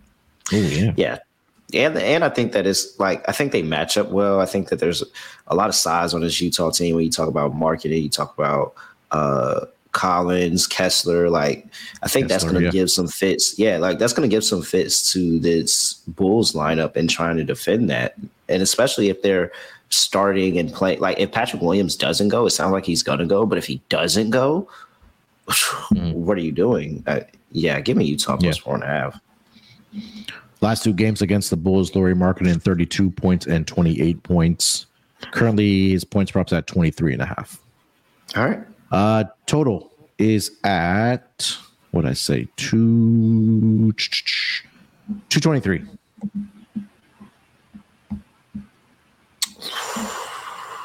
[0.53, 0.93] Oh yeah.
[0.97, 1.17] yeah.
[1.73, 4.39] And and I think that it's like I think they match up well.
[4.39, 5.03] I think that there's
[5.47, 8.33] a lot of size on this Utah team when you talk about Markkanen, you talk
[8.37, 8.73] about
[9.11, 11.65] uh Collins, Kessler, like
[12.01, 12.71] I think that's gonna yeah.
[12.71, 13.59] give some fits.
[13.59, 17.89] Yeah, like that's gonna give some fits to this Bulls lineup and trying to defend
[17.89, 18.15] that.
[18.47, 19.51] And especially if they're
[19.89, 23.45] starting and playing like if Patrick Williams doesn't go, it sounds like he's gonna go,
[23.45, 24.69] but if he doesn't go,
[25.91, 27.03] what are you doing?
[27.05, 27.21] Uh,
[27.51, 28.63] yeah, give me Utah plus Yeah.
[28.63, 29.19] four and a half.
[30.61, 34.85] Last two games against the Bulls, Lauri Markkanen 32 points and 28 points.
[35.31, 37.59] Currently, his points props at 23 and a half.
[38.35, 38.59] All right.
[38.91, 41.55] Uh, total is at
[41.91, 45.81] what I say two two twenty three.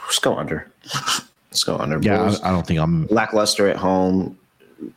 [0.05, 0.71] Let's go under.
[1.51, 1.99] Let's go under.
[2.01, 2.41] Yeah, Bulls.
[2.43, 3.07] I don't think I'm.
[3.09, 4.39] lackluster at home.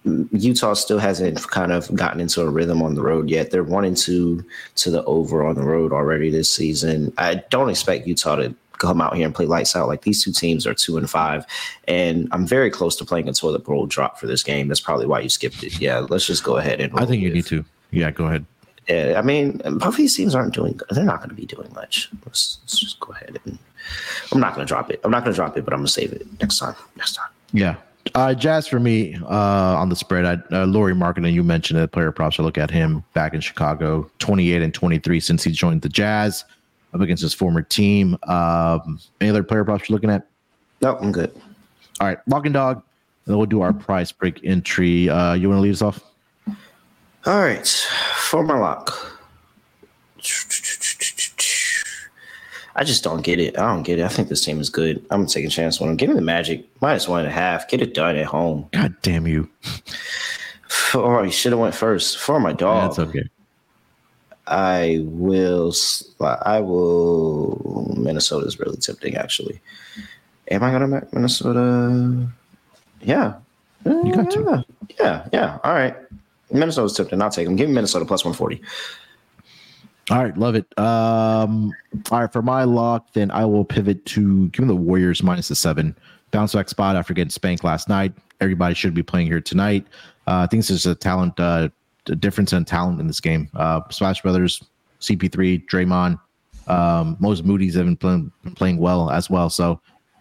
[0.03, 3.51] Utah still hasn't kind of gotten into a rhythm on the road yet.
[3.51, 4.43] They're one and two
[4.75, 7.13] to the over on the road already this season.
[7.17, 9.87] I don't expect Utah to come out here and play lights out.
[9.87, 11.45] Like these two teams are two and five,
[11.87, 14.67] and I'm very close to playing a toilet bowl drop for this game.
[14.67, 15.79] That's probably why you skipped it.
[15.79, 16.93] Yeah, let's just go ahead and.
[16.99, 17.63] I think you roll need to.
[17.91, 18.45] Yeah, go ahead.
[18.87, 20.79] Yeah, I mean, both these teams aren't doing.
[20.89, 22.09] They're not going to be doing much.
[22.25, 23.59] Let's, let's just go ahead and.
[24.31, 24.99] I'm not going to drop it.
[25.03, 26.75] I'm not going to drop it, but I'm going to save it next time.
[26.95, 27.29] Next time.
[27.53, 27.75] Yeah.
[28.15, 30.25] Uh, Jazz for me uh, on the spread.
[30.25, 31.91] I, uh, Lauri Markkanen, you mentioned it.
[31.91, 32.39] Player props.
[32.39, 36.45] I look at him back in Chicago, 28 and 23 since he joined the Jazz
[36.93, 38.17] up against his former team.
[38.23, 40.27] Um, any other player props you're looking at?
[40.81, 41.31] No, I'm good.
[41.99, 42.77] All right, lock and dog.
[42.77, 45.09] And then we'll do our Prize Pick entry.
[45.09, 46.03] Uh, you want to lead us off?
[47.25, 49.18] All right, for my lock.
[52.75, 53.57] I just don't get it.
[53.57, 54.05] I don't get it.
[54.05, 55.03] I think this team is good.
[55.09, 55.97] I'm taking a chance on them.
[55.97, 57.67] Give me the Magic minus one and a half.
[57.67, 58.67] Get it done at home.
[58.71, 59.49] God damn you.
[60.93, 62.95] Oh, you should have went first for my dog.
[62.95, 63.29] That's okay.
[64.47, 65.73] I will.
[66.19, 67.93] I will.
[67.97, 69.59] Minnesota is really tempting, actually.
[70.49, 72.27] Am I gonna make Minnesota?
[73.01, 73.35] Yeah.
[73.85, 74.65] You got to.
[74.99, 75.59] Yeah, yeah.
[75.63, 75.95] All right.
[76.51, 77.21] Minnesota's tempting.
[77.21, 77.55] I'll take them.
[77.55, 78.61] Give me Minnesota plus 140.
[80.09, 80.65] All right, love it.
[80.79, 81.71] Um,
[82.09, 85.49] all right, for my lock, then I will pivot to give me the Warriors minus
[85.49, 85.95] the seven.
[86.31, 88.13] Bounce back spot after getting spanked last night.
[88.41, 89.85] Everybody should be playing here tonight.
[90.25, 91.69] Uh, I think this is a talent, uh,
[92.07, 93.49] a difference in talent in this game.
[93.55, 94.63] Uh, Splash Brothers,
[94.99, 96.19] CP3, Draymond,
[96.69, 99.49] um, Moses Moody's have been playing, playing well as well.
[99.49, 99.79] So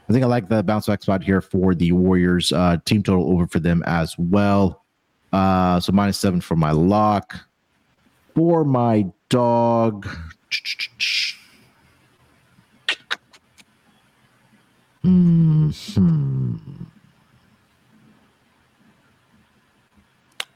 [0.09, 2.53] I think I like the bounce back spot here for the Warriors.
[2.53, 4.85] Uh, team total over for them as well.
[5.33, 7.39] Uh, so minus seven for my lock.
[8.35, 10.07] For my dog.
[15.03, 15.71] Hmm.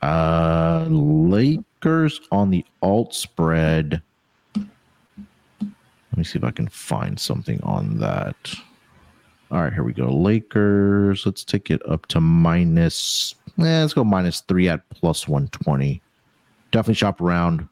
[0.01, 4.03] Uh, Lakers on the alt spread.
[4.57, 8.37] Let me see if I can find something on that.
[9.51, 10.13] All right, here we go.
[10.13, 11.25] Lakers.
[11.25, 13.35] Let's take it up to minus.
[13.59, 16.03] Eh, let's go minus three at plus 120.
[16.73, 17.69] Definitely shop around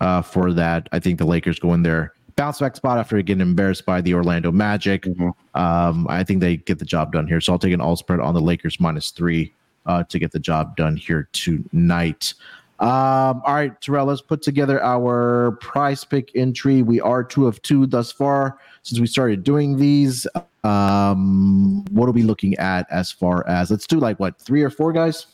[0.00, 0.88] uh, for that.
[0.92, 4.14] I think the Lakers go in there, bounce back spot after getting embarrassed by the
[4.14, 5.02] Orlando Magic.
[5.02, 5.60] Mm-hmm.
[5.60, 7.40] Um, I think they get the job done here.
[7.40, 9.52] So I'll take an all spread on the Lakers minus three
[9.86, 12.34] uh, to get the job done here tonight.
[12.80, 16.82] Um, all right, Terrell, let's put together our Prize Pick entry.
[16.82, 20.28] We are two of two thus far since we started doing these.
[20.62, 24.70] Um, what are we looking at as far as let's do like what three or
[24.70, 25.26] four guys?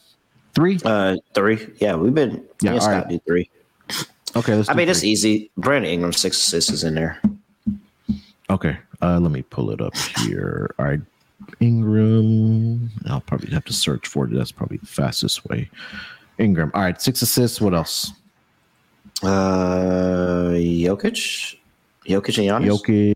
[0.55, 0.78] Three?
[0.85, 1.66] Uh, three.
[1.81, 2.43] Yeah, we've been.
[2.62, 3.07] Yeah, all right.
[3.07, 3.51] do three.
[4.36, 4.90] Okay, I mean, three.
[4.90, 5.51] it's easy.
[5.56, 7.20] Brandon Ingram six assists is in there.
[8.51, 10.74] Okay, uh, let me pull it up here.
[10.78, 11.01] All right,
[11.61, 12.90] Ingram.
[13.06, 14.32] I'll probably have to search for it.
[14.32, 15.70] That's probably the fastest way.
[16.39, 16.70] Ingram.
[16.74, 17.61] All right, six assists.
[17.61, 18.12] What else?
[19.23, 21.56] Uh, Jokic,
[22.06, 22.81] Jokic and Giannis.
[22.81, 23.15] Jokic.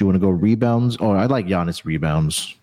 [0.00, 0.96] You want to go rebounds?
[1.00, 2.54] Oh, I like Giannis rebounds.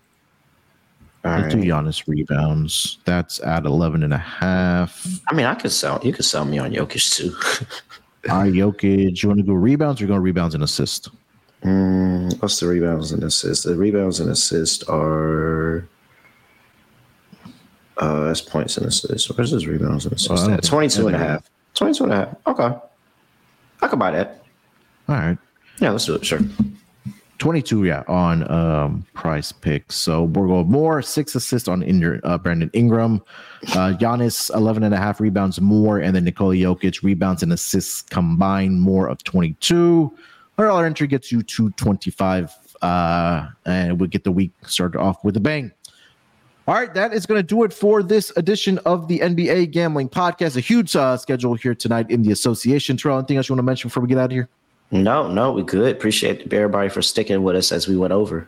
[1.24, 2.98] All Let's do Giannis rebounds.
[3.04, 5.06] That's at 11 and a half.
[5.28, 6.00] I mean, I could sell.
[6.04, 7.34] You could sell me on Jokic too.
[8.30, 9.22] All right, Jokic.
[9.22, 11.08] You want to go rebounds or go rebounds and assist?
[11.62, 13.64] Mm, what's the rebounds and assists?
[13.64, 15.88] The rebounds and assists are
[17.98, 19.30] uh, that's points and assists.
[19.30, 20.46] Where's his rebounds and assists?
[20.46, 21.50] Oh, 22 and a half.
[21.74, 22.36] 22 and a half.
[22.46, 22.78] Okay.
[23.82, 24.42] I could buy that.
[25.08, 25.38] All right.
[25.80, 26.24] Yeah, let's do it.
[26.24, 26.40] Sure.
[27.38, 29.94] 22, yeah, on um, Prize Picks.
[29.94, 33.22] So we're more, six assists on Inder, uh, Brandon Ingram.
[33.68, 35.98] Uh, Giannis, 11 and a half rebounds more.
[35.98, 40.16] And then Nikola Jokic, rebounds and assists combined more of 22.
[40.58, 42.54] Our entry gets you to 25.
[42.82, 45.72] Uh, and we get the week started off with a bang.
[46.68, 50.08] All right, that is going to do it for this edition of the NBA Gambling
[50.08, 50.56] Podcast.
[50.56, 52.96] A huge uh, schedule here tonight in the association.
[52.96, 54.48] Terrell, anything else you want to mention before we get out of here?
[54.90, 55.94] No, no, we good.
[55.94, 58.46] Appreciate everybody for sticking with us as we went over.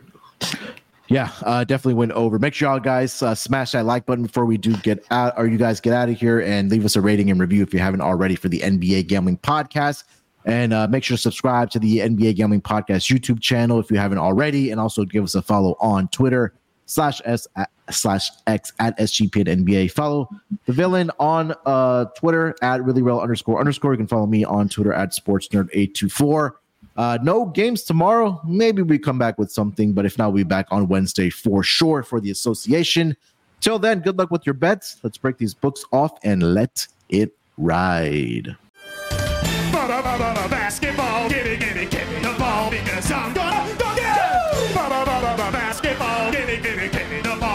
[1.09, 2.37] Yeah, uh, definitely went over.
[2.37, 5.47] Make sure y'all guys uh, smash that like button before we do get out, or
[5.47, 7.79] you guys get out of here, and leave us a rating and review if you
[7.79, 10.03] haven't already for the NBA Gambling Podcast.
[10.45, 13.97] And uh, make sure to subscribe to the NBA Gambling Podcast YouTube channel if you
[13.97, 16.53] haven't already, and also give us a follow on Twitter
[16.85, 17.47] slash S
[17.91, 19.91] slash X at SGP NBA.
[19.91, 20.29] Follow
[20.65, 23.93] the villain on uh, Twitter at really real underscore underscore.
[23.93, 26.51] You can follow me on Twitter at sportsnerd824.
[26.97, 28.41] Uh, no games tomorrow.
[28.45, 31.63] Maybe we come back with something, but if not, we'll be back on Wednesday for
[31.63, 33.15] sure for the association.
[33.61, 34.97] Till then, good luck with your bets.
[35.03, 38.55] Let's break these books off and let it ride.